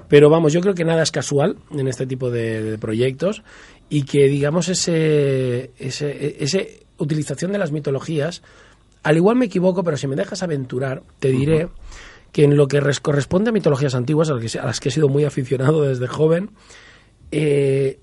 Pero 0.08 0.30
vamos, 0.30 0.52
yo 0.52 0.60
creo 0.60 0.74
que 0.74 0.84
nada 0.84 1.02
es 1.02 1.10
casual 1.10 1.56
en 1.70 1.88
este 1.88 2.06
tipo 2.06 2.30
de, 2.30 2.62
de 2.62 2.78
proyectos 2.78 3.42
y 3.88 4.04
que, 4.04 4.26
digamos, 4.26 4.68
ese, 4.68 5.70
ese, 5.78 6.42
ese 6.42 6.80
utilización 6.98 7.52
de 7.52 7.58
las 7.58 7.72
mitologías, 7.72 8.42
al 9.02 9.16
igual 9.16 9.36
me 9.36 9.46
equivoco, 9.46 9.84
pero 9.84 9.96
si 9.96 10.06
me 10.06 10.16
dejas 10.16 10.42
aventurar, 10.42 11.02
te 11.18 11.28
diré 11.28 11.68
que 12.32 12.44
en 12.44 12.56
lo 12.56 12.68
que 12.68 12.80
corresponde 13.00 13.50
a 13.50 13.52
mitologías 13.52 13.94
antiguas, 13.94 14.30
a 14.30 14.34
las 14.66 14.80
que, 14.80 14.88
he 14.88 14.92
sido 14.92 15.08
muy 15.08 15.24
aficionado 15.24 15.82
desde 15.82 16.06
joven, 16.06 16.50
eh, 17.30 18.00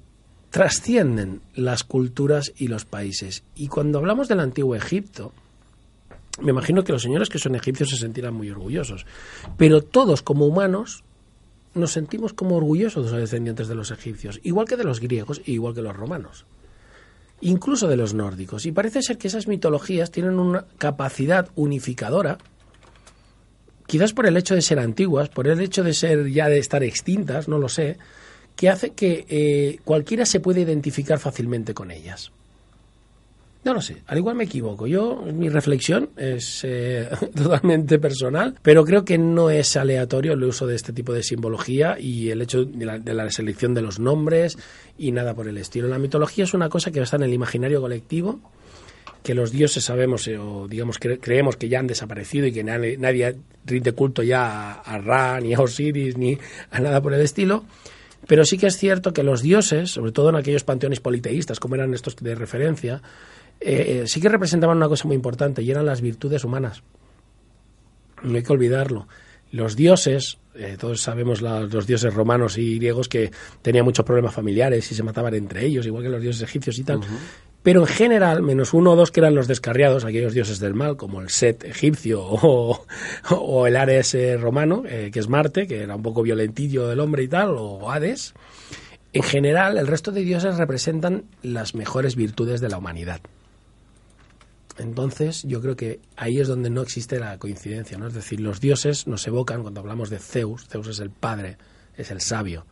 trascienden 0.55 1.41
las 1.53 1.83
culturas 1.83 2.53
y 2.55 2.69
los 2.69 2.85
países. 2.85 3.43
Y 3.57 3.67
cuando 3.67 3.97
hablamos 3.97 4.29
del 4.29 4.39
antiguo 4.39 4.73
Egipto, 4.73 5.33
me 6.39 6.51
imagino 6.51 6.85
que 6.85 6.93
los 6.93 7.01
señores 7.01 7.27
que 7.27 7.39
son 7.39 7.55
egipcios 7.55 7.89
se 7.89 7.97
sentirán 7.97 8.35
muy 8.35 8.49
orgullosos. 8.49 9.05
Pero 9.57 9.81
todos 9.81 10.21
como 10.21 10.45
humanos 10.45 11.03
nos 11.73 11.91
sentimos 11.91 12.31
como 12.31 12.55
orgullosos 12.55 13.03
de 13.03 13.11
los 13.11 13.19
descendientes 13.19 13.67
de 13.67 13.75
los 13.75 13.91
egipcios, 13.91 14.39
igual 14.43 14.65
que 14.65 14.77
de 14.77 14.85
los 14.85 15.01
griegos 15.01 15.41
e 15.45 15.51
igual 15.51 15.73
que 15.75 15.81
los 15.81 15.93
romanos, 15.93 16.45
incluso 17.41 17.89
de 17.89 17.97
los 17.97 18.13
nórdicos. 18.13 18.65
Y 18.65 18.71
parece 18.71 19.01
ser 19.01 19.17
que 19.17 19.27
esas 19.27 19.49
mitologías 19.49 20.09
tienen 20.09 20.39
una 20.39 20.63
capacidad 20.77 21.49
unificadora, 21.55 22.37
quizás 23.87 24.13
por 24.13 24.25
el 24.25 24.37
hecho 24.37 24.55
de 24.55 24.61
ser 24.61 24.79
antiguas, 24.79 25.27
por 25.27 25.49
el 25.49 25.59
hecho 25.59 25.83
de 25.83 25.93
ser 25.93 26.29
ya 26.31 26.47
de 26.47 26.59
estar 26.59 26.81
extintas, 26.81 27.49
no 27.49 27.59
lo 27.59 27.67
sé, 27.67 27.97
que 28.55 28.69
hace 28.69 28.91
que 28.91 29.25
eh, 29.27 29.79
cualquiera 29.83 30.25
se 30.25 30.39
pueda 30.39 30.59
identificar 30.59 31.19
fácilmente 31.19 31.73
con 31.73 31.91
ellas. 31.91 32.31
No 33.65 33.73
lo 33.73 33.81
sé, 33.81 34.03
al 34.05 34.19
igual 34.19 34.35
me 34.35 34.43
equivoco. 34.43 34.85
Yo, 34.85 35.23
mi 35.33 35.49
reflexión 35.49 36.11
es 36.17 36.61
eh, 36.63 37.09
totalmente 37.35 37.97
personal, 37.97 38.53
pero 38.61 38.85
creo 38.85 39.03
que 39.03 39.17
no 39.17 39.49
es 39.49 39.75
aleatorio 39.75 40.33
el 40.33 40.43
uso 40.43 40.67
de 40.67 40.75
este 40.75 40.93
tipo 40.93 41.13
de 41.13 41.23
simbología 41.23 41.97
y 41.99 42.29
el 42.29 42.43
hecho 42.43 42.63
de 42.63 42.85
la, 42.85 43.31
selección 43.31 43.73
de 43.73 43.81
los 43.81 43.99
nombres 43.99 44.59
y 44.99 45.11
nada 45.11 45.33
por 45.33 45.47
el 45.47 45.57
estilo. 45.57 45.87
La 45.87 45.97
mitología 45.97 46.43
es 46.43 46.53
una 46.53 46.69
cosa 46.69 46.91
que 46.91 47.01
está 47.01 47.15
en 47.15 47.23
el 47.23 47.33
imaginario 47.33 47.81
colectivo, 47.81 48.39
que 49.23 49.33
los 49.33 49.51
dioses 49.51 49.83
sabemos 49.83 50.27
eh, 50.27 50.37
o 50.37 50.67
digamos 50.67 50.99
creemos 50.99 51.57
que 51.57 51.67
ya 51.67 51.79
han 51.79 51.87
desaparecido 51.87 52.45
y 52.45 52.51
que 52.51 52.63
nadie, 52.63 53.35
rinde 53.65 53.93
culto 53.93 54.21
ya 54.21 54.73
a 54.73 54.99
Ra, 54.99 55.39
ni 55.39 55.55
a 55.55 55.59
Osiris, 55.59 56.19
ni 56.19 56.37
a 56.69 56.79
nada 56.79 57.01
por 57.01 57.15
el 57.15 57.21
estilo. 57.21 57.65
Pero 58.27 58.45
sí 58.45 58.57
que 58.57 58.67
es 58.67 58.77
cierto 58.77 59.13
que 59.13 59.23
los 59.23 59.41
dioses, 59.41 59.91
sobre 59.91 60.11
todo 60.11 60.29
en 60.29 60.35
aquellos 60.35 60.63
panteones 60.63 60.99
politeístas, 60.99 61.59
como 61.59 61.75
eran 61.75 61.93
estos 61.93 62.15
de 62.15 62.35
referencia, 62.35 63.01
eh, 63.59 64.03
sí 64.07 64.19
que 64.21 64.29
representaban 64.29 64.77
una 64.77 64.88
cosa 64.88 65.07
muy 65.07 65.15
importante 65.15 65.61
y 65.61 65.71
eran 65.71 65.85
las 65.85 66.01
virtudes 66.01 66.43
humanas. 66.43 66.83
No 68.23 68.35
hay 68.35 68.43
que 68.43 68.53
olvidarlo. 68.53 69.07
Los 69.51 69.75
dioses, 69.75 70.39
eh, 70.55 70.75
todos 70.79 71.01
sabemos 71.01 71.41
los 71.41 71.88
dioses 71.88 72.13
romanos 72.13 72.57
y 72.57 72.77
griegos 72.77 73.07
que 73.07 73.31
tenían 73.61 73.85
muchos 73.85 74.05
problemas 74.05 74.33
familiares 74.33 74.91
y 74.91 74.95
se 74.95 75.03
mataban 75.03 75.33
entre 75.35 75.65
ellos, 75.65 75.85
igual 75.85 76.03
que 76.03 76.09
los 76.09 76.21
dioses 76.21 76.41
egipcios 76.41 76.77
y 76.79 76.83
tal. 76.83 76.99
Pero 77.65 77.82
en 77.82 77.88
general, 77.88 78.43
menos 78.43 78.75
uno 78.75 78.91
o 78.91 78.95
dos 78.95 79.10
que 79.10 79.21
eran 79.21 79.34
los 79.34 79.47
descarriados, 79.47 80.06
aquellos 80.06 80.36
dioses 80.36 80.60
del 80.60 80.75
mal, 80.75 80.97
como 80.97 81.19
el 81.19 81.32
Set 81.32 81.63
egipcio 81.63 82.21
o, 83.32 83.67
el 83.67 83.75
Ares 83.75 84.13
eh, 84.13 84.38
romano, 84.38 84.84
que 84.84 85.12
es 85.19 85.28
Marte, 85.28 85.65
que 85.65 85.82
era 85.82 85.95
un 85.95 86.04
poco 86.04 86.21
violentillo 86.21 86.88
del 86.88 86.99
hombre 86.99 87.23
y 87.23 87.28
tal, 87.28 87.56
o 87.58 87.89
Hades, 87.89 88.36
en 89.13 89.23
general 89.23 89.80
el 89.80 89.88
resto 89.88 90.12
de 90.12 90.21
dioses 90.21 90.58
representan 90.58 91.23
las 91.41 91.73
mejores 91.73 92.15
virtudes 92.15 92.62
de 92.62 92.69
la 92.69 92.78
humanidad. 92.78 93.21
Entonces, 94.78 95.41
yo 95.41 95.60
creo 95.60 95.75
que 95.75 96.01
ahí 96.17 96.39
es 96.39 96.47
donde 96.47 96.69
no 96.69 96.84
existe 96.84 97.17
la 97.17 97.39
coincidencia, 97.39 97.97
¿no? 97.97 98.06
Es 98.06 98.13
decir, 98.13 98.41
los 98.41 98.62
dioses 98.62 99.08
nos 99.08 99.25
evocan 99.25 99.63
cuando 99.63 99.80
hablamos 99.80 100.12
de 100.12 100.19
Zeus, 100.19 100.67
Zeus 100.67 100.88
es 100.88 100.99
el 100.99 101.10
padre, 101.10 101.58
es 101.97 102.12
el 102.12 102.21
sabio. 102.21 102.67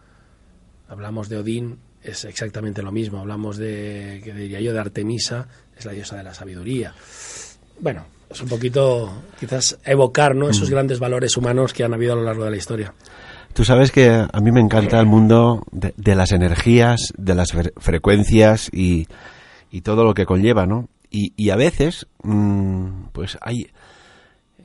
Hablamos 0.88 1.30
de 1.30 1.38
Odín, 1.38 1.80
es 2.04 2.26
exactamente 2.26 2.82
lo 2.82 2.92
mismo. 2.92 3.20
Hablamos 3.20 3.58
de, 3.58 4.22
que 4.24 4.34
diría 4.34 4.60
yo, 4.60 4.74
de 4.74 4.80
Artemisa, 4.80 5.48
es 5.78 5.86
la 5.86 5.92
diosa 5.92 6.18
de 6.18 6.24
la 6.24 6.34
sabiduría. 6.34 6.94
Bueno, 7.80 8.06
es 8.30 8.42
un 8.42 8.50
poquito, 8.50 9.24
quizás, 9.39 9.78
evocar, 9.86 10.36
¿no? 10.36 10.50
Esos 10.50 10.70
mm. 10.70 10.72
grandes 10.72 11.00
valores 11.00 11.38
humanos 11.38 11.74
que 11.74 11.84
han 11.84 11.94
habido 11.94 12.13
a 12.13 12.16
lo 12.16 12.24
largo 12.24 12.46
de 12.46 12.52
la 12.52 12.58
historia. 12.58 12.94
Tú 13.54 13.63
sabes 13.63 13.92
que 13.92 14.10
a 14.10 14.39
mí 14.42 14.52
me 14.52 14.60
encanta 14.60 15.00
el 15.00 15.06
mundo 15.06 15.63
de, 15.72 16.16
las 16.16 16.32
energías, 16.32 17.13
de 17.18 17.36
las 17.36 17.52
frecuencias 17.78 18.70
y, 18.74 19.08
y 19.72 19.82
todo 19.82 20.04
lo 20.04 20.16
que 20.16 20.26
conlleva, 20.26 20.66
¿no? 20.66 20.88
Y, 21.16 21.52
a 21.52 21.56
veces, 21.56 22.08
mm, 22.24 23.10
pues 23.12 23.38
hay... 23.42 23.68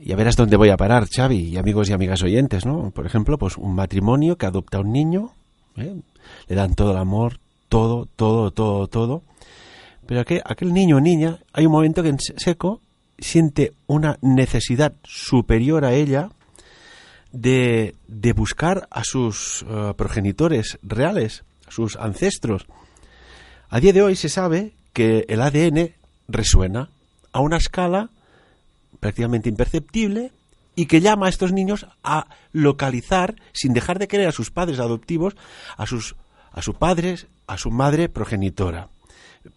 Ya 0.01 0.15
verás 0.15 0.35
dónde 0.35 0.57
voy 0.57 0.69
a 0.69 0.77
parar, 0.77 1.07
Xavi, 1.07 1.37
y 1.37 1.57
amigos 1.57 1.89
y 1.89 1.93
amigas 1.93 2.23
oyentes, 2.23 2.65
¿no? 2.65 2.89
Por 2.89 3.05
ejemplo, 3.05 3.37
pues 3.37 3.57
un 3.57 3.75
matrimonio 3.75 4.37
que 4.37 4.47
adopta 4.47 4.77
a 4.77 4.81
un 4.81 4.91
niño, 4.91 5.33
¿eh? 5.77 5.93
Le 6.47 6.55
dan 6.55 6.75
todo 6.75 6.91
el 6.91 6.97
amor, 6.97 7.39
todo, 7.69 8.07
todo, 8.15 8.51
todo, 8.51 8.87
todo. 8.87 9.23
Pero 10.05 10.21
aquel, 10.21 10.41
aquel 10.45 10.73
niño 10.73 10.97
o 10.97 10.99
niña, 10.99 11.39
hay 11.53 11.65
un 11.65 11.71
momento 11.71 12.01
que 12.01 12.09
en 12.09 12.19
seco 12.19 12.81
siente 13.17 13.73
una 13.87 14.17
necesidad 14.21 14.93
superior 15.03 15.85
a 15.85 15.93
ella 15.93 16.29
de, 17.31 17.95
de 18.07 18.33
buscar 18.33 18.87
a 18.91 19.03
sus 19.03 19.65
eh, 19.67 19.93
progenitores 19.95 20.79
reales, 20.81 21.43
a 21.67 21.71
sus 21.71 21.95
ancestros. 21.95 22.65
A 23.69 23.79
día 23.79 23.93
de 23.93 24.01
hoy 24.01 24.15
se 24.15 24.29
sabe 24.29 24.73
que 24.93 25.25
el 25.27 25.41
ADN 25.41 25.93
resuena 26.27 26.89
a 27.31 27.39
una 27.41 27.57
escala 27.57 28.09
prácticamente 28.99 29.49
imperceptible 29.49 30.31
y 30.79 30.85
que 30.85 31.01
llama 31.01 31.25
a 31.25 31.29
estos 31.29 31.51
niños 31.51 31.87
a 32.05 32.29
localizar, 32.53 33.35
sin 33.51 33.73
dejar 33.73 33.99
de 33.99 34.07
querer 34.07 34.29
a 34.29 34.31
sus 34.31 34.49
padres 34.49 34.79
adoptivos, 34.79 35.35
a 35.75 35.85
sus, 35.85 36.15
a 36.53 36.61
sus 36.61 36.75
padres, 36.75 37.27
a 37.47 37.57
su 37.57 37.69
madre 37.69 38.07
progenitora, 38.07 38.87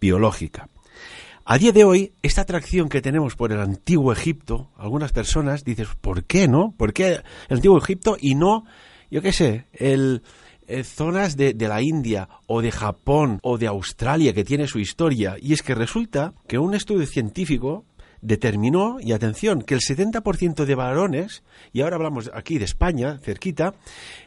biológica. 0.00 0.68
A 1.44 1.58
día 1.58 1.70
de 1.70 1.84
hoy, 1.84 2.12
esta 2.22 2.40
atracción 2.40 2.88
que 2.88 3.00
tenemos 3.00 3.36
por 3.36 3.52
el 3.52 3.60
antiguo 3.60 4.12
Egipto, 4.12 4.72
algunas 4.76 5.12
personas 5.12 5.62
dicen, 5.62 5.86
¿por 6.00 6.24
qué 6.24 6.48
no? 6.48 6.74
¿Por 6.76 6.92
qué 6.92 7.20
el 7.48 7.56
antiguo 7.56 7.78
Egipto 7.78 8.16
y 8.20 8.34
no, 8.34 8.64
yo 9.08 9.22
qué 9.22 9.30
sé, 9.30 9.66
el, 9.74 10.24
eh, 10.66 10.82
zonas 10.82 11.36
de, 11.36 11.54
de, 11.54 11.68
la 11.68 11.82
India 11.82 12.28
o 12.46 12.62
de 12.62 12.72
Japón 12.72 13.38
o 13.42 13.58
de 13.58 13.68
Australia 13.68 14.32
que 14.32 14.42
tiene 14.42 14.66
su 14.66 14.80
historia. 14.80 15.36
Y 15.40 15.52
es 15.52 15.62
que 15.62 15.76
resulta 15.76 16.34
que 16.48 16.58
un 16.58 16.74
estudio 16.74 17.06
científico 17.06 17.84
determinó, 18.22 18.98
y 19.00 19.12
atención, 19.12 19.62
que 19.62 19.74
el 19.74 19.80
70% 19.80 20.64
de 20.64 20.74
varones, 20.74 21.42
y 21.72 21.82
ahora 21.82 21.96
hablamos 21.96 22.30
aquí 22.32 22.58
de 22.58 22.64
España, 22.64 23.18
cerquita, 23.18 23.74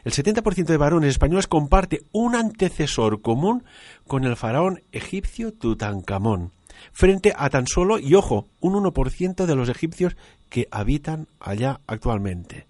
el 0.04 0.12
70% 0.12 0.66
de 0.66 0.76
varones 0.76 1.10
españoles 1.10 1.48
comparte 1.48 2.02
un 2.12 2.36
antecesor 2.36 3.22
común 3.22 3.64
con 4.06 4.24
el 4.24 4.36
faraón 4.36 4.82
egipcio 4.92 5.52
Tutankamón, 5.52 6.52
frente 6.92 7.32
a 7.36 7.50
tan 7.50 7.66
solo, 7.66 7.98
y 7.98 8.14
ojo, 8.14 8.48
un 8.60 8.74
1% 8.74 9.46
de 9.46 9.56
los 9.56 9.68
egipcios 9.68 10.16
que 10.48 10.68
habitan 10.70 11.26
allá 11.40 11.80
actualmente. 11.86 12.66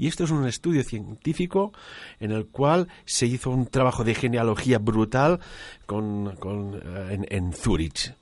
Y 0.00 0.06
esto 0.06 0.24
es 0.24 0.30
un 0.30 0.46
estudio 0.46 0.82
científico 0.82 1.74
en 2.20 2.32
el 2.32 2.46
cual 2.46 2.88
se 3.04 3.26
hizo 3.26 3.50
un 3.50 3.66
trabajo 3.66 4.02
de 4.02 4.14
genealogía 4.14 4.78
brutal 4.78 5.40
con, 5.84 6.38
eh, 6.82 7.26
en, 7.28 7.52
Zurich. 7.52 8.14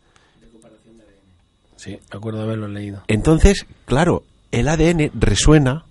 Sí, 1.79 1.99
acuerdo 2.11 2.43
haberlo 2.43 2.69
leído. 2.69 3.03
Entonces, 3.09 3.67
claro, 3.87 4.25
el 4.53 4.69
ADN 4.69 5.11
resuena 5.15 5.87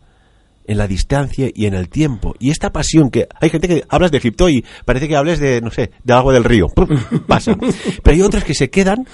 en 0.68 0.78
la 0.78 0.88
distancia 0.88 1.50
y 1.54 1.66
en 1.66 1.74
el 1.74 1.90
tiempo. 1.90 2.36
Y 2.40 2.52
esta 2.52 2.72
pasión 2.72 3.10
que 3.10 3.28
hay 3.40 3.50
gente 3.50 3.68
que 3.68 3.86
hablas 3.90 4.12
de 4.12 4.18
Egipto 4.18 4.50
y 4.50 4.66
parece 4.86 5.08
que 5.08 5.16
hables 5.16 5.40
de, 5.40 5.62
no 5.62 5.72
sé, 5.72 5.92
de 6.04 6.14
agua 6.14 6.34
del 6.34 6.44
río. 6.44 6.68
Pasa. 7.28 7.58
Pero 7.58 8.16
hay 8.16 8.22
otras 8.22 8.44
que 8.44 8.54
se 8.54 8.70
quedan. 8.70 9.08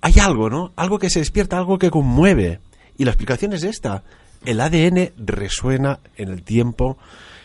Hay 0.00 0.14
algo, 0.20 0.50
¿no? 0.50 0.72
Algo 0.76 0.98
que 0.98 1.08
se 1.08 1.20
despierta, 1.20 1.56
algo 1.56 1.78
que 1.78 1.90
conmueve. 1.90 2.58
Y 2.98 3.04
la 3.04 3.12
explicación 3.12 3.52
es 3.52 3.62
esta 3.62 4.02
el 4.44 4.60
ADN 4.60 5.12
resuena 5.16 6.00
en 6.16 6.30
el 6.30 6.42
tiempo 6.42 6.98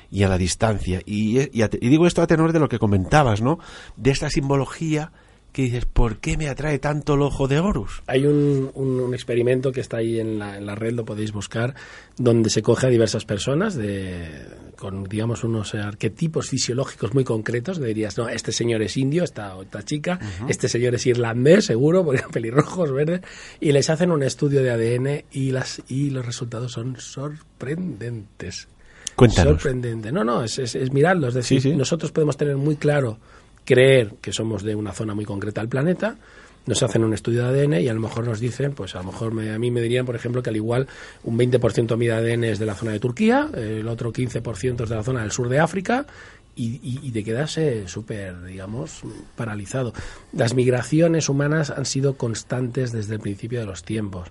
y 0.10 0.24
a 0.24 0.30
la 0.30 0.38
distancia. 0.38 1.02
Y, 1.06 1.38
digo 1.80 2.08
esto 2.08 2.22
a 2.22 2.28
tenor 2.28 2.54
de 2.54 2.60
lo 2.60 2.70
que 2.70 2.80
comentabas, 2.80 3.42
¿no? 3.42 3.60
De 3.98 4.12
esta 4.12 4.30
simbología 4.30 5.12
que 5.56 5.62
dices, 5.62 5.86
¿por 5.86 6.18
qué 6.18 6.36
me 6.36 6.50
atrae 6.50 6.80
tanto 6.80 7.14
el 7.14 7.22
ojo 7.22 7.48
de 7.48 7.62
Horus? 7.62 8.04
Hay 8.08 8.26
un, 8.26 9.14
experimento 9.14 9.72
que 9.72 9.80
está 9.80 9.98
ahí 9.98 10.20
en 10.20 10.38
la, 10.38 10.58
en 10.58 10.66
la, 10.66 10.76
red, 10.76 10.92
lo 10.92 11.06
podéis 11.06 11.32
buscar, 11.32 11.76
donde 12.18 12.50
se 12.50 12.62
coge 12.62 12.88
a 12.88 12.90
diversas 12.90 13.24
personas 13.24 13.74
de, 13.74 14.28
con, 14.76 15.06
digamos, 15.06 15.46
unos 15.46 15.74
arquetipos 15.74 16.50
fisiológicos 16.50 17.14
muy 17.14 17.24
concretos, 17.24 17.80
dirías, 17.80 18.18
no, 18.18 18.28
este 18.28 18.52
señor 18.52 18.82
es 18.82 18.98
indio, 18.98 19.24
esta, 19.24 19.56
esta 19.62 19.82
chica, 19.84 20.20
este 20.50 20.68
señor 20.68 20.94
es 20.96 21.06
irlandés, 21.06 21.64
seguro, 21.64 22.04
porque 22.04 22.24
pelirrojos, 22.34 22.92
verdes, 22.92 23.22
y 23.62 23.72
les 23.72 23.90
hacen 23.90 24.12
un 24.12 24.24
estudio 24.24 24.62
de 24.62 24.72
ADN 24.72 25.24
y, 25.32 25.52
las, 25.52 25.82
y 25.88 26.10
los 26.10 26.26
resultados 26.26 26.74
son 26.74 27.00
sorprendentes. 27.00 28.68
Cuéntanos. 29.16 29.54
Sorprendente. 29.54 30.12
No, 30.12 30.26
no, 30.26 30.44
es, 30.44 30.60
es, 30.60 30.92
mirarlo. 30.92 31.30
Es 31.30 31.34
decir, 31.34 31.78
nosotros 31.78 32.12
podemos 32.12 32.36
tener 32.36 32.58
muy 32.58 32.76
claro 32.76 33.20
creer 33.66 34.14
que 34.22 34.32
somos 34.32 34.64
de 34.64 34.76
una 34.76 34.94
zona 34.94 35.14
muy 35.14 35.26
concreta 35.26 35.62
del 35.62 35.70
planeta, 35.70 36.18
nos 36.66 36.82
hacen 36.82 37.04
un 37.04 37.14
estudio 37.14 37.46
de 37.48 37.62
ADN 37.62 37.82
y 37.82 37.88
a 37.88 37.94
lo 37.94 38.00
mejor 38.00 38.26
nos 38.26 38.40
dicen, 38.40 38.74
pues 38.74 38.96
a 38.96 39.00
lo 39.00 39.06
mejor 39.06 39.32
a 39.32 39.60
mí 39.60 39.72
me 39.72 39.82
dirían, 39.82 40.06
por 40.06 40.16
ejemplo, 40.16 40.42
que 40.42 40.50
al 40.50 40.56
igual 40.56 40.88
un 41.24 41.38
20% 41.38 41.88
de 41.88 41.98
mi 41.98 42.10
ADN 42.10 42.44
es 42.46 42.60
de 42.60 42.66
la 42.66 42.76
zona 42.76 42.92
de 42.92 43.00
Turquía, 43.00 43.50
el 43.54 43.88
otro 43.88 44.12
15% 44.12 44.84
es 44.84 44.90
de 44.90 44.96
la 44.96 45.04
zona 45.04 45.22
del 45.22 45.32
sur 45.32 45.50
de 45.50 45.60
África 45.60 46.08
y, 46.56 46.80
y, 46.82 47.12
de 47.12 47.24
quedarse 47.24 47.88
súper, 47.88 48.44
digamos, 48.44 49.02
paralizado. 49.36 49.94
Las 50.32 50.56
migraciones 50.56 51.28
humanas 51.28 51.70
han 51.70 51.86
sido 51.86 52.16
constantes 52.16 52.92
desde 52.94 53.16
el 53.16 53.20
principio 53.20 53.60
de 53.60 53.66
los 53.66 53.84
tiempos. 53.84 54.30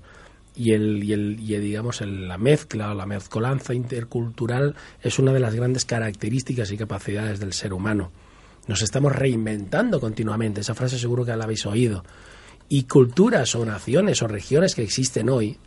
y, 0.57 0.72
el, 0.72 1.05
y, 1.05 1.12
el, 1.12 1.39
y 1.39 1.57
digamos 1.59 2.01
el, 2.01 2.26
la 2.26 2.39
mezcla 2.39 2.93
o 2.93 2.95
la 2.95 3.07
mezcolanza 3.07 3.74
intercultural 3.74 4.74
es 5.03 5.18
una 5.18 5.32
de 5.32 5.41
las 5.41 5.55
grandes 5.55 5.85
características 5.85 6.70
y 6.72 6.78
capacidades 6.78 7.41
del 7.41 7.53
ser 7.53 7.74
humano. 7.74 8.11
Nos 8.66 8.82
estamos 8.82 9.14
reinventando 9.14 10.00
continuamente, 10.00 10.62
esa 10.62 10.74
frase 10.74 10.98
seguro 10.98 11.24
que 11.24 11.36
la 11.36 11.44
habéis 11.44 11.66
oído. 11.66 12.04
Y 12.68 12.84
culturas 12.84 13.54
o 13.54 13.64
naciones 13.64 14.22
o 14.22 14.28
regiones 14.28 14.74
que 14.74 14.82
existen 14.82 15.28
hoy 15.28 15.58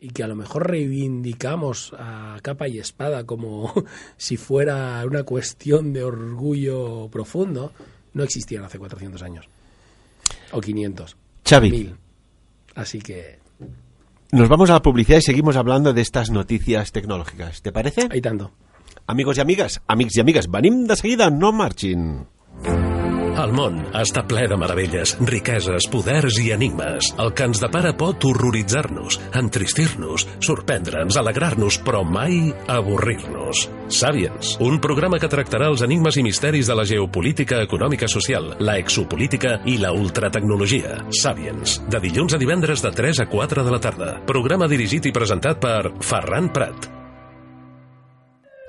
y 0.00 0.08
que 0.08 0.24
a 0.24 0.26
lo 0.26 0.34
mejor 0.34 0.68
reivindicamos 0.68 1.94
a 1.96 2.36
capa 2.42 2.66
y 2.66 2.80
espada 2.80 3.24
como 3.24 3.72
si 4.16 4.36
fuera 4.36 5.00
una 5.06 5.22
cuestión 5.22 5.92
de 5.92 6.02
orgullo 6.02 7.08
profundo, 7.08 7.72
no 8.12 8.24
existían 8.24 8.64
hace 8.64 8.78
400 8.78 9.22
años. 9.22 9.48
O 10.50 10.60
500. 10.60 11.16
Xavi. 11.48 11.70
Mil. 11.70 11.96
Así 12.74 12.98
que 12.98 13.38
Nos 14.32 14.48
vamos 14.48 14.70
a 14.70 14.74
la 14.74 14.82
publicidad 14.82 15.18
y 15.18 15.22
seguimos 15.22 15.56
hablando 15.56 15.92
de 15.92 16.00
estas 16.00 16.30
noticias 16.30 16.90
tecnológicas. 16.90 17.62
¿Te 17.62 17.70
parece? 17.70 18.08
hay 18.10 18.20
tanto. 18.20 18.50
Amigos 19.06 19.38
i 19.38 19.42
amigues, 19.42 19.80
amics 19.86 20.16
i 20.16 20.22
amigues, 20.22 20.50
venim 20.50 20.84
de 20.86 20.96
seguida, 20.96 21.30
no 21.30 21.52
marxin. 21.52 22.26
El 23.32 23.54
món 23.56 23.78
està 23.96 24.22
ple 24.28 24.44
de 24.46 24.56
meravelles, 24.60 25.14
riqueses, 25.24 25.86
poders 25.90 26.36
i 26.42 26.50
enigmes. 26.52 27.08
El 27.22 27.32
que 27.32 27.46
ens 27.48 27.62
depara 27.62 27.94
pot 27.96 28.26
horroritzar-nos, 28.28 29.16
entristir-nos, 29.40 30.26
sorprendre'ns, 30.44 31.16
alegrar-nos, 31.16 31.80
però 31.82 32.04
mai 32.04 32.52
avorrir-nos. 32.70 33.64
Sapiens, 33.88 34.54
un 34.60 34.78
programa 34.84 35.18
que 35.18 35.32
tractarà 35.32 35.72
els 35.72 35.82
enigmes 35.82 36.20
i 36.20 36.26
misteris 36.28 36.68
de 36.68 36.76
la 36.76 36.86
geopolítica 36.88 37.62
econòmica 37.64 38.08
social, 38.08 38.52
la 38.60 38.76
exopolítica 38.78 39.58
i 39.64 39.78
la 39.80 39.94
ultratecnologia. 39.96 41.00
Sapiens, 41.22 41.80
de 41.88 42.04
dilluns 42.04 42.36
a 42.36 42.42
divendres 42.42 42.84
de 42.84 42.92
3 42.94 43.24
a 43.24 43.30
4 43.32 43.64
de 43.64 43.74
la 43.74 43.82
tarda. 43.82 44.16
Programa 44.28 44.68
dirigit 44.68 45.08
i 45.08 45.16
presentat 45.16 45.62
per 45.62 45.96
Ferran 46.04 46.52
Prat. 46.52 47.01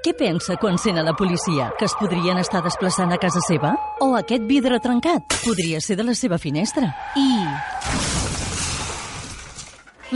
Què 0.04 0.12
pensa 0.20 0.58
quan 0.60 0.76
sent 0.84 0.98
a 1.00 1.04
la 1.08 1.14
policia? 1.16 1.70
Que 1.80 1.88
es 1.88 1.94
podrien 1.96 2.36
estar 2.42 2.60
desplaçant 2.66 3.16
a 3.16 3.20
casa 3.22 3.40
seva? 3.48 3.72
O 4.04 4.10
aquest 4.20 4.44
vidre 4.50 4.82
trencat? 4.84 5.38
Podria 5.46 5.80
ser 5.80 5.96
de 5.96 6.04
la 6.04 6.18
seva 6.20 6.42
finestra. 6.44 6.92
I... 7.16 7.30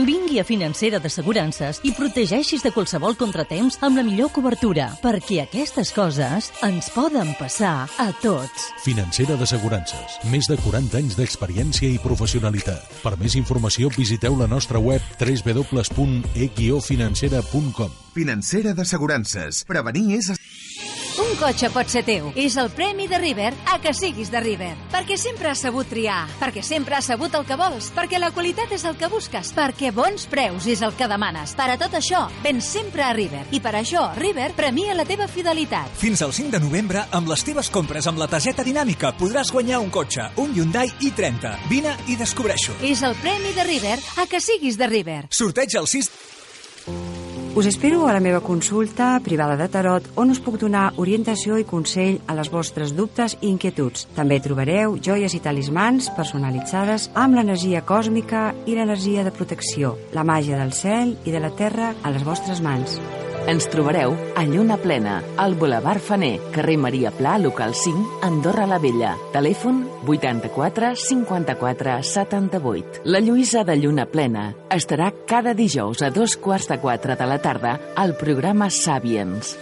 Vingui 0.06 0.38
a 0.38 0.44
Financera 0.46 1.00
d'Assegurances 1.02 1.80
i 1.88 1.92
protegeixis 1.98 2.62
de 2.62 2.70
qualsevol 2.76 3.16
contratemps 3.18 3.80
amb 3.82 3.98
la 3.98 4.04
millor 4.06 4.30
cobertura, 4.36 4.92
perquè 5.02 5.40
aquestes 5.44 5.92
coses 5.96 6.52
ens 6.68 6.90
poden 6.94 7.34
passar 7.40 7.90
a 7.98 8.14
tots. 8.22 8.68
Financera 8.86 9.36
d'Assegurances. 9.40 10.20
Més 10.30 10.46
de 10.52 10.58
40 10.62 10.98
anys 11.02 11.18
d'experiència 11.18 11.90
i 11.90 11.98
professionalitat. 12.04 12.86
Per 13.02 13.18
més 13.18 13.34
informació 13.40 13.90
visiteu 13.98 14.38
la 14.38 14.48
nostra 14.52 14.78
web 14.78 15.02
www.equiofinancera.com 15.18 17.92
Financera 18.18 18.72
d'assegurances. 18.74 19.60
Prevenir 19.70 20.18
és... 20.18 20.32
Un 21.18 21.32
cotxe 21.40 21.72
pot 21.74 21.90
ser 21.90 22.04
teu. 22.06 22.28
És 22.38 22.54
el 22.62 22.68
premi 22.70 23.08
de 23.10 23.18
River 23.18 23.50
a 23.74 23.80
que 23.82 23.90
siguis 23.98 24.30
de 24.30 24.38
River. 24.44 24.76
Perquè 24.94 25.16
sempre 25.18 25.50
has 25.50 25.64
sabut 25.66 25.90
triar. 25.90 26.28
Perquè 26.38 26.62
sempre 26.62 26.94
has 26.94 27.08
sabut 27.10 27.34
el 27.34 27.46
que 27.48 27.58
vols. 27.58 27.88
Perquè 27.96 28.20
la 28.22 28.30
qualitat 28.36 28.76
és 28.78 28.86
el 28.86 28.94
que 29.00 29.10
busques. 29.10 29.50
Perquè 29.58 29.90
bons 29.96 30.28
preus 30.30 30.68
és 30.70 30.84
el 30.86 30.94
que 30.94 31.10
demanes. 31.10 31.56
Per 31.58 31.68
a 31.74 31.80
tot 31.82 31.98
això, 31.98 32.28
vens 32.46 32.70
sempre 32.70 33.02
a 33.02 33.10
River. 33.18 33.48
I 33.50 33.64
per 33.66 33.74
això, 33.82 34.12
River 34.20 34.52
premia 34.54 34.94
la 34.94 35.08
teva 35.10 35.26
fidelitat. 35.26 35.90
Fins 35.98 36.22
al 36.22 36.38
5 36.38 36.54
de 36.54 36.62
novembre, 36.62 37.08
amb 37.10 37.34
les 37.34 37.46
teves 37.50 37.74
compres 37.74 38.06
amb 38.06 38.22
la 38.22 38.30
targeta 38.30 38.62
dinàmica, 38.62 39.16
podràs 39.18 39.50
guanyar 39.50 39.82
un 39.82 39.90
cotxe, 39.90 40.30
un 40.38 40.54
Hyundai 40.54 40.94
i30. 41.02 41.58
Vine 41.74 41.98
i 42.06 42.22
descobreixo. 42.22 42.78
És 42.86 43.02
el 43.02 43.18
premi 43.26 43.58
de 43.58 43.66
River 43.66 43.98
a 44.22 44.30
que 44.30 44.38
siguis 44.38 44.78
de 44.78 44.86
River. 44.86 45.24
Sorteig 45.34 45.82
el 45.82 45.90
6... 45.90 46.14
Us 47.58 47.66
espero 47.66 48.08
a 48.08 48.14
la 48.14 48.20
meva 48.20 48.40
consulta 48.40 49.20
privada 49.26 49.56
de 49.58 49.66
tarot 49.68 50.12
on 50.14 50.30
us 50.30 50.38
puc 50.46 50.60
donar 50.62 50.92
orientació 51.02 51.58
i 51.58 51.66
consell 51.66 52.20
a 52.30 52.36
les 52.38 52.52
vostres 52.54 52.94
dubtes 52.94 53.34
i 53.40 53.50
inquietuds. 53.50 54.06
També 54.14 54.38
trobareu 54.46 55.00
joies 55.02 55.34
i 55.34 55.42
talismans 55.42 56.12
personalitzades 56.14 57.10
amb 57.18 57.34
l'energia 57.34 57.82
còsmica 57.82 58.52
i 58.70 58.78
l'energia 58.78 59.26
de 59.26 59.34
protecció, 59.34 59.96
la 60.14 60.22
màgia 60.22 60.62
del 60.62 60.70
cel 60.70 61.18
i 61.26 61.34
de 61.34 61.42
la 61.42 61.50
terra 61.50 61.96
a 62.04 62.14
les 62.14 62.30
vostres 62.30 62.62
mans. 62.62 63.02
Ens 63.48 63.64
trobareu 63.72 64.12
a 64.36 64.44
Lluna 64.44 64.76
Plena, 64.76 65.22
al 65.40 65.54
Boulevard 65.56 66.04
Faner, 66.04 66.34
carrer 66.52 66.76
Maria 66.78 67.12
Pla, 67.16 67.38
local 67.40 67.74
5, 67.74 68.20
Andorra 68.28 68.66
la 68.68 68.78
Vella. 68.78 69.14
Telèfon 69.32 69.86
84 70.04 70.92
54 71.00 72.04
78. 72.04 73.02
La 73.06 73.24
Lluïsa 73.24 73.64
de 73.64 73.78
Lluna 73.80 74.04
Plena 74.12 74.50
estarà 74.68 75.14
cada 75.32 75.56
dijous 75.56 76.04
a 76.04 76.12
dos 76.12 76.36
quarts 76.36 76.68
de 76.68 76.82
quatre 76.84 77.16
de 77.16 77.32
la 77.32 77.40
tarda 77.40 77.78
al 77.96 78.18
programa 78.20 78.68
Sapiens. 78.70 79.56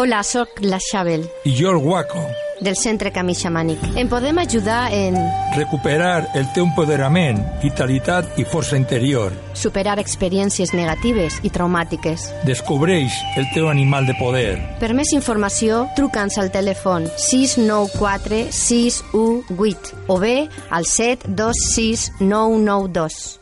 Hola, 0.00 0.22
sóc 0.24 0.62
la 0.64 0.80
Xabel, 0.80 1.28
I 1.44 1.58
jo 1.60 1.76
el 1.76 1.84
Guaco. 1.84 2.24
Del 2.60 2.76
Centre 2.76 3.10
Camí 3.12 3.34
Xamànic. 3.34 3.78
Em 3.96 4.08
podem 4.08 4.38
ajudar 4.38 4.92
en 4.92 5.16
Recuperar 5.56 6.28
el 6.34 6.46
teu 6.54 6.64
empoderament, 6.64 7.40
vitalitat 7.62 8.38
i 8.38 8.44
força 8.44 8.76
interior. 8.76 9.32
superar 9.54 9.98
experiències 9.98 10.72
negatives 10.72 11.40
i 11.42 11.50
traumàtiques. 11.50 12.28
Descobreix 12.46 13.12
el 13.36 13.46
teu 13.54 13.68
animal 13.68 14.06
de 14.06 14.14
poder. 14.18 14.58
Per 14.80 14.92
més 14.94 15.12
informació, 15.12 15.86
truca'ns 15.96 16.38
al 16.38 16.50
telèfon 16.52 17.08
694 17.16 18.46
618 18.52 20.06
o 20.08 20.18
bé 20.18 20.48
al 20.70 20.84
726 20.86 22.12
992. 22.20 23.38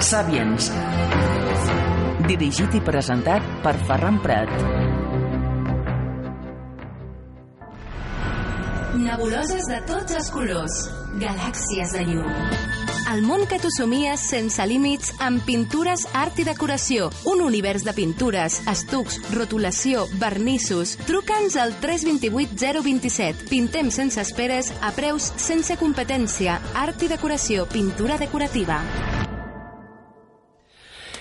Sapiens. 0.00 0.70
Dirigit 2.26 2.74
i 2.74 2.80
presentat 2.84 3.42
per 3.64 3.74
Ferran 3.86 4.20
Prat. 4.22 4.50
Nebuloses 9.06 9.68
de 9.70 9.76
tots 9.86 10.16
els 10.18 10.28
colors. 10.34 10.76
Galàxies 11.20 11.92
de 11.94 12.00
llum. 12.08 12.24
El 13.12 13.20
món 13.22 13.44
que 13.46 13.60
tu 13.62 13.70
somies 13.70 14.24
sense 14.32 14.64
límits 14.66 15.12
amb 15.22 15.44
pintures, 15.46 16.02
art 16.10 16.40
i 16.42 16.46
decoració. 16.48 17.06
Un 17.30 17.44
univers 17.44 17.84
de 17.86 17.94
pintures, 17.94 18.58
estucs, 18.72 19.20
rotulació, 19.30 20.08
vernissos. 20.18 20.96
Truca'ns 21.06 21.54
al 21.62 21.76
328 21.84 22.58
027. 22.82 23.46
Pintem 23.52 23.92
sense 23.94 24.18
esperes 24.26 24.72
a 24.82 24.90
preus 24.98 25.30
sense 25.38 25.78
competència. 25.78 26.58
Art 26.74 27.06
i 27.06 27.12
decoració, 27.14 27.70
pintura 27.70 28.18
decorativa. 28.18 28.82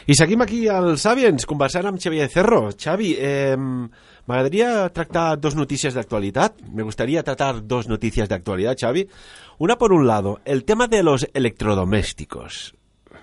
I 0.08 0.14
seguim 0.14 0.43
aquí 0.43 0.68
al 0.70 0.99
Sapiens, 1.01 1.47
conversant 1.49 1.88
amb 1.89 1.97
Xavier 1.97 2.28
Cerro. 2.30 2.70
Xavi, 2.78 3.16
eh, 3.18 3.58
m'agradaria 3.58 4.86
tractar 4.93 5.39
dos 5.41 5.56
noticias 5.56 5.95
de 5.95 5.99
actualidad. 5.99 6.53
Me 6.72 6.84
gustaría 6.84 7.24
tratar 7.24 7.66
dos 7.66 7.88
noticias 7.88 8.30
de 8.30 8.36
actualidad, 8.36 8.78
Xavi. 8.80 9.10
Una 9.58 9.80
por 9.80 9.93
un 9.93 10.06
lado, 10.06 10.41
el 10.45 10.64
tema 10.64 10.86
de 10.86 11.01
los 11.01 11.28
electrodomésticos. 11.34 12.76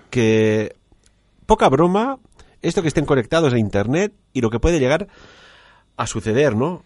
Que, 0.09 0.75
poca 1.45 1.69
broma, 1.69 2.19
esto 2.61 2.81
que 2.81 2.89
estén 2.89 3.05
conectados 3.05 3.53
a 3.53 3.57
Internet 3.57 4.13
y 4.33 4.41
lo 4.41 4.49
que 4.49 4.59
puede 4.59 4.79
llegar 4.81 5.07
a 5.95 6.05
suceder, 6.05 6.53
¿no? 6.53 6.83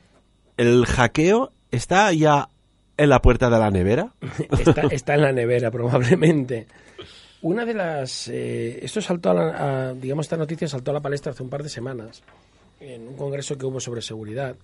El 0.57 0.85
hackeo 0.85 1.53
está 1.71 2.13
ya 2.13 2.49
en 2.97 3.09
la 3.09 3.23
puerta 3.23 3.49
de 3.49 3.57
la 3.57 3.71
nevera. 3.71 4.13
está, 4.59 4.81
está 4.91 5.15
en 5.15 5.21
la 5.21 5.31
nevera, 5.31 5.71
probablemente. 5.71 6.67
Una 7.41 7.65
de 7.65 7.73
las. 7.73 8.27
eh, 8.29 8.79
esto 8.83 9.01
saltó 9.01 9.31
a, 9.31 9.33
la, 9.33 9.93
digamos, 9.93 10.25
esta 10.25 10.37
noticia 10.37 10.67
saltó 10.67 10.91
a 10.91 10.95
la 10.95 11.01
palestra 11.01 11.31
hace 11.31 11.43
un 11.43 11.49
par 11.49 11.63
de 11.63 11.69
semanas 11.69 12.23
en 12.79 13.07
un 13.07 13.15
congreso 13.15 13.57
que 13.57 13.65
hubo 13.65 13.79
sobre 13.79 14.01
seguridad. 14.01 14.55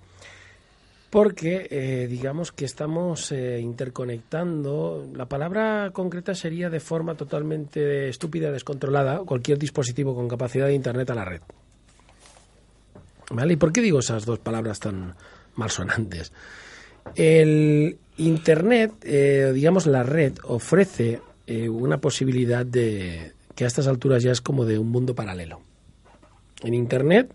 Porque, 1.09 1.67
eh, 1.69 2.07
digamos 2.07 2.51
que 2.51 2.65
estamos 2.65 3.31
eh, 3.31 3.59
interconectando. 3.59 5.07
La 5.13 5.27
palabra 5.27 5.91
concreta 5.93 6.33
sería 6.33 6.71
de 6.71 6.79
forma 6.79 7.13
totalmente 7.13 8.09
estúpida, 8.09 8.51
descontrolada, 8.51 9.19
cualquier 9.19 9.59
dispositivo 9.59 10.15
con 10.15 10.27
capacidad 10.27 10.65
de 10.65 10.73
Internet 10.73 11.11
a 11.11 11.15
la 11.15 11.25
red. 11.25 11.41
¿Vale? 13.29 13.53
¿Y 13.53 13.57
por 13.57 13.71
qué 13.71 13.81
digo 13.81 13.99
esas 13.99 14.25
dos 14.25 14.39
palabras 14.39 14.79
tan 14.79 15.15
malsonantes? 15.55 16.31
El 17.15 17.99
Internet, 18.17 18.93
eh, 19.03 19.51
digamos 19.53 19.85
la 19.85 20.01
red, 20.01 20.33
ofrece 20.43 21.21
eh, 21.47 21.69
una 21.69 21.99
posibilidad 21.99 22.65
de 22.65 23.33
que 23.55 23.63
a 23.63 23.67
estas 23.67 23.87
alturas 23.87 24.23
ya 24.23 24.31
es 24.31 24.41
como 24.41 24.65
de 24.65 24.79
un 24.79 24.89
mundo 24.89 25.15
paralelo. 25.15 25.61
En 26.63 26.73
Internet 26.73 27.33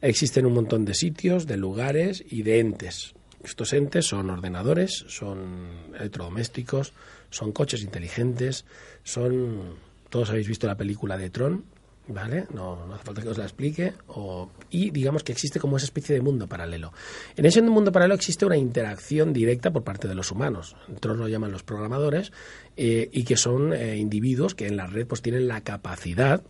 existen 0.00 0.46
un 0.46 0.54
montón 0.54 0.84
de 0.84 0.94
sitios, 0.94 1.46
de 1.46 1.56
lugares 1.56 2.24
y 2.28 2.42
de 2.42 2.60
entes. 2.60 3.14
Estos 3.44 3.72
entes 3.72 4.06
son 4.06 4.30
ordenadores, 4.30 5.04
son 5.08 5.68
electrodomésticos, 5.98 6.92
son 7.30 7.52
coches 7.52 7.82
inteligentes, 7.82 8.64
son... 9.02 9.76
Todos 10.08 10.30
habéis 10.30 10.48
visto 10.48 10.66
la 10.66 10.76
película 10.76 11.18
de 11.18 11.28
Tron, 11.28 11.64
¿vale? 12.08 12.46
No, 12.52 12.78
hace 12.92 13.04
falta 13.04 13.22
que 13.22 13.28
os 13.28 13.38
la 13.38 13.44
explique. 13.44 13.94
O, 14.08 14.50
y 14.70 14.90
digamos 14.90 15.22
que 15.22 15.32
existe 15.32 15.60
como 15.60 15.76
esa 15.76 15.86
especie 15.86 16.14
de 16.14 16.20
mundo 16.20 16.46
paralelo. 16.46 16.92
En 17.36 17.46
ese 17.46 17.62
mundo 17.62 17.92
paralelo 17.92 18.14
existe 18.14 18.44
una 18.44 18.56
interacción 18.56 19.32
directa 19.32 19.72
por 19.72 19.84
parte 19.84 20.08
de 20.08 20.14
los 20.14 20.30
humanos. 20.30 20.76
Otros 20.94 21.16
lo 21.16 21.28
llaman 21.28 21.52
los 21.52 21.62
programadores, 21.62 22.32
eh, 22.76 23.08
y 23.12 23.24
que 23.24 23.36
son 23.36 23.72
eh, 23.72 23.96
individuos 23.96 24.54
que 24.54 24.66
en 24.66 24.76
la 24.76 24.86
red 24.86 25.06
pues 25.06 25.22
tienen 25.22 25.48
la 25.48 25.60
capacidad 25.62 26.42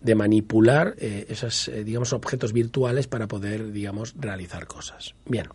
de 0.00 0.14
manipular 0.14 0.94
eh, 0.98 1.26
esos, 1.28 1.70
digamos, 1.84 2.12
objetos 2.12 2.52
virtuales 2.52 3.06
para 3.06 3.26
poder, 3.26 3.72
digamos, 3.72 4.14
realizar 4.18 4.66
cosas. 4.66 5.14
Bien. 5.26 5.46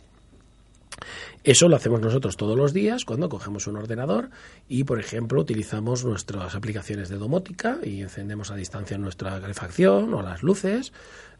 Eso 1.43 1.69
lo 1.69 1.75
hacemos 1.75 2.01
nosotros 2.01 2.37
todos 2.37 2.57
los 2.57 2.73
días 2.73 3.05
cuando 3.05 3.29
cogemos 3.29 3.67
un 3.67 3.77
ordenador 3.77 4.29
y, 4.67 4.83
por 4.83 4.99
ejemplo, 4.99 5.41
utilizamos 5.41 6.03
nuestras 6.03 6.55
aplicaciones 6.55 7.09
de 7.09 7.17
domótica 7.17 7.79
y 7.83 8.01
encendemos 8.01 8.51
a 8.51 8.55
distancia 8.55 8.97
nuestra 8.97 9.39
calefacción 9.39 10.13
o 10.13 10.21
las 10.21 10.43
luces. 10.43 10.91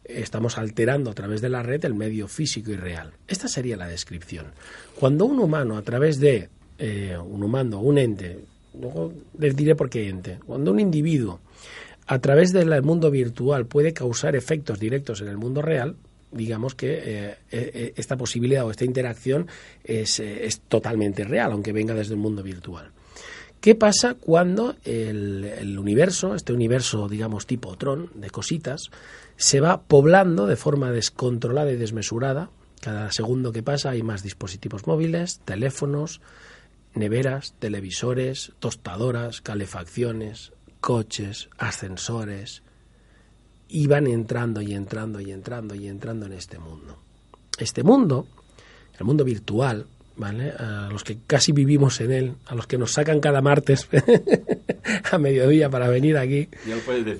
Estamos 0.04 0.56
alterando 0.58 1.10
a 1.10 1.14
través 1.14 1.40
de 1.40 1.50
la 1.50 1.62
red 1.62 1.84
el 1.84 1.94
medio 1.94 2.28
físico 2.28 2.70
y 2.70 2.76
real. 2.76 3.12
Esta 3.28 3.48
sería 3.48 3.76
la 3.76 3.86
descripción. 3.86 4.46
Cuando 4.98 5.26
un 5.26 5.38
humano, 5.38 5.76
a 5.76 5.82
través 5.82 6.18
de 6.18 6.48
eh, 6.78 7.16
un 7.18 7.42
humano, 7.42 7.80
un 7.80 7.98
ente, 7.98 8.40
luego 8.80 9.12
les 9.38 9.54
diré 9.54 9.74
por 9.74 9.90
qué 9.90 10.08
ente, 10.08 10.38
cuando 10.46 10.70
un 10.70 10.80
individuo 10.80 11.40
a 12.06 12.18
través 12.18 12.52
del 12.52 12.82
mundo 12.82 13.10
virtual 13.10 13.66
puede 13.66 13.92
causar 13.92 14.34
efectos 14.34 14.80
directos 14.80 15.20
en 15.20 15.28
el 15.28 15.36
mundo 15.36 15.62
real, 15.62 15.94
digamos 16.32 16.74
que 16.74 16.92
eh, 16.92 17.36
eh, 17.50 17.92
esta 17.96 18.16
posibilidad 18.16 18.64
o 18.64 18.70
esta 18.70 18.84
interacción 18.84 19.48
es, 19.84 20.20
eh, 20.20 20.46
es, 20.46 20.60
totalmente 20.60 21.24
real, 21.24 21.52
aunque 21.52 21.72
venga 21.72 21.94
desde 21.94 22.14
el 22.14 22.20
mundo 22.20 22.42
virtual. 22.42 22.92
¿Qué 23.60 23.74
pasa 23.74 24.14
cuando 24.14 24.76
el, 24.84 25.44
el, 25.44 25.78
universo, 25.78 26.34
este 26.34 26.52
universo, 26.52 27.08
digamos, 27.08 27.46
tipo 27.46 27.76
Tron, 27.76 28.10
de 28.14 28.30
cositas, 28.30 28.90
se 29.36 29.60
va 29.60 29.82
poblando 29.82 30.46
de 30.46 30.56
forma 30.56 30.90
descontrolada 30.90 31.70
y 31.70 31.76
desmesurada? 31.76 32.50
Cada 32.80 33.12
segundo 33.12 33.52
que 33.52 33.62
pasa 33.62 33.90
hay 33.90 34.02
más 34.02 34.22
dispositivos 34.22 34.86
móviles, 34.86 35.40
teléfonos, 35.44 36.22
neveras, 36.94 37.54
televisores, 37.58 38.52
tostadoras, 38.58 39.42
calefacciones, 39.42 40.52
coches, 40.80 41.50
ascensores, 41.58 42.62
iban 43.70 44.06
entrando 44.06 44.60
y 44.60 44.72
entrando 44.74 45.20
y 45.20 45.32
entrando 45.32 45.74
y 45.74 45.88
entrando 45.88 46.26
en 46.26 46.32
este 46.32 46.58
mundo. 46.58 46.98
Este 47.58 47.82
mundo, 47.82 48.26
el 48.98 49.04
mundo 49.04 49.24
virtual, 49.24 49.86
¿vale? 50.16 50.50
A 50.50 50.88
los 50.90 51.04
que 51.04 51.18
casi 51.26 51.52
vivimos 51.52 52.00
en 52.00 52.12
él, 52.12 52.34
a 52.46 52.54
los 52.54 52.66
que 52.66 52.78
nos 52.78 52.92
sacan 52.92 53.20
cada 53.20 53.40
martes 53.40 53.88
a 55.12 55.18
mediodía 55.18 55.68
para 55.70 55.88
venir 55.88 56.16
aquí, 56.16 56.48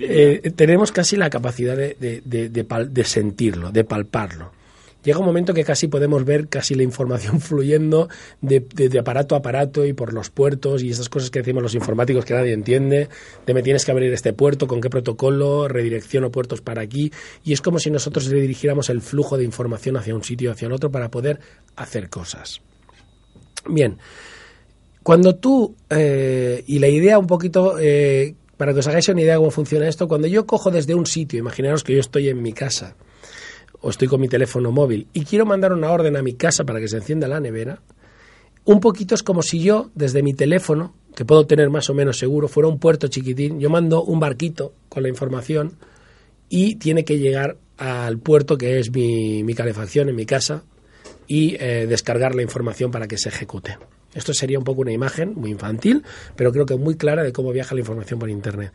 eh, 0.01 0.53
tenemos 0.55 0.93
casi 0.93 1.17
la 1.17 1.31
capacidad 1.31 1.77
de, 1.77 1.97
de, 1.99 2.49
de, 2.49 2.51
de 2.51 3.05
sentirlo, 3.05 3.71
de 3.71 3.85
palparlo 3.85 4.60
llega 5.03 5.19
un 5.19 5.25
momento 5.25 5.55
que 5.55 5.65
casi 5.65 5.89
podemos 5.89 6.25
ver 6.25 6.49
casi 6.49 6.75
la 6.75 6.83
información 6.83 7.41
fluyendo 7.41 8.09
de, 8.41 8.65
aparato 8.99 9.35
a 9.35 9.39
aparato 9.39 9.85
y 9.85 9.93
por 9.93 10.13
los 10.13 10.31
puertos 10.31 10.83
y 10.83 10.91
esas 10.91 11.09
cosas 11.09 11.31
que 11.31 11.41
decimos 11.41 11.63
los 11.63 11.75
informáticos 11.75 12.25
que 12.25 12.35
nadie 12.35 12.53
entiende, 12.53 13.09
de 13.47 13.55
me 13.55 13.63
tienes 13.63 13.85
que 13.85 13.91
abrir 13.91 14.13
este 14.13 14.33
puerto, 14.33 14.67
con 14.67 14.81
qué 14.81 14.91
protocolo, 14.91 15.69
redirecciono 15.69 16.31
puertos 16.31 16.61
para 16.61 16.83
aquí, 16.83 17.13
y 17.45 17.53
es 17.53 17.61
como 17.61 17.79
si 17.79 17.91
nosotros 17.91 18.27
redirigiéramos 18.27 18.91
el 18.91 19.01
flujo 19.01 19.37
de 19.37 19.45
información 19.45 19.97
hacia 19.97 20.15
un 20.15 20.25
sitio 20.25 20.51
o 20.51 20.53
hacia 20.53 20.67
el 20.67 20.73
otro 20.73 20.91
para 20.91 21.11
poder 21.11 21.41
hacer 21.77 22.09
cosas. 22.09 22.61
Bien, 23.69 23.99
cuando 25.03 25.37
tú, 25.37 25.75
eh, 25.89 26.63
y 26.67 26.79
la 26.79 26.89
idea 26.89 27.19
un 27.19 27.27
poquito... 27.27 27.79
Eh, 27.79 28.35
para 28.61 28.75
que 28.75 28.81
os 28.81 28.87
hagáis 28.89 29.09
una 29.09 29.23
idea 29.23 29.33
de 29.33 29.39
cómo 29.39 29.51
funciona 29.51 29.89
esto, 29.89 30.07
cuando 30.07 30.29
yo 30.29 30.45
cojo 30.45 30.71
desde 30.71 30.95
un 30.95 31.07
sitio, 31.07 31.39
imaginaros 31.39 31.83
que 31.83 31.95
yo 31.95 32.01
estoy 32.01 32.29
en 32.29 32.43
mi 32.43 32.53
casa, 32.53 32.95
o 33.81 33.91
estoy 33.91 34.09
con 34.09 34.21
mi 34.21 34.29
teléfono 34.29 34.73
móvil 34.73 35.09
y 35.13 35.25
quiero 35.25 35.47
mandar 35.47 35.73
una 35.73 35.91
orden 35.91 36.17
a 36.17 36.23
mi 36.23 36.35
casa 36.35 36.65
para 36.65 36.81
que 36.81 36.89
se 36.89 36.97
encienda 36.97 37.29
la 37.29 37.41
nevera, 37.41 37.81
un 38.65 38.81
poquito 38.81 39.15
es 39.15 39.23
como 39.23 39.43
si 39.43 39.61
yo, 39.63 39.91
desde 39.95 40.23
mi 40.23 40.35
teléfono, 40.35 40.95
que 41.15 41.25
puedo 41.25 41.47
tener 41.47 41.71
más 41.71 41.89
o 41.91 41.95
menos 41.95 42.19
seguro, 42.19 42.49
fuera 42.49 42.69
un 42.69 42.79
puerto 42.79 43.09
chiquitín, 43.09 43.59
yo 43.59 43.71
mando 43.71 44.03
un 44.03 44.21
barquito 44.21 44.75
con 44.89 45.03
la 45.03 45.09
información 45.09 45.77
y 46.49 46.77
tiene 46.77 47.05
que 47.05 47.19
llegar 47.19 47.57
al 47.79 48.19
puerto 48.19 48.59
que 48.59 48.79
es 48.79 48.93
mi, 48.93 49.43
mi 49.43 49.55
calefacción 49.55 50.09
en 50.09 50.17
mi 50.17 50.27
casa 50.27 50.63
y 51.27 51.57
eh, 51.59 51.87
descargar 51.89 52.35
la 52.35 52.43
información 52.43 52.91
para 52.91 53.09
que 53.09 53.17
se 53.17 53.29
ejecute. 53.29 53.79
Esto 54.15 54.35
sería 54.35 54.59
un 54.59 54.65
poco 54.65 54.83
una 54.83 54.93
imagen 54.93 55.35
muy 55.35 55.51
infantil, 55.51 56.03
pero 56.37 56.53
creo 56.53 56.67
que 56.67 56.77
muy 56.77 56.97
clara 56.97 57.23
de 57.23 57.33
cómo 57.33 57.53
viaja 57.53 57.75
la 57.75 57.81
información 57.81 58.19
por 58.19 58.29
Internet. 58.29 58.73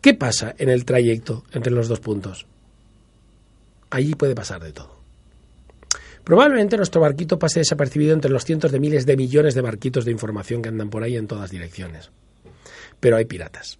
¿Qué 0.00 0.14
pasa 0.14 0.54
en 0.58 0.68
el 0.68 0.84
trayecto 0.84 1.44
entre 1.52 1.72
los 1.72 1.88
dos 1.88 2.00
puntos? 2.00 2.46
Allí 3.90 4.14
puede 4.14 4.34
pasar 4.34 4.62
de 4.62 4.72
todo. 4.72 4.96
Probablemente 6.26 6.76
nuestro 6.76 7.00
barquito 7.00 7.38
pase 7.38 7.60
desapercibido 7.60 8.12
entre 8.12 8.32
los 8.32 8.44
cientos 8.44 8.72
de 8.72 8.80
miles 8.80 9.06
de 9.06 9.16
millones 9.16 9.54
de 9.54 9.60
barquitos 9.60 10.04
de 10.04 10.10
información 10.10 10.60
que 10.60 10.68
andan 10.68 10.90
por 10.90 11.04
ahí 11.04 11.16
en 11.16 11.28
todas 11.28 11.52
direcciones. 11.52 12.10
Pero 12.98 13.16
hay 13.16 13.26
piratas. 13.26 13.78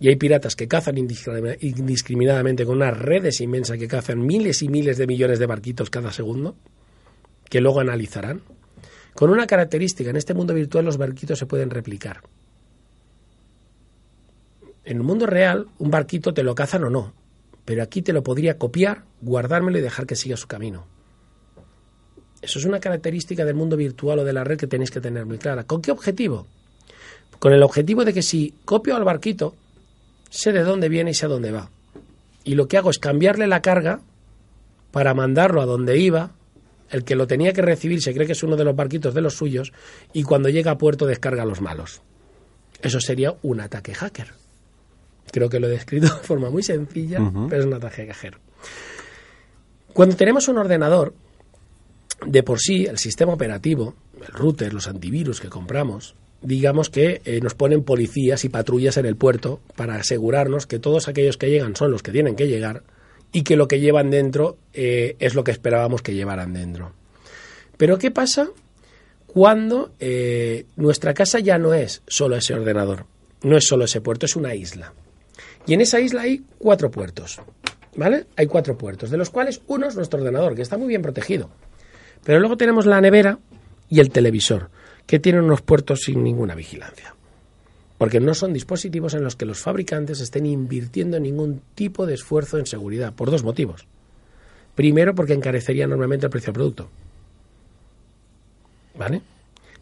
Y 0.00 0.08
hay 0.08 0.16
piratas 0.16 0.56
que 0.56 0.66
cazan 0.66 0.98
indiscriminadamente 0.98 2.66
con 2.66 2.78
unas 2.78 2.98
redes 2.98 3.40
inmensas 3.40 3.78
que 3.78 3.86
cazan 3.86 4.26
miles 4.26 4.62
y 4.62 4.68
miles 4.68 4.98
de 4.98 5.06
millones 5.06 5.38
de 5.38 5.46
barquitos 5.46 5.90
cada 5.90 6.12
segundo, 6.12 6.56
que 7.48 7.60
luego 7.60 7.78
analizarán. 7.78 8.42
Con 9.14 9.30
una 9.30 9.46
característica, 9.46 10.10
en 10.10 10.16
este 10.16 10.34
mundo 10.34 10.54
virtual 10.54 10.84
los 10.84 10.96
barquitos 10.96 11.38
se 11.38 11.46
pueden 11.46 11.70
replicar. 11.70 12.22
En 14.84 14.96
el 14.96 15.02
mundo 15.04 15.26
real, 15.26 15.68
un 15.78 15.90
barquito 15.90 16.34
te 16.34 16.42
lo 16.42 16.56
cazan 16.56 16.82
o 16.82 16.90
no, 16.90 17.14
pero 17.64 17.82
aquí 17.82 18.02
te 18.02 18.12
lo 18.12 18.22
podría 18.22 18.58
copiar, 18.58 19.04
guardármelo 19.20 19.78
y 19.78 19.82
dejar 19.82 20.06
que 20.06 20.16
siga 20.16 20.36
su 20.36 20.46
camino. 20.46 20.86
Eso 22.42 22.58
es 22.58 22.66
una 22.66 22.78
característica 22.78 23.44
del 23.44 23.54
mundo 23.54 23.76
virtual 23.76 24.18
o 24.18 24.24
de 24.24 24.32
la 24.34 24.44
red 24.44 24.58
que 24.58 24.66
tenéis 24.66 24.90
que 24.90 25.00
tener 25.00 25.24
muy 25.24 25.38
clara. 25.38 25.64
¿Con 25.64 25.80
qué 25.80 25.90
objetivo? 25.90 26.46
Con 27.38 27.54
el 27.54 27.62
objetivo 27.62 28.04
de 28.04 28.12
que 28.12 28.22
si 28.22 28.54
copio 28.66 28.96
al 28.96 29.04
barquito, 29.04 29.54
sé 30.28 30.52
de 30.52 30.62
dónde 30.62 30.90
viene 30.90 31.12
y 31.12 31.14
sé 31.14 31.24
a 31.24 31.30
dónde 31.30 31.52
va. 31.52 31.70
Y 32.44 32.54
lo 32.54 32.68
que 32.68 32.76
hago 32.76 32.90
es 32.90 32.98
cambiarle 32.98 33.46
la 33.46 33.62
carga 33.62 34.00
para 34.90 35.14
mandarlo 35.14 35.62
a 35.62 35.66
donde 35.66 35.98
iba. 35.98 36.32
El 36.90 37.04
que 37.04 37.16
lo 37.16 37.26
tenía 37.26 37.54
que 37.54 37.62
recibir 37.62 38.02
se 38.02 38.12
cree 38.12 38.26
que 38.26 38.34
es 38.34 38.42
uno 38.42 38.56
de 38.56 38.64
los 38.64 38.76
barquitos 38.76 39.14
de 39.14 39.22
los 39.22 39.34
suyos 39.34 39.72
y 40.12 40.22
cuando 40.22 40.50
llega 40.50 40.72
a 40.72 40.78
puerto 40.78 41.06
descarga 41.06 41.44
a 41.44 41.46
los 41.46 41.62
malos. 41.62 42.02
Eso 42.82 43.00
sería 43.00 43.34
un 43.42 43.60
ataque 43.60 43.94
hacker. 43.94 44.43
Creo 45.34 45.48
que 45.48 45.58
lo 45.58 45.66
he 45.66 45.70
descrito 45.70 46.06
de 46.06 46.22
forma 46.22 46.48
muy 46.48 46.62
sencilla, 46.62 47.20
uh 47.20 47.24
-huh. 47.24 47.48
pero 47.48 47.62
es 47.62 47.66
un 47.66 47.74
ataque 47.74 48.06
cajero. 48.06 48.38
Cuando 49.92 50.14
tenemos 50.14 50.46
un 50.46 50.58
ordenador, 50.58 51.12
de 52.24 52.44
por 52.44 52.60
sí, 52.60 52.86
el 52.86 52.98
sistema 52.98 53.32
operativo, 53.32 53.96
el 54.20 54.32
router, 54.32 54.72
los 54.72 54.86
antivirus 54.86 55.40
que 55.40 55.48
compramos, 55.48 56.14
digamos 56.40 56.88
que 56.88 57.20
eh, 57.24 57.40
nos 57.40 57.54
ponen 57.54 57.82
policías 57.82 58.44
y 58.44 58.48
patrullas 58.48 58.96
en 58.96 59.06
el 59.06 59.16
puerto 59.16 59.58
para 59.74 59.96
asegurarnos 59.96 60.68
que 60.68 60.78
todos 60.78 61.08
aquellos 61.08 61.36
que 61.36 61.50
llegan 61.50 61.74
son 61.74 61.90
los 61.90 62.04
que 62.04 62.12
tienen 62.12 62.36
que 62.36 62.46
llegar 62.46 62.84
y 63.32 63.42
que 63.42 63.56
lo 63.56 63.66
que 63.66 63.80
llevan 63.80 64.10
dentro 64.10 64.56
eh, 64.72 65.16
es 65.18 65.34
lo 65.34 65.42
que 65.42 65.50
esperábamos 65.50 66.00
que 66.00 66.14
llevaran 66.14 66.52
dentro. 66.52 66.92
Pero 67.76 67.98
¿qué 67.98 68.12
pasa 68.12 68.50
cuando 69.26 69.90
eh, 69.98 70.66
nuestra 70.76 71.12
casa 71.12 71.40
ya 71.40 71.58
no 71.58 71.74
es 71.74 72.02
solo 72.06 72.36
ese 72.36 72.54
ordenador? 72.54 73.06
No 73.42 73.56
es 73.56 73.66
solo 73.66 73.86
ese 73.86 74.00
puerto, 74.00 74.26
es 74.26 74.36
una 74.36 74.54
isla. 74.54 74.92
Y 75.66 75.74
en 75.74 75.80
esa 75.80 76.00
isla 76.00 76.22
hay 76.22 76.42
cuatro 76.58 76.90
puertos. 76.90 77.40
¿Vale? 77.96 78.26
Hay 78.36 78.46
cuatro 78.46 78.76
puertos, 78.76 79.10
de 79.10 79.16
los 79.16 79.30
cuales 79.30 79.60
uno 79.68 79.86
es 79.86 79.94
nuestro 79.94 80.18
ordenador, 80.18 80.54
que 80.54 80.62
está 80.62 80.76
muy 80.76 80.88
bien 80.88 81.02
protegido. 81.02 81.50
Pero 82.24 82.40
luego 82.40 82.56
tenemos 82.56 82.86
la 82.86 83.00
nevera 83.00 83.38
y 83.88 84.00
el 84.00 84.10
televisor, 84.10 84.70
que 85.06 85.20
tienen 85.20 85.44
unos 85.44 85.62
puertos 85.62 86.00
sin 86.00 86.24
ninguna 86.24 86.54
vigilancia. 86.54 87.14
Porque 87.98 88.18
no 88.18 88.34
son 88.34 88.52
dispositivos 88.52 89.14
en 89.14 89.22
los 89.22 89.36
que 89.36 89.44
los 89.44 89.60
fabricantes 89.60 90.20
estén 90.20 90.46
invirtiendo 90.46 91.20
ningún 91.20 91.62
tipo 91.74 92.06
de 92.06 92.14
esfuerzo 92.14 92.58
en 92.58 92.66
seguridad, 92.66 93.12
por 93.12 93.30
dos 93.30 93.44
motivos. 93.44 93.86
Primero, 94.74 95.14
porque 95.14 95.34
encarecería 95.34 95.84
enormemente 95.84 96.26
el 96.26 96.30
precio 96.30 96.46
del 96.46 96.54
producto. 96.54 96.90
¿Vale? 98.96 99.22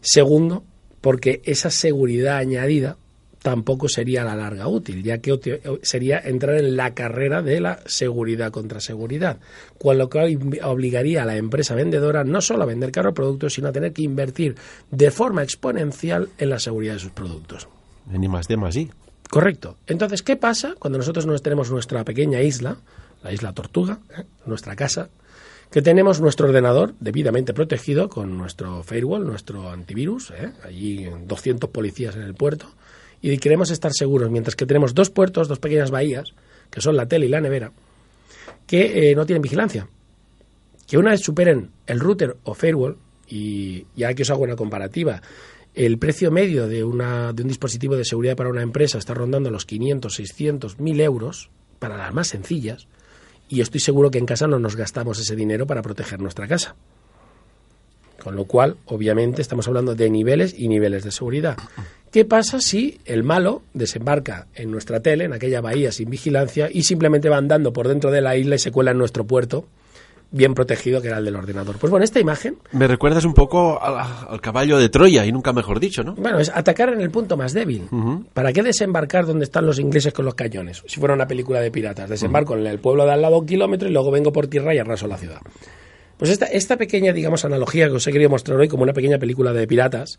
Segundo, 0.01 0.63
porque 1.01 1.41
esa 1.45 1.71
seguridad 1.71 2.37
añadida 2.37 2.97
tampoco 3.43 3.89
sería 3.89 4.23
a 4.23 4.25
la 4.25 4.35
larga 4.35 4.67
útil, 4.67 5.03
ya 5.03 5.19
que 5.19 5.61
sería 5.83 6.17
entrar 6.17 6.55
en 6.55 6.75
la 6.75 6.95
carrera 6.95 7.41
de 7.41 7.59
la 7.59 7.79
seguridad 7.85 8.51
contra 8.51 8.79
seguridad, 8.79 9.37
con 9.77 9.97
lo 9.97 10.09
que 10.09 10.39
obligaría 10.63 11.21
a 11.21 11.25
la 11.25 11.35
empresa 11.35 11.75
vendedora 11.75 12.23
no 12.23 12.41
solo 12.41 12.63
a 12.63 12.65
vender 12.65 12.91
caros 12.91 13.13
productos, 13.13 13.53
sino 13.53 13.67
a 13.67 13.71
tener 13.71 13.91
que 13.93 14.01
invertir 14.01 14.55
de 14.89 15.11
forma 15.11 15.43
exponencial 15.43 16.29
en 16.37 16.49
la 16.49 16.57
seguridad 16.57 16.93
de 16.93 16.99
sus 16.99 17.11
productos. 17.11 17.67
Ni 18.09 18.27
más 18.27 18.47
de 18.47 18.57
más, 18.57 18.73
sí. 18.73 18.89
Correcto. 19.29 19.77
Entonces, 19.87 20.23
¿qué 20.23 20.37
pasa 20.37 20.75
cuando 20.79 20.97
nosotros 20.97 21.25
nos 21.25 21.41
tenemos 21.41 21.69
nuestra 21.69 22.03
pequeña 22.05 22.41
isla, 22.41 22.77
la 23.23 23.33
isla 23.33 23.53
Tortuga, 23.53 23.99
¿eh? 24.17 24.23
nuestra 24.45 24.75
casa, 24.75 25.09
que 25.69 25.81
tenemos 25.81 26.21
nuestro 26.21 26.47
ordenador 26.47 26.93
debidamente 26.99 27.53
protegido 27.53 28.07
con 28.07 28.37
nuestro 28.37 28.83
firewall, 28.83 29.25
nuestro 29.25 29.69
antivirus, 29.69 30.31
¿eh? 30.31 30.51
allí 30.63 31.09
200 31.25 31.69
policías 31.71 32.15
en 32.15 32.21
el 32.21 32.35
puerto, 32.35 32.67
y 33.23 33.37
queremos 33.37 33.71
estar 33.71 33.93
seguros, 33.93 34.29
mientras 34.29 34.53
que 34.57 34.65
tenemos 34.65 34.93
dos 34.93 35.09
puertos, 35.09 35.47
dos 35.47 35.57
pequeñas 35.57 35.91
bahías, 35.91 36.33
que 36.69 36.81
son 36.81 36.97
la 36.97 37.07
tele 37.07 37.27
y 37.27 37.29
la 37.29 37.39
nevera, 37.39 37.71
que 38.67 39.11
eh, 39.11 39.15
no 39.15 39.25
tienen 39.25 39.41
vigilancia. 39.41 39.87
Que 40.85 40.97
una 40.97 41.11
vez 41.11 41.21
superen 41.21 41.71
el 41.87 42.01
router 42.01 42.35
o 42.43 42.53
firewall, 42.53 42.97
y 43.25 43.85
ya 43.95 44.13
que 44.13 44.23
os 44.23 44.29
hago 44.29 44.43
una 44.43 44.57
comparativa, 44.57 45.21
el 45.73 45.97
precio 45.97 46.31
medio 46.31 46.67
de, 46.67 46.83
una, 46.83 47.31
de 47.31 47.43
un 47.43 47.47
dispositivo 47.47 47.95
de 47.95 48.03
seguridad 48.03 48.35
para 48.35 48.49
una 48.49 48.61
empresa 48.61 48.97
está 48.97 49.13
rondando 49.13 49.49
los 49.49 49.65
500, 49.65 50.13
600, 50.13 50.79
1000 50.81 51.01
euros 51.01 51.49
para 51.79 51.95
las 51.95 52.13
más 52.13 52.27
sencillas, 52.27 52.89
y 53.47 53.61
estoy 53.61 53.79
seguro 53.79 54.11
que 54.11 54.17
en 54.17 54.25
casa 54.25 54.47
no 54.47 54.59
nos 54.59 54.75
gastamos 54.75 55.17
ese 55.17 55.37
dinero 55.37 55.65
para 55.65 55.81
proteger 55.81 56.19
nuestra 56.19 56.45
casa. 56.45 56.75
Con 58.23 58.35
lo 58.35 58.45
cual, 58.45 58.77
obviamente, 58.85 59.41
estamos 59.41 59.67
hablando 59.67 59.95
de 59.95 60.09
niveles 60.09 60.55
y 60.57 60.67
niveles 60.67 61.03
de 61.03 61.11
seguridad. 61.11 61.57
¿Qué 62.11 62.25
pasa 62.25 62.61
si 62.61 62.99
el 63.05 63.23
malo 63.23 63.63
desembarca 63.73 64.47
en 64.55 64.71
nuestra 64.71 65.01
tele, 65.01 65.25
en 65.25 65.33
aquella 65.33 65.61
bahía 65.61 65.91
sin 65.91 66.09
vigilancia, 66.09 66.69
y 66.71 66.83
simplemente 66.83 67.27
va 67.27 67.37
andando 67.37 67.73
por 67.73 67.87
dentro 67.87 68.11
de 68.11 68.21
la 68.21 68.37
isla 68.37 68.55
y 68.55 68.59
se 68.59 68.71
cuela 68.71 68.91
en 68.91 68.97
nuestro 68.97 69.25
puerto? 69.25 69.65
bien 70.33 70.55
protegido 70.55 70.99
que 70.99 71.07
era 71.07 71.19
el 71.19 71.25
del 71.25 71.35
ordenador. 71.35 71.77
Pues 71.77 71.91
bueno, 71.91 72.03
esta 72.03 72.19
imagen... 72.19 72.57
Me 72.71 72.87
recuerdas 72.87 73.23
un 73.23 73.33
poco 73.33 73.79
al, 73.81 74.41
caballo 74.41 74.77
de 74.79 74.89
Troya, 74.89 75.25
y 75.25 75.31
nunca 75.31 75.53
mejor 75.53 75.79
dicho, 75.79 76.03
¿no? 76.03 76.15
Bueno, 76.15 76.39
es 76.39 76.49
atacar 76.53 76.89
en 76.89 77.01
el 77.01 77.11
punto 77.11 77.37
más 77.37 77.53
débil. 77.53 77.87
¿Para 78.33 78.51
qué 78.51 78.63
desembarcar 78.63 79.25
donde 79.25 79.45
están 79.45 79.65
los 79.65 79.79
ingleses 79.79 80.11
con 80.11 80.25
los 80.25 80.33
cañones? 80.33 80.83
Si 80.87 80.99
fuera 80.99 81.13
una 81.13 81.27
película 81.27 81.61
de 81.61 81.71
piratas. 81.71 82.09
Desembarco 82.09 82.57
en 82.57 82.65
el 82.65 82.79
pueblo 82.79 83.05
de 83.05 83.13
al 83.13 83.21
lado 83.21 83.37
un 83.37 83.45
kilómetro 83.45 83.87
y 83.87 83.91
luego 83.91 84.09
vengo 84.09 84.33
por 84.33 84.47
tierra 84.47 84.73
y 84.73 84.79
arraso 84.79 85.07
la 85.07 85.17
ciudad. 85.17 85.39
Pues 86.23 86.31
esta, 86.31 86.45
esta 86.45 86.77
pequeña, 86.77 87.11
digamos, 87.11 87.43
analogía 87.43 87.89
que 87.89 87.95
os 87.95 88.07
he 88.07 88.13
querido 88.13 88.29
mostrar 88.29 88.57
hoy 88.57 88.69
como 88.69 88.83
una 88.83 88.93
pequeña 88.93 89.19
película 89.19 89.51
de 89.51 89.67
piratas 89.67 90.17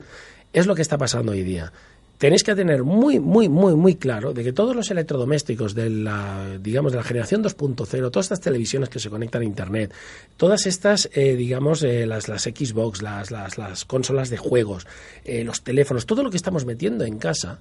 es 0.53 0.67
lo 0.67 0.75
que 0.75 0.83
está 0.83 0.99
pasando 0.99 1.33
hoy 1.33 1.43
día. 1.43 1.73
Tenéis 2.19 2.45
que 2.45 2.55
tener 2.55 2.83
muy, 2.83 3.19
muy, 3.21 3.49
muy, 3.49 3.75
muy 3.75 3.95
claro 3.95 4.35
de 4.35 4.45
que 4.45 4.53
todos 4.53 4.77
los 4.77 4.91
electrodomésticos 4.91 5.75
de 5.75 5.89
la, 5.89 6.59
digamos, 6.61 6.93
de 6.93 6.99
la 6.99 7.05
generación 7.05 7.43
2.0, 7.43 8.11
todas 8.11 8.27
estas 8.27 8.43
televisiones 8.43 8.91
que 8.91 8.99
se 8.99 9.09
conectan 9.09 9.41
a 9.41 9.45
Internet, 9.47 9.95
todas 10.37 10.67
estas, 10.67 11.09
eh, 11.15 11.37
digamos, 11.37 11.83
eh, 11.83 12.05
las, 12.05 12.29
las 12.29 12.43
Xbox, 12.43 13.01
las, 13.01 13.31
las, 13.31 13.57
las 13.57 13.87
consolas 13.87 14.29
de 14.29 14.37
juegos, 14.37 14.87
eh, 15.25 15.43
los 15.43 15.63
teléfonos, 15.63 16.05
todo 16.05 16.23
lo 16.23 16.29
que 16.29 16.37
estamos 16.37 16.67
metiendo 16.67 17.07
en 17.07 17.17
casa, 17.17 17.61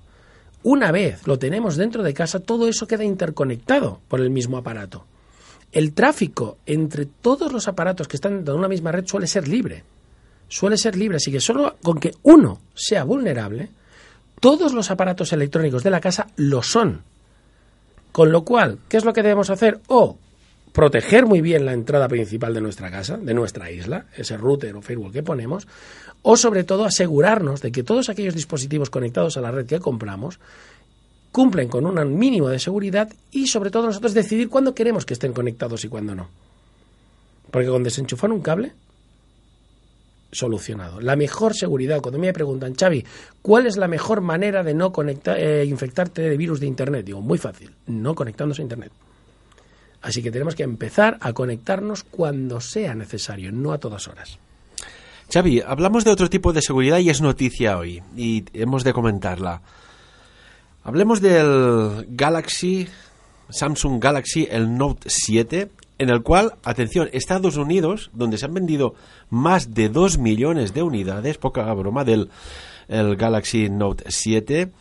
una 0.63 0.91
vez 0.91 1.25
lo 1.27 1.39
tenemos 1.39 1.77
dentro 1.77 2.03
de 2.03 2.13
casa, 2.13 2.41
todo 2.41 2.67
eso 2.67 2.87
queda 2.87 3.05
interconectado 3.05 4.01
por 4.09 4.19
el 4.19 4.31
mismo 4.31 4.57
aparato 4.57 5.05
el 5.73 5.93
tráfico 5.93 6.57
entre 6.65 7.05
todos 7.05 7.51
los 7.51 7.67
aparatos 7.67 8.07
que 8.07 8.17
están 8.17 8.45
en 8.47 8.49
una 8.53 8.67
misma 8.67 8.91
red 8.91 9.05
suele 9.05 9.27
ser 9.27 9.47
libre. 9.47 9.83
Suele 10.47 10.77
ser 10.77 10.95
libre, 10.95 11.17
así 11.17 11.31
que 11.31 11.41
solo 11.41 11.75
con 11.81 11.99
que 11.99 12.13
uno 12.23 12.61
sea 12.75 13.03
vulnerable, 13.03 13.69
todos 14.39 14.73
los 14.73 14.91
aparatos 14.91 15.33
electrónicos 15.33 15.83
de 15.83 15.89
la 15.89 15.99
casa 15.99 16.27
lo 16.35 16.61
son. 16.61 17.01
Con 18.11 18.31
lo 18.31 18.43
cual, 18.43 18.77
¿qué 18.87 18.97
es 18.97 19.05
lo 19.05 19.13
que 19.13 19.23
debemos 19.23 19.49
hacer? 19.49 19.79
O 19.87 20.17
proteger 20.73 21.25
muy 21.25 21.41
bien 21.41 21.65
la 21.65 21.73
entrada 21.73 22.07
principal 22.07 22.53
de 22.53 22.61
nuestra 22.61 22.91
casa, 22.91 23.17
de 23.17 23.33
nuestra 23.33 23.71
isla, 23.71 24.05
ese 24.15 24.37
router 24.37 24.75
o 24.75 24.81
firewall 24.81 25.11
que 25.11 25.23
ponemos, 25.23 25.67
o 26.21 26.37
sobre 26.37 26.63
todo 26.63 26.85
asegurarnos 26.85 27.61
de 27.61 27.71
que 27.71 27.83
todos 27.83 28.09
aquellos 28.09 28.35
dispositivos 28.35 28.91
conectados 28.91 29.37
a 29.37 29.41
la 29.41 29.51
red 29.51 29.65
que 29.65 29.79
compramos 29.79 30.39
cumplen 31.33 31.67
con 31.67 31.85
un 31.85 32.17
mínimo 32.17 32.47
de 32.47 32.59
seguridad 32.59 33.11
y 33.31 33.47
sobre 33.47 33.71
todo 33.71 33.87
nosotros 33.87 34.13
decidir 34.13 34.49
cuándo 34.49 34.75
queremos 34.75 35.03
que 35.03 35.15
estén 35.15 35.33
conectados 35.33 35.83
y 35.83 35.89
cuándo 35.89 36.13
no. 36.13 36.29
Porque 37.49 37.67
con 37.67 37.83
desenchufar 37.83 38.31
un 38.31 38.41
cable, 38.41 38.71
solucionado. 40.31 41.01
La 41.01 41.15
mejor 41.15 41.55
seguridad, 41.55 42.01
cuando 42.01 42.19
me 42.19 42.31
preguntan, 42.33 42.75
Xavi, 42.75 43.03
¿cuál 43.41 43.65
es 43.65 43.77
la 43.77 43.87
mejor 43.87 44.21
manera 44.21 44.63
de 44.63 44.75
no 44.75 44.91
conectar, 44.91 45.39
eh, 45.39 45.65
infectarte 45.65 46.21
de 46.21 46.37
virus 46.37 46.59
de 46.59 46.67
Internet? 46.67 47.05
Digo, 47.05 47.19
muy 47.19 47.39
fácil, 47.39 47.71
no 47.87 48.13
conectándose 48.13 48.61
a 48.61 48.63
Internet. 48.63 48.91
Así 50.03 50.21
que 50.21 50.31
tenemos 50.31 50.53
que 50.53 50.63
empezar 50.63 51.17
a 51.19 51.33
conectarnos 51.33 52.03
cuando 52.03 52.61
sea 52.61 52.93
necesario, 52.93 53.51
no 53.51 53.73
a 53.73 53.79
todas 53.79 54.07
horas. 54.07 54.37
Xavi, 55.31 55.61
hablamos 55.61 56.03
de 56.03 56.11
otro 56.11 56.29
tipo 56.29 56.53
de 56.53 56.61
seguridad 56.61 56.99
y 56.99 57.09
es 57.09 57.21
noticia 57.21 57.77
hoy, 57.79 58.03
y 58.15 58.45
hemos 58.53 58.83
de 58.83 58.93
comentarla. 58.93 59.61
Hablemos 60.85 61.21
del 61.21 62.07
Galaxy, 62.09 62.89
Samsung 63.49 64.03
Galaxy, 64.03 64.49
el 64.51 64.77
Note 64.77 65.09
7, 65.09 65.69
en 65.97 66.09
el 66.09 66.23
cual, 66.23 66.55
atención, 66.65 67.09
Estados 67.13 67.55
Unidos, 67.55 68.11
donde 68.13 68.37
se 68.37 68.45
han 68.45 68.53
vendido 68.53 68.93
más 69.29 69.73
de 69.73 69.87
2 69.87 70.17
millones 70.17 70.73
de 70.73 70.83
unidades, 70.83 71.37
poca 71.37 71.73
broma, 71.73 72.03
del 72.03 72.29
el 72.89 73.15
Galaxy 73.15 73.69
Note 73.69 74.03
7. 74.09 74.71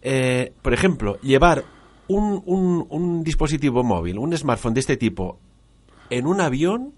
Eh, 0.00 0.52
por 0.62 0.72
ejemplo, 0.72 1.20
llevar 1.20 1.64
un, 2.08 2.42
un, 2.46 2.86
un 2.88 3.22
dispositivo 3.22 3.84
móvil, 3.84 4.18
un 4.18 4.34
smartphone 4.34 4.72
de 4.72 4.80
este 4.80 4.96
tipo, 4.96 5.38
en 6.08 6.26
un 6.26 6.40
avión, 6.40 6.94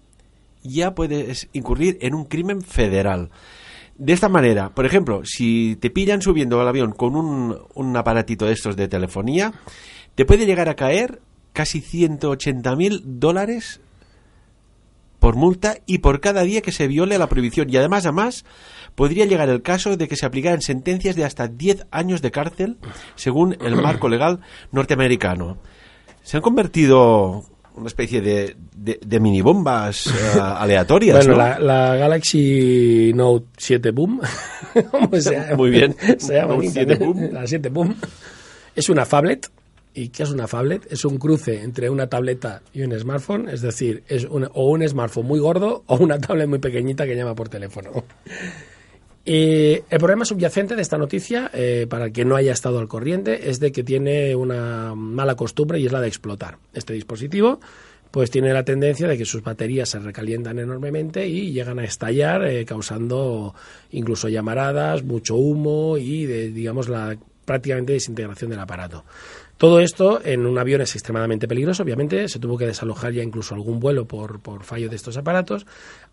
ya 0.63 0.95
puedes 0.95 1.49
incurrir 1.51 1.97
en 1.99 2.15
un 2.15 2.23
crimen 2.23 2.61
federal. 2.61 3.31
De 3.97 4.11
esta 4.11 4.27
manera, 4.27 4.71
por 4.71 4.85
ejemplo, 4.85 5.21
si 5.23 5.77
te 5.77 5.89
pillan 5.89 6.21
subiendo 6.21 6.59
al 6.59 6.67
avión 6.67 6.91
con 6.91 7.15
un, 7.15 7.57
un 7.73 7.97
aparatito 7.97 8.45
de 8.45 8.53
estos 8.53 8.75
de 8.75 8.89
telefonía, 8.89 9.53
te 10.15 10.25
puede 10.25 10.45
llegar 10.45 10.67
a 10.67 10.75
caer 10.75 11.21
casi 11.53 11.79
180 11.79 12.75
mil 12.75 13.01
dólares 13.05 13.79
por 15.19 15.35
multa 15.35 15.77
y 15.85 15.99
por 15.99 16.19
cada 16.19 16.43
día 16.43 16.61
que 16.61 16.71
se 16.71 16.87
viole 16.87 17.17
la 17.17 17.27
prohibición. 17.27 17.69
Y 17.69 17.77
además, 17.77 18.05
además, 18.05 18.45
podría 18.93 19.25
llegar 19.25 19.49
el 19.49 19.61
caso 19.61 19.97
de 19.97 20.07
que 20.07 20.15
se 20.15 20.25
aplicaran 20.25 20.61
sentencias 20.61 21.15
de 21.15 21.25
hasta 21.25 21.47
10 21.47 21.87
años 21.89 22.21
de 22.21 22.31
cárcel, 22.31 22.77
según 23.15 23.57
el 23.61 23.75
marco 23.75 24.09
legal 24.09 24.41
norteamericano. 24.71 25.57
Se 26.21 26.37
han 26.37 26.43
convertido 26.43 27.43
una 27.75 27.87
especie 27.87 28.21
de, 28.21 28.55
de, 28.75 29.19
mini 29.19 29.41
bombas 29.41 30.07
eh, 30.07 30.11
aleatorias. 30.39 31.25
Bueno, 31.25 31.59
la, 31.59 31.95
Galaxy 31.95 33.11
Note 33.13 33.47
7 33.57 33.91
Boom, 33.91 34.21
Muy 35.57 35.69
bien. 35.69 35.95
Se 36.17 36.35
llama 36.35 36.57
7 36.61 36.95
Boom. 36.95 37.29
La 37.31 37.45
7 37.45 37.69
Boom. 37.69 37.95
Es 38.75 38.89
una 38.89 39.05
phablet. 39.05 39.49
¿Y 39.97 40.09
qué 40.09 40.23
es 40.23 40.31
una 40.31 40.45
phablet? 40.45 40.91
Es 40.91 41.05
un 41.05 41.17
cruce 41.17 41.63
entre 41.63 41.89
una 41.89 42.07
tableta 42.07 42.61
y 42.73 42.81
un 42.81 42.97
smartphone, 42.99 43.47
es 43.47 43.61
decir, 43.61 44.03
es 44.09 44.27
o 44.29 44.69
un 44.69 44.85
smartphone 44.85 45.25
muy 45.25 45.39
gordo 45.39 45.85
o 45.87 45.95
una 45.95 46.19
tablet 46.19 46.49
muy 46.49 46.59
pequeñita 46.59 47.05
que 47.05 47.15
llama 47.15 47.33
por 47.33 47.47
teléfono. 47.47 47.91
Y 49.25 49.81
el 49.89 49.99
problema 49.99 50.23
subyacente 50.23 50.75
de 50.75 50.83
esta 50.83 50.99
noticia, 50.99 51.49
eh, 51.51 51.87
para 51.89 52.05
el 52.05 52.13
que 52.13 52.25
no 52.25 52.35
haya 52.35 52.53
estado 52.53 52.77
al 52.77 52.87
corriente, 52.87 53.49
es 53.49 53.59
de 53.59 53.71
que 53.71 53.83
tiene 53.83 54.35
una 54.35 54.93
mala 54.93 55.35
costumbre 55.35 55.79
y 55.79 55.87
es 55.87 55.91
la 55.91 55.99
de 55.99 56.07
explotar. 56.07 56.57
Este 56.73 56.93
dispositivo 56.93 57.59
pues 58.11 58.31
tiene 58.31 58.53
la 58.53 58.63
tendencia 58.63 59.09
de 59.09 59.17
que 59.17 59.25
sus 59.25 59.43
baterías 59.43 59.89
se 59.89 59.99
recalientan 59.99 60.57
enormemente 60.57 61.27
y 61.27 61.51
llegan 61.51 61.79
a 61.79 61.83
estallar, 61.83 62.45
eh, 62.45 62.63
causando 62.63 63.53
incluso 63.91 64.29
llamaradas, 64.29 65.03
mucho 65.03 65.35
humo 65.35 65.97
y, 65.97 66.25
digamos, 66.25 66.87
la 66.87 67.17
prácticamente 67.43 67.91
desintegración 67.91 68.51
del 68.51 68.59
aparato. 68.59 69.03
Todo 69.57 69.79
esto 69.79 70.19
en 70.23 70.45
un 70.45 70.57
avión 70.57 70.81
es 70.81 70.95
extremadamente 70.95 71.47
peligroso, 71.47 71.83
obviamente, 71.83 72.27
se 72.27 72.39
tuvo 72.39 72.57
que 72.57 72.65
desalojar 72.65 73.13
ya 73.13 73.23
incluso 73.23 73.55
algún 73.55 73.79
vuelo 73.79 74.05
por, 74.05 74.41
por 74.41 74.63
fallo 74.63 74.89
de 74.89 74.97
estos 74.97 75.15
aparatos. 75.15 75.65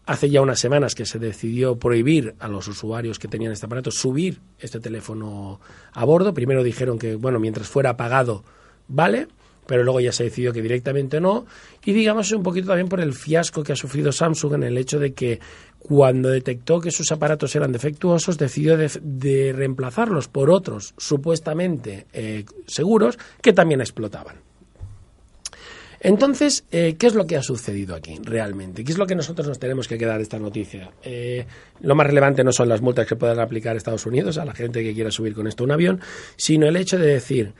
Hace 0.06 0.30
ya 0.30 0.40
unas 0.40 0.60
semanas 0.60 0.94
que 0.94 1.06
se 1.06 1.18
decidió 1.18 1.76
prohibir 1.76 2.36
a 2.38 2.46
los 2.46 2.68
usuarios 2.68 3.18
que 3.18 3.26
tenían 3.26 3.52
este 3.52 3.66
aparato 3.66 3.90
subir 3.90 4.40
este 4.60 4.78
teléfono 4.78 5.60
a 5.92 6.04
bordo. 6.04 6.32
Primero 6.32 6.62
dijeron 6.62 7.00
que, 7.00 7.16
bueno, 7.16 7.40
mientras 7.40 7.66
fuera 7.66 7.90
apagado, 7.90 8.44
vale, 8.86 9.26
pero 9.66 9.84
luego 9.84 10.00
ya 10.00 10.12
se 10.12 10.24
decidió 10.24 10.52
que 10.52 10.62
directamente 10.62 11.20
no. 11.20 11.46
Y 11.84 11.92
digamos 11.92 12.30
un 12.32 12.42
poquito 12.42 12.68
también 12.68 12.88
por 12.88 13.00
el 13.00 13.12
fiasco 13.12 13.62
que 13.62 13.72
ha 13.72 13.76
sufrido 13.76 14.12
Samsung 14.12 14.54
en 14.54 14.62
el 14.64 14.78
hecho 14.78 14.98
de 14.98 15.14
que 15.14 15.40
cuando 15.82 16.30
detectó 16.30 16.80
que 16.80 16.90
sus 16.90 17.10
aparatos 17.12 17.54
eran 17.56 17.72
defectuosos, 17.72 18.38
decidió 18.38 18.76
de, 18.76 19.52
reemplazarlos 19.52 20.28
por 20.28 20.50
otros 20.50 20.94
supuestamente 20.96 22.06
eh, 22.12 22.44
seguros 22.66 23.18
que 23.40 23.52
también 23.52 23.80
explotaban. 23.80 24.36
Entonces, 26.04 26.64
eh, 26.72 26.96
¿qué 26.98 27.06
es 27.06 27.14
lo 27.14 27.26
que 27.26 27.36
ha 27.36 27.42
sucedido 27.42 27.94
aquí 27.94 28.18
realmente? 28.22 28.82
¿Qué 28.82 28.90
es 28.90 28.98
lo 28.98 29.06
que 29.06 29.14
nosotros 29.14 29.46
nos 29.46 29.60
tenemos 29.60 29.86
que 29.86 29.96
quedar 29.96 30.16
de 30.16 30.24
esta 30.24 30.38
noticia? 30.38 30.90
Eh, 31.04 31.46
lo 31.80 31.94
más 31.94 32.08
relevante 32.08 32.42
no 32.42 32.50
son 32.50 32.68
las 32.68 32.80
multas 32.80 33.06
que 33.06 33.14
puedan 33.14 33.38
aplicar 33.38 33.76
Estados 33.76 34.04
Unidos 34.04 34.36
a 34.38 34.44
la 34.44 34.52
gente 34.52 34.82
que 34.82 34.94
quiera 34.94 35.12
subir 35.12 35.32
con 35.32 35.46
esto 35.46 35.62
un 35.62 35.70
avión, 35.70 36.00
sino 36.36 36.66
el 36.66 36.76
hecho 36.76 36.98
de 36.98 37.06
decir, 37.06 37.54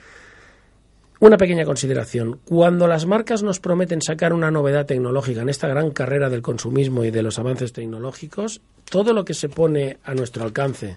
una 1.22 1.36
pequeña 1.36 1.64
consideración. 1.64 2.40
Cuando 2.44 2.88
las 2.88 3.06
marcas 3.06 3.44
nos 3.44 3.60
prometen 3.60 4.02
sacar 4.02 4.32
una 4.32 4.50
novedad 4.50 4.86
tecnológica 4.86 5.42
en 5.42 5.50
esta 5.50 5.68
gran 5.68 5.92
carrera 5.92 6.28
del 6.28 6.42
consumismo 6.42 7.04
y 7.04 7.12
de 7.12 7.22
los 7.22 7.38
avances 7.38 7.72
tecnológicos, 7.72 8.60
todo 8.90 9.12
lo 9.12 9.24
que 9.24 9.32
se 9.32 9.48
pone 9.48 9.98
a 10.02 10.14
nuestro 10.14 10.42
alcance, 10.42 10.96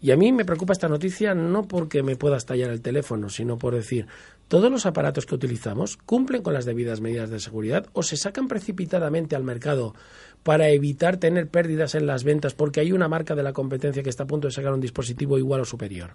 y 0.00 0.12
a 0.12 0.16
mí 0.16 0.32
me 0.32 0.46
preocupa 0.46 0.72
esta 0.72 0.88
noticia 0.88 1.34
no 1.34 1.68
porque 1.68 2.02
me 2.02 2.16
pueda 2.16 2.38
estallar 2.38 2.70
el 2.70 2.80
teléfono, 2.80 3.28
sino 3.28 3.58
por 3.58 3.74
decir, 3.74 4.06
todos 4.48 4.70
los 4.70 4.86
aparatos 4.86 5.26
que 5.26 5.34
utilizamos 5.34 5.98
cumplen 5.98 6.40
con 6.40 6.54
las 6.54 6.64
debidas 6.64 7.02
medidas 7.02 7.28
de 7.28 7.38
seguridad 7.38 7.86
o 7.92 8.02
se 8.02 8.16
sacan 8.16 8.48
precipitadamente 8.48 9.36
al 9.36 9.44
mercado 9.44 9.94
para 10.42 10.70
evitar 10.70 11.18
tener 11.18 11.48
pérdidas 11.48 11.94
en 11.94 12.06
las 12.06 12.24
ventas 12.24 12.54
porque 12.54 12.80
hay 12.80 12.92
una 12.92 13.08
marca 13.08 13.34
de 13.34 13.42
la 13.42 13.52
competencia 13.52 14.02
que 14.02 14.08
está 14.08 14.22
a 14.22 14.26
punto 14.26 14.48
de 14.48 14.54
sacar 14.54 14.72
un 14.72 14.80
dispositivo 14.80 15.36
igual 15.36 15.60
o 15.60 15.64
superior. 15.66 16.12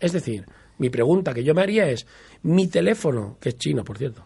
Es 0.00 0.12
decir, 0.12 0.46
mi 0.78 0.90
pregunta 0.90 1.34
que 1.34 1.44
yo 1.44 1.54
me 1.54 1.62
haría 1.62 1.88
es, 1.88 2.06
mi 2.42 2.68
teléfono, 2.68 3.36
que 3.40 3.50
es 3.50 3.58
chino, 3.58 3.84
por 3.84 3.98
cierto, 3.98 4.22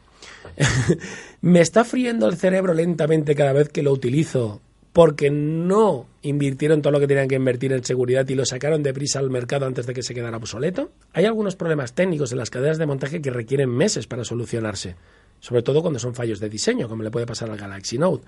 me 1.43 1.61
está 1.61 1.85
friendo 1.85 2.27
el 2.27 2.37
cerebro 2.37 2.75
lentamente 2.75 3.35
cada 3.35 3.53
vez 3.53 3.69
que 3.69 3.83
lo 3.83 3.93
utilizo 3.93 4.61
porque 4.93 5.31
no 5.31 6.07
invirtieron 6.23 6.83
todo 6.83 6.93
lo 6.93 6.99
que 6.99 7.07
tenían 7.07 7.29
que 7.29 7.37
invertir 7.37 7.73
en 7.73 7.85
seguridad 7.85 8.29
y 8.29 8.35
lo 8.35 8.45
sacaron 8.45 8.83
deprisa 8.83 9.21
al 9.21 9.31
mercado 9.31 9.67
antes 9.67 9.87
de 9.87 9.95
que 9.95 10.03
se 10.03 10.15
quedara 10.15 10.39
obsoleto. 10.39 10.91
Hay 11.13 11.25
algunos 11.25 11.55
problemas 11.55 11.93
técnicos 11.93 12.33
en 12.33 12.39
las 12.39 12.51
cadenas 12.51 12.79
de 12.79 12.87
montaje 12.87 13.23
que 13.23 13.31
requieren 13.31 13.71
meses 13.71 14.09
para 14.09 14.25
solucionarse, 14.25 14.97
sobre 15.39 15.63
todo 15.63 15.83
cuando 15.83 16.01
son 16.01 16.15
fallos 16.15 16.41
de 16.41 16.49
diseño, 16.49 16.89
como 16.89 17.03
le 17.05 17.13
puede 17.13 17.27
pasar 17.27 17.51
al 17.51 17.59
Galaxy 17.59 17.99
Note. 17.99 18.27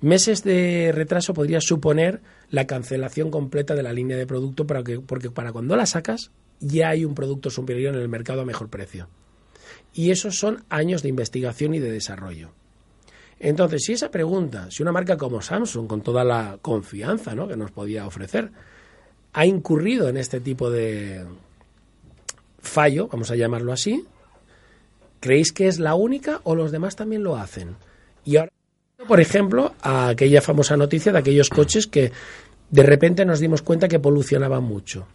Meses 0.00 0.42
de 0.42 0.90
retraso 0.94 1.34
podría 1.34 1.60
suponer 1.60 2.20
la 2.50 2.66
cancelación 2.66 3.30
completa 3.30 3.74
de 3.74 3.82
la 3.82 3.92
línea 3.92 4.16
de 4.16 4.26
producto 4.26 4.66
para 4.66 4.82
que, 4.82 5.00
porque 5.00 5.30
para 5.30 5.52
cuando 5.52 5.76
la 5.76 5.86
sacas 5.86 6.30
ya 6.60 6.90
hay 6.90 7.04
un 7.04 7.14
producto 7.14 7.50
superior 7.50 7.94
en 7.94 8.00
el 8.00 8.08
mercado 8.08 8.42
a 8.42 8.44
mejor 8.44 8.68
precio. 8.68 9.08
Y 9.92 10.10
esos 10.10 10.38
son 10.38 10.64
años 10.68 11.02
de 11.02 11.08
investigación 11.08 11.74
y 11.74 11.78
de 11.78 11.90
desarrollo. 11.90 12.50
Entonces, 13.38 13.84
si 13.84 13.92
esa 13.92 14.10
pregunta, 14.10 14.70
si 14.70 14.82
una 14.82 14.92
marca 14.92 15.16
como 15.16 15.42
Samsung, 15.42 15.86
con 15.86 16.02
toda 16.02 16.24
la 16.24 16.58
confianza 16.62 17.34
¿no? 17.34 17.46
que 17.46 17.56
nos 17.56 17.70
podía 17.70 18.06
ofrecer, 18.06 18.50
ha 19.32 19.44
incurrido 19.44 20.08
en 20.08 20.16
este 20.16 20.40
tipo 20.40 20.70
de 20.70 21.24
fallo, 22.58 23.08
vamos 23.08 23.30
a 23.30 23.36
llamarlo 23.36 23.72
así, 23.72 24.04
¿creéis 25.20 25.52
que 25.52 25.68
es 25.68 25.78
la 25.78 25.94
única 25.94 26.40
o 26.44 26.54
los 26.54 26.72
demás 26.72 26.96
también 26.96 27.22
lo 27.22 27.36
hacen? 27.36 27.76
Y 28.24 28.38
ahora, 28.38 28.52
por 29.06 29.20
ejemplo, 29.20 29.74
a 29.82 30.08
aquella 30.08 30.40
famosa 30.40 30.76
noticia 30.76 31.12
de 31.12 31.18
aquellos 31.18 31.50
coches 31.50 31.86
que 31.86 32.12
de 32.70 32.82
repente 32.82 33.26
nos 33.26 33.38
dimos 33.38 33.60
cuenta 33.60 33.88
que 33.88 34.00
polucionaban 34.00 34.64
mucho 34.64 35.06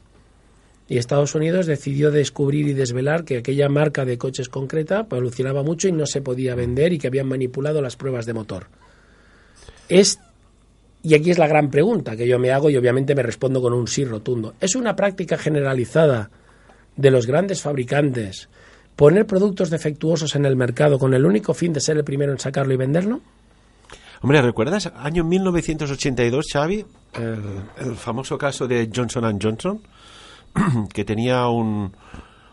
y 0.92 0.98
Estados 0.98 1.36
Unidos 1.36 1.68
decidió 1.68 2.12
descubrir 2.12 2.68
y 2.68 2.74
desvelar 2.74 3.24
que 3.24 3.38
aquella 3.38 3.70
marca 3.70 4.04
de 4.04 4.18
coches 4.18 4.50
concreta 4.50 5.06
polucionaba 5.06 5.64
mucho 5.64 5.88
y 5.88 5.94
no 5.94 6.06
se 6.06 6.22
podía 6.22 6.54
vender 6.54 6.92
y 6.92 7.00
que 7.00 7.08
habían 7.08 7.30
manipulado 7.30 7.82
las 7.82 7.96
pruebas 7.96 8.26
de 8.26 8.34
motor. 8.34 8.68
Es 9.88 10.20
y 11.02 11.16
aquí 11.16 11.32
es 11.32 11.38
la 11.38 11.48
gran 11.48 11.72
pregunta 11.72 12.18
que 12.18 12.28
yo 12.28 12.38
me 12.40 12.52
hago 12.52 12.70
y 12.70 12.76
obviamente 12.76 13.16
me 13.16 13.24
respondo 13.24 13.62
con 13.62 13.72
un 13.72 13.88
sí 13.88 14.04
rotundo. 14.04 14.56
¿Es 14.60 14.76
una 14.76 14.94
práctica 14.94 15.38
generalizada 15.38 16.30
de 16.98 17.10
los 17.10 17.26
grandes 17.26 17.62
fabricantes 17.62 18.50
poner 18.98 19.26
productos 19.26 19.70
defectuosos 19.70 20.36
en 20.36 20.44
el 20.44 20.58
mercado 20.58 21.00
con 21.00 21.14
el 21.14 21.26
único 21.26 21.54
fin 21.54 21.72
de 21.72 21.80
ser 21.80 21.96
el 21.96 22.04
primero 22.04 22.34
en 22.34 22.40
sacarlo 22.40 22.74
y 22.74 22.78
venderlo? 22.78 23.22
Hombre, 24.24 24.42
¿recuerdas 24.42 24.92
año 24.98 25.24
1982, 25.24 26.48
Xavi? 26.52 26.86
El 27.14 27.96
famoso 27.96 28.38
caso 28.38 28.68
de 28.68 28.90
Johnson 28.94 29.40
Johnson 29.42 29.82
que 30.94 31.04
tenía 31.06 31.48
un, 31.48 31.94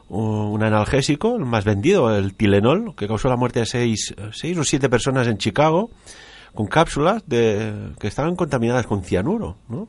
un 0.09 0.63
analgésico, 0.63 1.37
el 1.37 1.45
más 1.45 1.65
vendido, 1.65 2.15
el 2.17 2.35
Tilenol, 2.35 2.95
que 2.97 3.07
causó 3.07 3.29
la 3.29 3.37
muerte 3.37 3.61
de 3.61 3.67
seis, 3.67 4.15
seis 4.33 4.57
o 4.57 4.65
siete 4.65 4.89
personas 4.89 5.27
en 5.29 5.39
Chicago, 5.39 5.91
con 6.55 6.67
cápsulas 6.67 7.23
de, 7.27 7.93
que 8.01 8.09
estaban 8.09 8.37
contaminadas 8.37 8.87
con 8.87 9.03
cianuro, 9.03 9.57
¿no? 9.69 9.89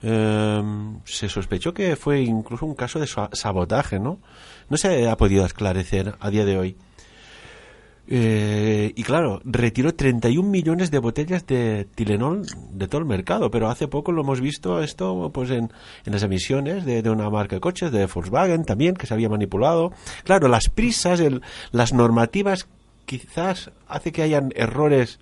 Eh, 0.00 0.62
se 1.04 1.28
sospechó 1.28 1.74
que 1.74 1.96
fue 1.96 2.20
incluso 2.20 2.66
un 2.66 2.74
caso 2.74 3.00
de 3.00 3.08
sabotaje, 3.32 3.98
¿no? 3.98 4.18
No 4.68 4.76
se 4.76 5.08
ha 5.08 5.16
podido 5.16 5.44
esclarecer 5.44 6.14
a 6.20 6.30
día 6.30 6.44
de 6.44 6.58
hoy. 6.58 6.76
Eh, 8.10 8.92
y 8.96 9.02
claro, 9.02 9.42
retiró 9.44 9.94
31 9.94 10.48
millones 10.48 10.90
de 10.90 10.98
botellas 10.98 11.46
de 11.46 11.86
Tilenol 11.94 12.46
de 12.72 12.88
todo 12.88 13.02
el 13.02 13.06
mercado, 13.06 13.50
pero 13.50 13.68
hace 13.68 13.86
poco 13.86 14.12
lo 14.12 14.22
hemos 14.22 14.40
visto 14.40 14.82
esto 14.82 15.30
pues 15.32 15.50
en, 15.50 15.70
en 16.06 16.12
las 16.12 16.22
emisiones 16.22 16.86
de, 16.86 17.02
de, 17.02 17.10
una 17.10 17.28
marca 17.28 17.56
de 17.56 17.60
coches, 17.60 17.92
de 17.92 18.06
Volkswagen 18.06 18.64
también, 18.64 18.94
que 18.94 19.06
se 19.06 19.12
había 19.12 19.28
manipulado. 19.28 19.92
Claro, 20.24 20.48
las 20.48 20.70
prisas, 20.70 21.20
el, 21.20 21.42
las 21.70 21.92
normativas 21.92 22.66
quizás 23.04 23.72
hace 23.86 24.10
que 24.10 24.22
hayan 24.22 24.52
errores. 24.56 25.18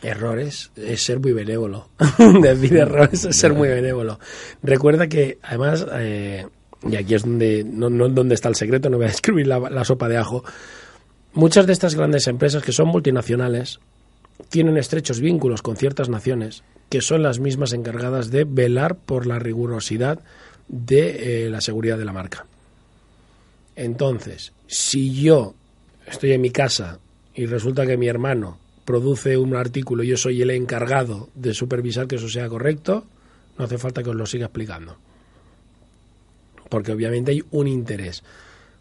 Errores 0.00 0.70
es 0.76 1.02
ser 1.02 1.18
muy 1.18 1.32
benévolo. 1.32 1.88
Decir 2.42 2.76
errores 2.76 3.24
es 3.24 3.36
ser 3.36 3.54
muy 3.54 3.68
benévolo. 3.68 4.20
Recuerda 4.62 5.08
que 5.08 5.38
además, 5.42 5.84
eh, 5.94 6.46
y 6.88 6.94
aquí 6.94 7.16
es 7.16 7.22
donde, 7.22 7.64
no, 7.64 7.90
no 7.90 8.08
donde 8.08 8.36
está 8.36 8.48
el 8.48 8.54
secreto, 8.54 8.88
no 8.88 8.98
voy 8.98 9.06
a 9.06 9.08
describir 9.12 9.48
la, 9.48 9.58
la 9.58 9.84
sopa 9.84 10.08
de 10.08 10.16
ajo 10.16 10.44
Muchas 11.32 11.66
de 11.66 11.72
estas 11.72 11.94
grandes 11.94 12.26
empresas 12.26 12.62
que 12.62 12.72
son 12.72 12.88
multinacionales 12.88 13.80
tienen 14.48 14.76
estrechos 14.76 15.20
vínculos 15.20 15.62
con 15.62 15.76
ciertas 15.76 16.08
naciones 16.08 16.62
que 16.88 17.00
son 17.00 17.22
las 17.22 17.38
mismas 17.38 17.72
encargadas 17.72 18.30
de 18.30 18.44
velar 18.44 18.96
por 18.96 19.26
la 19.26 19.38
rigurosidad 19.38 20.20
de 20.68 21.46
eh, 21.46 21.50
la 21.50 21.60
seguridad 21.60 21.98
de 21.98 22.04
la 22.04 22.12
marca. 22.12 22.46
Entonces, 23.76 24.52
si 24.66 25.14
yo 25.20 25.54
estoy 26.06 26.32
en 26.32 26.40
mi 26.40 26.50
casa 26.50 26.98
y 27.34 27.46
resulta 27.46 27.86
que 27.86 27.96
mi 27.96 28.08
hermano 28.08 28.58
produce 28.84 29.36
un 29.36 29.54
artículo 29.54 30.02
y 30.02 30.08
yo 30.08 30.16
soy 30.16 30.40
el 30.40 30.50
encargado 30.50 31.28
de 31.34 31.54
supervisar 31.54 32.06
que 32.06 32.16
eso 32.16 32.28
sea 32.28 32.48
correcto, 32.48 33.06
no 33.58 33.64
hace 33.64 33.78
falta 33.78 34.02
que 34.02 34.10
os 34.10 34.16
lo 34.16 34.26
siga 34.26 34.46
explicando. 34.46 34.96
Porque 36.68 36.92
obviamente 36.92 37.32
hay 37.32 37.44
un 37.50 37.68
interés. 37.68 38.22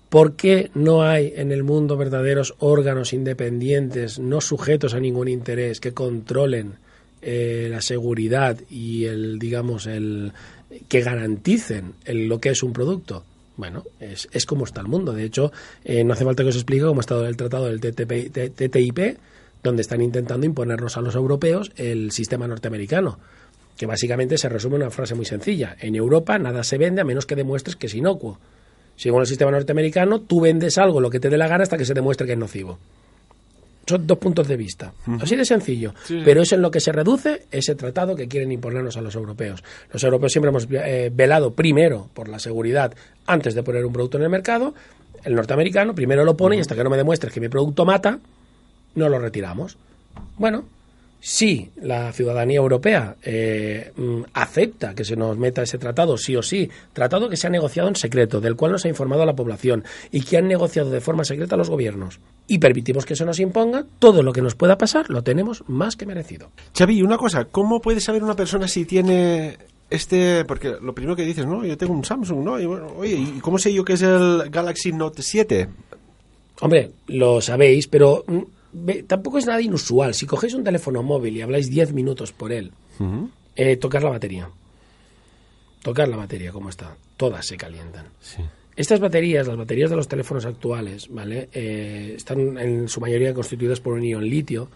¿Por 0.10 0.36
qué 0.36 0.72
no 0.74 1.04
hay 1.04 1.34
en 1.36 1.52
el 1.52 1.64
mundo 1.64 1.98
verdaderos 1.98 2.56
órganos 2.60 3.12
independientes, 3.12 4.20
no 4.20 4.40
sujetos 4.40 4.94
a 4.94 5.00
ningún 5.00 5.28
interés, 5.28 5.82
que 5.82 5.94
controlen 5.94 6.76
eh, 7.22 7.68
la 7.70 7.82
seguridad 7.82 8.58
y 8.70 9.06
el, 9.06 9.38
digamos, 9.38 9.86
el 9.86 10.32
que 10.88 11.02
garanticen 11.02 11.94
lo 12.06 12.40
que 12.40 12.50
es 12.50 12.64
un 12.64 12.72
producto? 12.72 13.26
Bueno, 13.58 13.84
es, 14.00 14.30
es 14.32 14.46
como 14.46 14.64
está 14.64 14.80
el 14.82 14.88
mundo. 14.88 15.12
De 15.12 15.26
hecho, 15.26 15.52
eh, 15.84 16.04
no 16.04 16.14
hace 16.14 16.24
falta 16.24 16.44
que 16.44 16.50
os 16.50 16.56
explique 16.56 16.86
cómo 16.86 17.00
ha 17.00 17.02
estado 17.02 17.28
el 17.28 17.36
tratado 17.36 17.66
del 17.66 17.82
TTIP, 17.82 19.18
donde 19.62 19.82
están 19.82 20.02
intentando 20.02 20.46
imponernos 20.46 20.96
a 20.96 21.02
los 21.02 21.16
europeos 21.16 21.72
el 21.76 22.12
sistema 22.12 22.48
norteamericano 22.48 23.20
que 23.76 23.86
básicamente 23.86 24.38
se 24.38 24.50
resume 24.50 24.78
en 24.78 24.82
una 24.84 24.92
frase 24.92 25.14
muy 25.14 25.26
sencilla. 25.26 25.78
En 25.80 25.96
Europa 25.96 26.40
nada 26.40 26.64
se 26.64 26.80
vende 26.80 27.02
a 27.02 27.06
menos 27.06 27.28
que 27.28 27.36
demuestres 27.36 27.76
que 27.76 27.86
es 27.86 27.94
inocuo. 27.94 28.40
Según 28.98 29.22
el 29.22 29.28
sistema 29.28 29.52
norteamericano, 29.52 30.20
tú 30.22 30.42
vendes 30.42 30.78
algo 30.78 31.00
lo 31.00 31.10
que 31.10 31.20
te 31.20 31.30
dé 31.30 31.38
la 31.38 31.48
gana 31.48 31.64
hasta 31.64 31.78
que 31.78 31.86
se 31.86 31.94
demuestre 31.94 32.28
que 32.28 32.34
es 32.34 32.40
nocivo. 32.40 32.78
Son 33.88 34.06
dos 34.06 34.18
puntos 34.18 34.48
de 34.50 34.58
vista. 34.58 34.92
Así 35.22 35.38
de 35.38 35.46
sencillo. 35.46 35.94
Pero 36.26 36.42
es 36.42 36.52
en 36.52 36.62
lo 36.62 36.70
que 36.70 36.82
se 36.82 36.92
reduce 36.92 37.46
ese 37.52 37.74
tratado 37.76 38.18
que 38.18 38.28
quieren 38.28 38.52
imponernos 38.52 38.98
a 38.98 39.02
los 39.02 39.16
europeos. 39.16 39.64
Los 39.94 40.04
europeos 40.04 40.34
siempre 40.34 40.50
hemos 40.50 40.68
eh, 40.70 41.10
velado 41.14 41.54
primero 41.54 42.10
por 42.14 42.28
la 42.28 42.38
seguridad 42.38 42.94
antes 43.26 43.56
de 43.56 43.64
poner 43.64 43.86
un 43.86 43.94
producto 43.94 44.18
en 44.18 44.24
el 44.24 44.30
mercado. 44.30 44.74
El 45.24 45.36
norteamericano 45.36 45.96
primero 45.96 46.26
lo 46.26 46.36
pone 46.36 46.58
y 46.58 46.60
hasta 46.60 46.76
que 46.76 46.84
no 46.84 46.90
me 46.90 46.98
demuestres 46.98 47.32
que 47.32 47.40
mi 47.40 47.48
producto 47.48 47.86
mata, 47.86 48.20
no 48.96 49.08
lo 49.08 49.20
retiramos. 49.20 49.78
Bueno, 50.38 50.66
si 51.28 51.72
la 51.82 52.14
ciudadanía 52.14 52.56
europea 52.56 53.18
eh, 53.22 53.92
mm, 53.98 54.22
acepta 54.32 54.96
que 54.96 55.04
se 55.04 55.18
nos 55.18 55.38
meta 55.38 55.62
ese 55.62 55.78
tratado, 55.78 56.18
sí 56.18 56.38
o 56.38 56.42
sí, 56.42 56.70
tratado 56.94 57.28
que 57.28 57.36
se 57.36 57.48
ha 57.48 57.50
negociado 57.50 57.90
en 57.90 57.98
secreto, 57.98 58.40
del 58.40 58.56
cual 58.56 58.72
nos 58.72 58.86
ha 58.86 58.88
informado 58.88 59.24
a 59.24 59.26
la 59.26 59.36
población 59.36 59.84
y 60.10 60.22
que 60.22 60.38
han 60.38 60.48
negociado 60.48 60.90
de 60.90 61.02
forma 61.02 61.26
secreta 61.26 61.58
los 61.58 61.70
gobiernos, 61.70 62.22
y 62.48 62.60
permitimos 62.60 63.06
que 63.06 63.18
se 63.18 63.26
nos 63.26 63.42
imponga, 63.42 63.84
todo 64.00 64.24
lo 64.24 64.32
que 64.32 64.42
nos 64.42 64.56
pueda 64.56 64.78
pasar 64.78 65.10
lo 65.10 65.22
tenemos 65.22 65.66
más 65.68 65.98
que 65.98 66.06
merecido. 66.06 66.50
Xavi, 66.74 67.02
una 67.02 67.18
cosa, 67.18 67.44
¿cómo 67.44 67.82
puede 67.82 68.00
saber 68.00 68.24
una 68.24 68.38
persona 68.38 68.70
si 68.70 68.86
tiene 68.86 69.58
este, 69.90 70.46
porque 70.46 70.78
lo 70.82 70.96
primero 70.96 71.18
que 71.18 71.26
dices, 71.26 71.46
¿no? 71.46 71.66
Yo 71.66 71.78
tengo 71.78 71.92
un 71.92 72.06
Samsung, 72.06 72.40
¿no? 72.40 72.58
Y 72.58 72.66
bueno, 72.66 72.88
oye, 72.96 73.16
¿y 73.16 73.40
cómo 73.42 73.58
sé 73.58 73.74
yo 73.74 73.84
que 73.84 73.94
es 73.94 74.02
el 74.02 74.50
Galaxy 74.50 74.94
Note 74.94 75.22
7? 75.22 75.68
Hombre, 76.62 76.92
lo 77.08 77.42
sabéis, 77.42 77.90
pero 77.90 78.24
mm, 78.28 78.40
tampoco 79.08 79.38
es 79.38 79.46
nada 79.46 79.62
inusual. 79.62 80.14
Si 80.14 80.26
cogéis 80.26 80.54
un 80.54 80.64
teléfono 80.64 81.04
móvil 81.04 81.38
y 81.38 81.42
habláis 81.42 81.70
10 81.70 81.94
minutos 81.94 82.32
por 82.32 82.52
él, 82.52 82.72
eh, 83.56 83.78
tocar 83.78 84.04
la 84.04 84.10
batería. 84.10 84.50
Tocar 85.82 86.08
la 86.08 86.18
batería, 86.18 86.52
¿cómo 86.52 86.70
está? 86.70 86.96
Todas 87.16 87.46
se 87.46 87.58
calientan. 87.58 88.08
Estas 88.76 89.00
baterías, 89.00 89.48
las 89.48 89.58
baterías 89.58 89.90
de 89.90 89.96
los 89.96 90.08
teléfonos 90.08 90.46
actuales, 90.46 91.08
¿vale? 91.10 91.50
Eh, 91.52 92.14
están 92.16 92.58
en 92.58 92.88
su 92.88 93.00
mayoría 93.02 93.34
constituidas 93.34 93.80
por 93.80 93.94
un 93.94 94.04
ion 94.04 94.24
litio. 94.24 94.70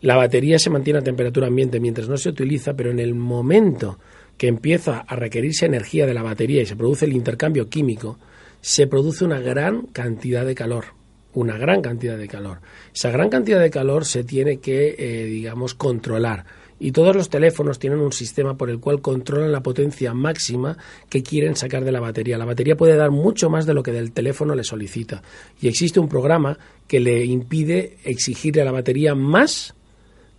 La 0.00 0.16
batería 0.16 0.58
se 0.58 0.70
mantiene 0.70 0.98
a 0.98 1.02
temperatura 1.02 1.46
ambiente 1.46 1.80
mientras 1.80 2.08
no 2.08 2.16
se 2.16 2.30
utiliza, 2.30 2.74
pero 2.74 2.90
en 2.90 2.98
el 2.98 3.14
momento 3.14 3.98
que 4.36 4.48
empieza 4.48 5.00
a 5.00 5.16
requerirse 5.16 5.66
energía 5.66 6.06
de 6.06 6.14
la 6.14 6.22
batería 6.22 6.62
y 6.62 6.66
se 6.66 6.76
produce 6.76 7.04
el 7.04 7.12
intercambio 7.12 7.68
químico, 7.68 8.18
se 8.60 8.86
produce 8.86 9.24
una 9.24 9.38
gran 9.38 9.82
cantidad 9.86 10.44
de 10.44 10.54
calor 10.54 10.86
una 11.34 11.58
gran 11.58 11.82
cantidad 11.82 12.16
de 12.16 12.28
calor. 12.28 12.60
Esa 12.94 13.10
gran 13.10 13.28
cantidad 13.28 13.60
de 13.60 13.70
calor 13.70 14.04
se 14.04 14.24
tiene 14.24 14.58
que, 14.58 14.94
eh, 14.98 15.24
digamos, 15.26 15.74
controlar. 15.74 16.44
Y 16.80 16.92
todos 16.92 17.14
los 17.14 17.30
teléfonos 17.30 17.78
tienen 17.78 18.00
un 18.00 18.12
sistema 18.12 18.56
por 18.56 18.68
el 18.68 18.80
cual 18.80 19.00
controlan 19.00 19.52
la 19.52 19.62
potencia 19.62 20.12
máxima 20.12 20.76
que 21.08 21.22
quieren 21.22 21.56
sacar 21.56 21.84
de 21.84 21.92
la 21.92 22.00
batería. 22.00 22.36
La 22.36 22.44
batería 22.44 22.76
puede 22.76 22.96
dar 22.96 23.10
mucho 23.10 23.48
más 23.48 23.64
de 23.64 23.74
lo 23.74 23.82
que 23.82 23.92
del 23.92 24.12
teléfono 24.12 24.54
le 24.54 24.64
solicita. 24.64 25.22
Y 25.60 25.68
existe 25.68 26.00
un 26.00 26.08
programa 26.08 26.58
que 26.88 27.00
le 27.00 27.24
impide 27.24 27.98
exigirle 28.04 28.62
a 28.62 28.64
la 28.64 28.72
batería 28.72 29.14
más 29.14 29.74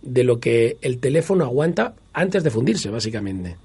de 0.02 0.24
lo 0.24 0.38
que 0.38 0.76
el 0.82 0.98
teléfono 0.98 1.44
aguanta 1.44 1.94
antes 2.12 2.44
de 2.44 2.50
fundirse, 2.50 2.90
básicamente. 2.90 3.56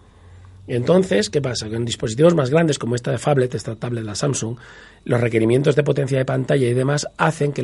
Entonces, 0.67 1.29
¿qué 1.29 1.41
pasa? 1.41 1.69
Que 1.69 1.75
en 1.75 1.85
dispositivos 1.85 2.35
más 2.35 2.49
grandes 2.49 2.77
como 2.77 2.95
esta 2.95 3.11
de 3.11 3.17
Fablet, 3.17 3.53
esta 3.55 3.75
tablet 3.75 4.01
de 4.01 4.07
la 4.07 4.15
Samsung, 4.15 4.57
los 5.03 5.19
requerimientos 5.19 5.75
de 5.75 5.83
potencia 5.83 6.17
de 6.17 6.25
pantalla 6.25 6.67
y 6.67 6.73
demás 6.73 7.07
hacen 7.17 7.51
que 7.51 7.63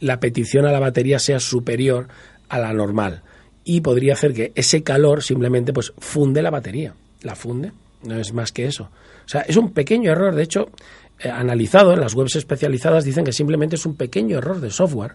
la 0.00 0.20
petición 0.20 0.66
a 0.66 0.72
la 0.72 0.80
batería 0.80 1.18
sea 1.18 1.40
superior 1.40 2.08
a 2.48 2.58
la 2.58 2.72
normal 2.72 3.22
y 3.64 3.80
podría 3.80 4.12
hacer 4.12 4.34
que 4.34 4.52
ese 4.54 4.82
calor 4.82 5.22
simplemente 5.22 5.72
pues 5.72 5.92
funde 5.98 6.42
la 6.42 6.50
batería, 6.50 6.94
la 7.22 7.34
funde, 7.34 7.72
no 8.02 8.16
es 8.16 8.32
más 8.32 8.52
que 8.52 8.66
eso. 8.66 8.90
O 9.24 9.28
sea, 9.28 9.40
es 9.42 9.56
un 9.56 9.72
pequeño 9.72 10.12
error, 10.12 10.34
de 10.34 10.42
hecho, 10.42 10.70
eh, 11.18 11.30
analizado 11.30 11.94
en 11.94 12.00
las 12.00 12.14
webs 12.14 12.36
especializadas 12.36 13.04
dicen 13.04 13.24
que 13.24 13.32
simplemente 13.32 13.76
es 13.76 13.86
un 13.86 13.96
pequeño 13.96 14.38
error 14.38 14.60
de 14.60 14.70
software 14.70 15.14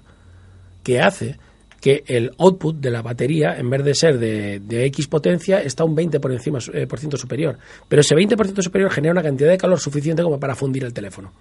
que 0.83 0.99
hace 0.99 1.37
que 1.79 2.03
el 2.07 2.31
output 2.37 2.77
de 2.77 2.91
la 2.91 3.01
batería, 3.01 3.57
en 3.57 3.69
vez 3.69 3.83
de 3.83 3.95
ser 3.95 4.19
de, 4.19 4.85
X 4.85 5.07
potencia, 5.07 5.61
está 5.61 5.83
un 5.83 5.95
20% 5.95 6.19
por 6.19 6.31
encima, 6.31 6.59
eh, 6.73 6.87
por 6.87 6.99
ciento 6.99 7.17
superior. 7.17 7.57
Pero 7.87 8.01
ese 8.01 8.15
20% 8.15 8.61
superior 8.61 8.91
genera 8.91 9.13
una 9.13 9.23
cantidad 9.23 9.49
de 9.49 9.57
calor 9.57 9.79
suficiente 9.79 10.23
como 10.23 10.39
para 10.39 10.55
fundir 10.55 10.83
el 10.83 10.93
teléfono. 10.93 11.31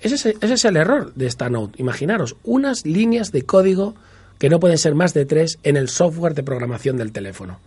Ese 0.00 0.14
es, 0.16 0.26
ese 0.26 0.54
es 0.54 0.64
el 0.64 0.76
error 0.76 1.14
de 1.14 1.26
esta 1.26 1.48
Note. 1.48 1.80
Imaginaros, 1.80 2.36
unas 2.44 2.84
líneas 2.84 3.32
de 3.32 3.42
código 3.42 3.94
que 4.38 4.50
no 4.50 4.60
pueden 4.60 4.78
ser 4.78 4.94
más 4.94 5.14
de 5.14 5.24
tres 5.24 5.58
en 5.62 5.76
el 5.76 5.88
software 5.88 6.34
de 6.34 6.42
programación 6.42 6.96
del 6.96 7.12
teléfono. 7.12 7.58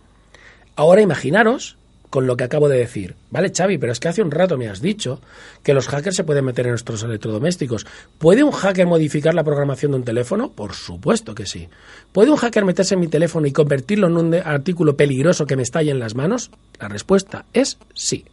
Ahora 0.76 1.00
imaginaros 1.00 1.76
con 2.10 2.26
lo 2.26 2.36
que 2.36 2.44
acabo 2.44 2.68
de 2.68 2.78
decir. 2.78 3.14
Vale, 3.30 3.52
Xavi, 3.54 3.78
pero 3.78 3.92
es 3.92 4.00
que 4.00 4.08
hace 4.08 4.22
un 4.22 4.30
rato 4.30 4.56
me 4.56 4.68
has 4.68 4.80
dicho 4.80 5.20
que 5.62 5.74
los 5.74 5.88
hackers 5.88 6.16
se 6.16 6.24
pueden 6.24 6.44
meter 6.44 6.66
en 6.66 6.72
nuestros 6.72 7.02
electrodomésticos. 7.02 7.86
¿Puede 8.18 8.42
un 8.42 8.52
hacker 8.52 8.86
modificar 8.86 9.34
la 9.34 9.44
programación 9.44 9.92
de 9.92 9.98
un 9.98 10.04
teléfono? 10.04 10.50
Por 10.50 10.74
supuesto 10.74 11.34
que 11.34 11.46
sí. 11.46 11.68
¿Puede 12.12 12.30
un 12.30 12.36
hacker 12.36 12.64
meterse 12.64 12.94
en 12.94 13.00
mi 13.00 13.08
teléfono 13.08 13.46
y 13.46 13.52
convertirlo 13.52 14.06
en 14.06 14.16
un 14.16 14.34
artículo 14.34 14.96
peligroso 14.96 15.46
que 15.46 15.56
me 15.56 15.62
estalle 15.62 15.90
en 15.90 15.98
las 15.98 16.14
manos? 16.14 16.50
La 16.80 16.88
respuesta 16.88 17.44
es 17.52 17.78
sí. 17.94 18.24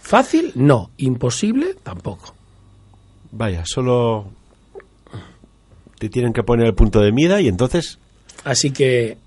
¿Fácil? 0.00 0.52
No. 0.54 0.90
¿Imposible? 0.96 1.76
Tampoco. 1.82 2.34
Vaya, 3.32 3.62
solo 3.64 4.26
te 5.98 6.08
tienen 6.08 6.32
que 6.32 6.42
poner 6.42 6.66
el 6.66 6.74
punto 6.74 7.00
de 7.00 7.12
mira 7.12 7.40
y 7.40 7.48
entonces... 7.48 7.98
Así 8.42 8.70
que 8.70 9.18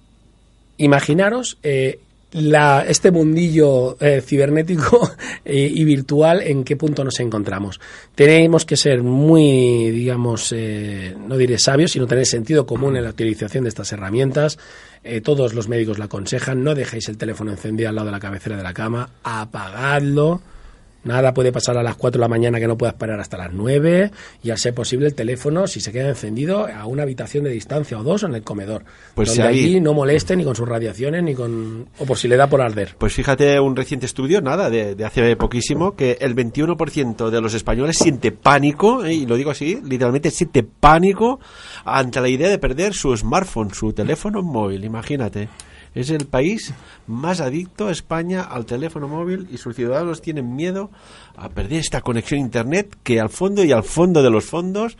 imaginaros 0.78 1.57
eh, 1.61 1.99
la, 2.34 2.86
este 2.88 3.11
mundillo 3.11 3.97
eh, 3.99 4.21
cibernético 4.21 5.11
y, 5.45 5.84
virtual 5.84 6.41
en 6.41 6.63
qué 6.63 6.75
punto 6.75 7.03
nos 7.03 7.19
encontramos. 7.19 7.79
Tenemos 8.15 8.65
que 8.65 8.77
ser 8.77 9.03
muy, 9.03 9.91
digamos, 9.91 10.51
eh, 10.55 11.15
no 11.27 11.38
diré 11.38 11.57
sabios, 11.59 11.91
sino 11.91 12.07
tener 12.07 12.25
sentido 12.25 12.65
común 12.65 12.97
en 12.97 13.03
la 13.03 13.11
utilización 13.11 13.63
de 13.63 13.69
estas 13.69 13.91
herramientas. 13.91 14.57
Eh, 15.03 15.21
todos 15.21 15.53
los 15.53 15.67
médicos 15.67 15.97
lo 15.97 16.05
aconsejan, 16.05 16.63
no 16.63 16.75
dejéis 16.75 17.09
el 17.09 17.17
teléfono 17.17 17.51
encendido 17.51 17.89
al 17.89 17.95
lado 17.95 18.07
de 18.07 18.13
la 18.13 18.19
cabecera 18.19 18.57
de 18.57 18.63
la 18.63 18.73
cama, 18.73 19.09
apagadlo 19.23 20.41
Nada 21.04 21.34
puede 21.34 21.51
pasar 21.51 21.78
a 21.78 21.84
las 21.84 21.95
4 21.95 22.20
de 22.20 22.22
la 22.22 22.30
mañana 22.30 22.60
que 22.60 22.68
no 22.68 22.78
pueda 22.78 22.91
esperar 22.91 23.20
hasta 23.20 23.38
las 23.38 23.51
9 23.51 24.12
y 24.41 24.49
al 24.51 24.58
ser 24.58 24.74
posible 24.74 25.08
el 25.08 25.16
teléfono, 25.16 25.68
si 25.68 25.82
se 25.82 25.91
queda 25.91 26.10
encendido, 26.10 26.66
a 26.68 26.86
una 26.86 27.04
habitación 27.04 27.43
de 27.43 27.49
distancia 27.49 27.99
o 27.99 28.04
dos 28.04 28.24
en 28.24 28.36
el 28.36 28.43
comedor. 28.43 28.86
Pues 29.16 29.30
donde 29.30 29.43
allí 29.43 29.82
no 29.82 29.93
moleste 29.93 30.36
ni 30.36 30.43
con 30.43 30.56
sus 30.56 30.68
radiaciones 30.68 31.24
ni 31.24 31.36
con... 31.36 31.88
o 31.99 32.06
por 32.06 32.18
si 32.18 32.28
le 32.28 32.38
da 32.38 32.47
por 32.47 32.62
arder. 32.62 32.95
Pues 32.97 33.14
fíjate 33.14 33.60
un 33.60 33.76
reciente 33.76 34.06
estudio, 34.06 34.41
nada, 34.41 34.70
de, 34.70 34.95
hace 35.04 35.36
poquísimo, 35.36 35.95
que 35.95 36.18
el 36.22 36.36
21% 36.36 37.30
de 37.30 37.41
los 37.41 37.54
españoles 37.54 37.97
siente 37.97 38.32
pánico, 38.32 39.04
¿eh? 39.04 39.14
y 39.14 39.26
lo 39.26 39.36
digo 39.36 39.51
así, 39.51 39.80
literalmente 39.84 40.32
siente 40.32 40.64
pánico 40.64 41.39
ante 41.84 42.22
la 42.22 42.30
idea 42.30 42.49
de 42.49 42.60
perder 42.60 42.93
su 42.93 43.16
smartphone, 43.16 43.74
su 43.74 43.93
teléfono 43.93 44.41
móvil, 44.41 44.86
imagínate. 44.86 45.49
Es 45.96 46.10
el 46.10 46.26
país 46.26 46.74
más 47.06 47.39
adicto 47.39 47.89
España 47.89 48.41
al 48.41 48.66
teléfono 48.66 49.08
móvil 49.08 49.48
y 49.52 49.58
sus 49.58 49.76
ciudadanos 49.76 50.22
tienen 50.22 50.56
miedo 50.56 50.89
a 51.36 51.50
perder 51.50 51.80
esta 51.80 52.02
conexión 52.02 52.39
a 52.39 52.44
Internet 52.44 52.98
que 53.04 53.20
al 53.20 53.30
fondo 53.30 53.64
y 53.64 53.72
al 53.72 53.84
fondo 53.84 54.24
de 54.24 54.32
los 54.32 54.46
fondos, 54.46 54.98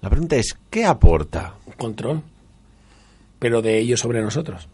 la 0.00 0.10
pregunta 0.10 0.36
es, 0.36 0.56
¿qué 0.70 0.84
aporta? 0.84 1.54
Control, 1.76 2.22
pero 3.38 3.62
de 3.62 3.78
ellos 3.78 4.00
sobre 4.00 4.22
nosotros. 4.22 4.68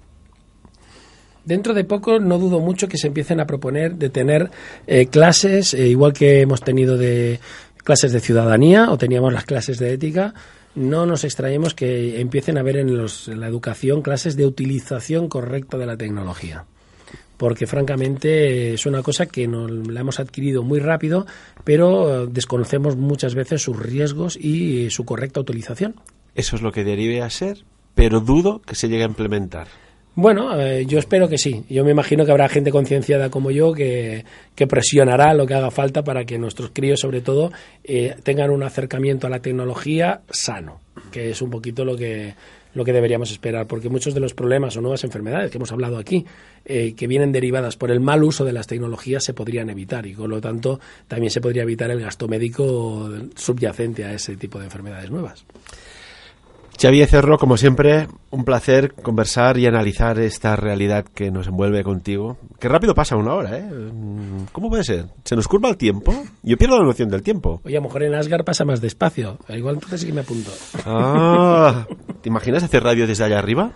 Dentro 1.45 1.75
de 1.75 1.85
poco 1.85 2.19
no 2.21 2.39
dudo 2.39 2.61
mucho 2.61 2.89
que 2.89 2.97
se 2.97 3.09
empiecen 3.09 3.41
a 3.41 3.47
proponer 3.47 3.97
de 3.97 4.09
tener 4.09 4.51
eh, 4.87 5.07
clases, 5.07 5.75
eh, 5.75 5.89
igual 5.89 6.15
que 6.15 6.41
hemos 6.41 6.63
tenido 6.63 6.97
de 6.97 7.39
clases 7.85 8.13
de 8.13 8.21
ciudadanía 8.21 8.91
o 8.91 8.97
teníamos 8.97 9.33
las 9.33 9.45
clases 9.45 9.79
de 9.79 9.93
ética, 9.93 10.33
no 10.75 11.07
nos 11.07 11.25
extrañemos 11.25 11.75
que 11.75 12.21
empiecen 12.21 12.57
a 12.57 12.61
haber 12.61 12.77
en, 12.77 12.97
la 12.97 13.47
educación 13.47 14.03
clases 14.03 14.37
de 14.37 14.47
utilización 14.47 15.29
correcta 15.29 15.79
de 15.79 15.87
la 15.87 15.97
tecnología 15.97 16.65
porque 17.37 17.67
francamente 17.67 18.75
es 18.75 18.87
una 18.87 19.03
cosa 19.03 19.27
que 19.27 19.49
nos 19.49 19.69
la 19.89 20.01
hemos 20.01 20.21
adquirido 20.21 20.63
muy 20.63 20.79
rápido, 20.79 21.27
pero 21.65 22.27
desconocemos 22.27 22.97
muchas 22.97 23.35
veces 23.35 23.61
sus 23.61 23.77
riesgos 23.77 24.37
y 24.37 24.89
su 24.91 25.05
correcta 25.05 25.41
utilización. 25.41 25.97
Eso 26.37 26.55
es 26.55 26.63
lo 26.63 26.71
que 26.71 26.85
derive 26.85 27.23
a 27.23 27.31
ser, 27.31 27.65
pero 27.97 28.21
dudo 28.21 28.63
que 28.63 28.77
se 28.77 28.89
llegue 28.89 29.03
a 29.03 29.09
implementar. 29.09 29.67
Bueno, 30.17 30.61
eh, 30.61 30.87
yo 30.87 31.01
espero 31.01 31.29
que 31.29 31.39
sí. 31.39 31.65
Yo 31.69 31.85
me 31.85 31.91
imagino 31.91 32.25
que 32.25 32.31
habrá 32.31 32.49
gente 32.49 32.71
concienciada 32.71 33.31
como 33.31 33.51
yo 33.51 33.73
que, 33.73 34.25
presionará 34.69 35.35
lo 35.35 35.45
que 35.45 35.55
haga 35.55 35.73
falta 35.73 36.05
para 36.05 36.25
que 36.25 36.39
nuestros 36.39 36.71
críos, 36.73 37.01
sobre 37.01 37.21
todo, 37.21 37.51
eh, 37.83 38.15
tengan 38.23 38.51
un 38.51 38.63
acercamiento 38.63 39.27
a 39.27 39.31
la 39.31 39.41
tecnología 39.41 40.21
sano, 40.31 40.81
que 41.11 41.31
es 41.31 41.43
un 41.43 41.51
poquito 41.51 41.85
lo 41.85 41.97
que, 41.97 42.35
lo 42.75 42.85
que 42.85 42.93
deberíamos 42.93 43.33
esperar, 43.33 43.67
porque 43.67 43.89
muchos 43.89 44.15
de 44.15 44.21
los 44.21 44.35
problemas 44.35 44.77
o 44.77 44.81
nuevas 44.81 45.03
enfermedades 45.03 45.51
que 45.51 45.59
hemos 45.59 45.73
hablado 45.73 45.99
aquí, 45.99 46.25
eh, 46.65 46.95
que 46.95 47.09
vienen 47.09 47.33
derivadas 47.33 47.77
por 47.77 47.91
el 47.91 47.99
mal 47.99 48.23
uso 48.23 48.45
de 48.45 48.53
las 48.53 48.69
tecnologías, 48.69 49.25
se 49.25 49.35
podrían 49.35 49.69
evitar 49.69 50.07
y, 50.07 50.15
por 50.15 50.29
lo 50.29 50.41
tanto, 50.41 50.79
también 51.09 51.31
se 51.31 51.41
podría 51.41 51.65
evitar 51.65 51.91
el 51.91 52.01
gasto 52.01 52.29
médico 52.29 53.11
subyacente 53.35 54.05
a 54.05 54.13
ese 54.13 54.37
tipo 54.37 54.61
de 54.61 54.67
enfermedades 54.67 55.11
nuevas. 55.11 55.45
Xavier 56.81 57.09
Cerro, 57.09 57.39
como 57.39 57.57
siempre, 57.57 58.09
un 58.31 58.45
placer 58.45 58.95
conversar 58.95 59.59
y 59.59 59.67
analizar 59.67 60.19
esta 60.19 60.57
realidad 60.57 61.05
que 61.05 61.31
nos 61.31 61.47
envuelve 61.47 61.83
contigo. 61.85 62.37
Qué 62.59 62.69
rápido 62.69 62.95
pasa 62.95 63.17
una 63.17 63.35
hora, 63.35 63.59
¿eh? 63.59 63.65
¿Cómo 64.53 64.69
puede 64.69 64.85
ser? 64.85 65.07
¿Se 65.25 65.37
nos 65.37 65.49
curva 65.49 65.69
el 65.71 65.77
tiempo? 65.77 66.13
Yo 66.43 66.57
pierdo 66.57 66.79
la 66.79 66.85
noción 66.85 67.09
del 67.09 67.23
tiempo. 67.23 67.61
Oye, 67.65 67.77
a 67.77 67.81
lo 67.81 67.87
mejor 67.87 68.03
en 68.03 68.15
Asgard 68.15 68.45
pasa 68.45 68.65
más 68.65 68.81
despacio. 68.81 69.39
Igual 69.49 69.77
entonces 69.77 70.01
sí 70.01 70.07
que 70.07 70.13
me 70.13 70.23
apunto. 70.23 70.51
Ah, 70.85 71.87
¿te 72.21 72.29
imaginas 72.29 72.63
hacer 72.63 72.83
radio 72.83 73.07
desde 73.07 73.25
allá 73.25 73.39
arriba? 73.39 73.73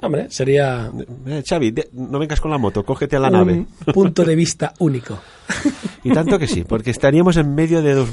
Hombre, 0.00 0.26
sería... 0.30 0.90
Eh, 1.26 1.42
Xavi, 1.48 1.74
no 1.92 2.18
vengas 2.18 2.40
con 2.40 2.50
la 2.50 2.58
moto, 2.58 2.82
cógete 2.82 3.16
a 3.16 3.20
la 3.20 3.30
nave. 3.30 3.66
punto 3.94 4.24
de 4.24 4.34
vista 4.34 4.74
único. 4.80 5.20
y 6.02 6.10
tanto 6.10 6.38
que 6.38 6.48
sí, 6.48 6.64
porque 6.64 6.90
estaríamos 6.90 7.36
en 7.36 7.54
medio 7.54 7.82
de 7.82 7.94
dos, 7.94 8.10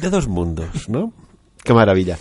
de 0.00 0.10
dos 0.10 0.28
mundos, 0.28 0.88
¿no? 0.88 1.12
Qué 1.64 1.74
maravilla. 1.74 2.16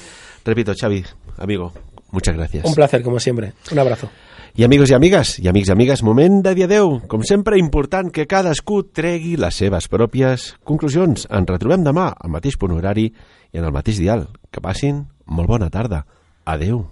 Repito, 0.45 0.73
Xavi, 0.79 1.03
amigo, 1.37 1.73
muchas 2.11 2.35
gracias. 2.35 2.65
Un 2.65 2.75
placer, 2.75 3.01
como 3.01 3.19
siempre. 3.19 3.53
Un 3.71 3.79
abrazo. 3.79 4.09
I 4.57 4.63
amigos 4.63 4.89
i 4.89 4.93
amigues, 4.93 5.33
i 5.43 5.49
amics 5.49 5.67
i 5.67 5.71
amigues, 5.73 6.01
moment 6.01 6.37
de 6.45 6.53
dir 6.55 6.63
adeu. 6.63 7.01
Com 7.11 7.25
sempre, 7.27 7.57
important 7.59 8.07
que 8.07 8.23
cadascú 8.23 8.85
tregui 8.87 9.33
les 9.35 9.57
seves 9.59 9.89
pròpies 9.91 10.53
conclusions. 10.63 11.27
Ens 11.27 11.51
retrobem 11.51 11.83
demà 11.83 12.13
al 12.15 12.31
mateix 12.31 12.55
punt 12.55 12.71
horari 12.71 13.09
i 13.09 13.59
en 13.59 13.67
el 13.67 13.75
mateix 13.75 13.99
dial. 13.99 14.29
Que 14.47 14.63
passin 14.63 15.03
molt 15.27 15.51
bona 15.51 15.67
tarda. 15.73 16.05
Adeu. 16.47 16.85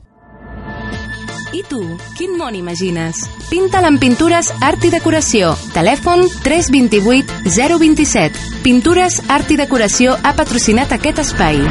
I 1.54 1.62
tu, 1.70 1.80
quin 2.18 2.36
món 2.36 2.58
imagines? 2.58 3.24
Pinta 3.48 3.80
amb 3.86 4.02
Pintures 4.02 4.52
Art 4.60 4.84
i 4.84 4.92
Decoració. 4.92 5.54
Telèfon 5.72 6.28
328 6.44 7.46
027. 7.48 8.60
Pintures 8.66 9.22
Art 9.30 9.56
i 9.56 9.62
Decoració 9.62 10.18
ha 10.20 10.36
patrocinat 10.36 10.98
aquest 10.98 11.24
espai. 11.24 11.64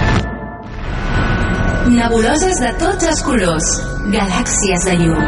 Nebuloses 1.90 2.60
de 2.62 2.68
tots 2.78 3.06
els 3.10 3.20
colors. 3.26 3.66
Galàxies 4.12 4.84
de 4.86 4.92
llum. 5.00 5.18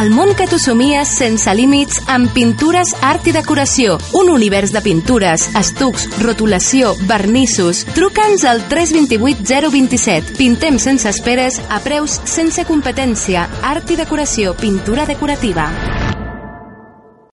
El 0.00 0.10
món 0.10 0.32
que 0.34 0.48
tu 0.50 0.58
somies 0.58 1.10
sense 1.20 1.52
límits 1.54 2.00
amb 2.10 2.32
pintures, 2.34 2.90
art 3.02 3.26
i 3.30 3.34
decoració. 3.34 3.94
Un 4.18 4.32
univers 4.34 4.74
de 4.74 4.82
pintures, 4.82 5.46
estucs, 5.58 6.08
rotulació, 6.22 6.96
vernissos. 7.06 7.84
Truca'ns 7.94 8.44
al 8.44 8.64
328 8.68 9.46
027. 9.70 10.34
Pintem 10.38 10.82
sense 10.82 11.08
esperes, 11.08 11.62
a 11.70 11.78
preus 11.86 12.18
sense 12.26 12.66
competència. 12.66 13.46
Art 13.62 13.90
i 13.94 14.02
decoració, 14.02 14.54
pintura 14.58 15.06
decorativa. 15.06 15.70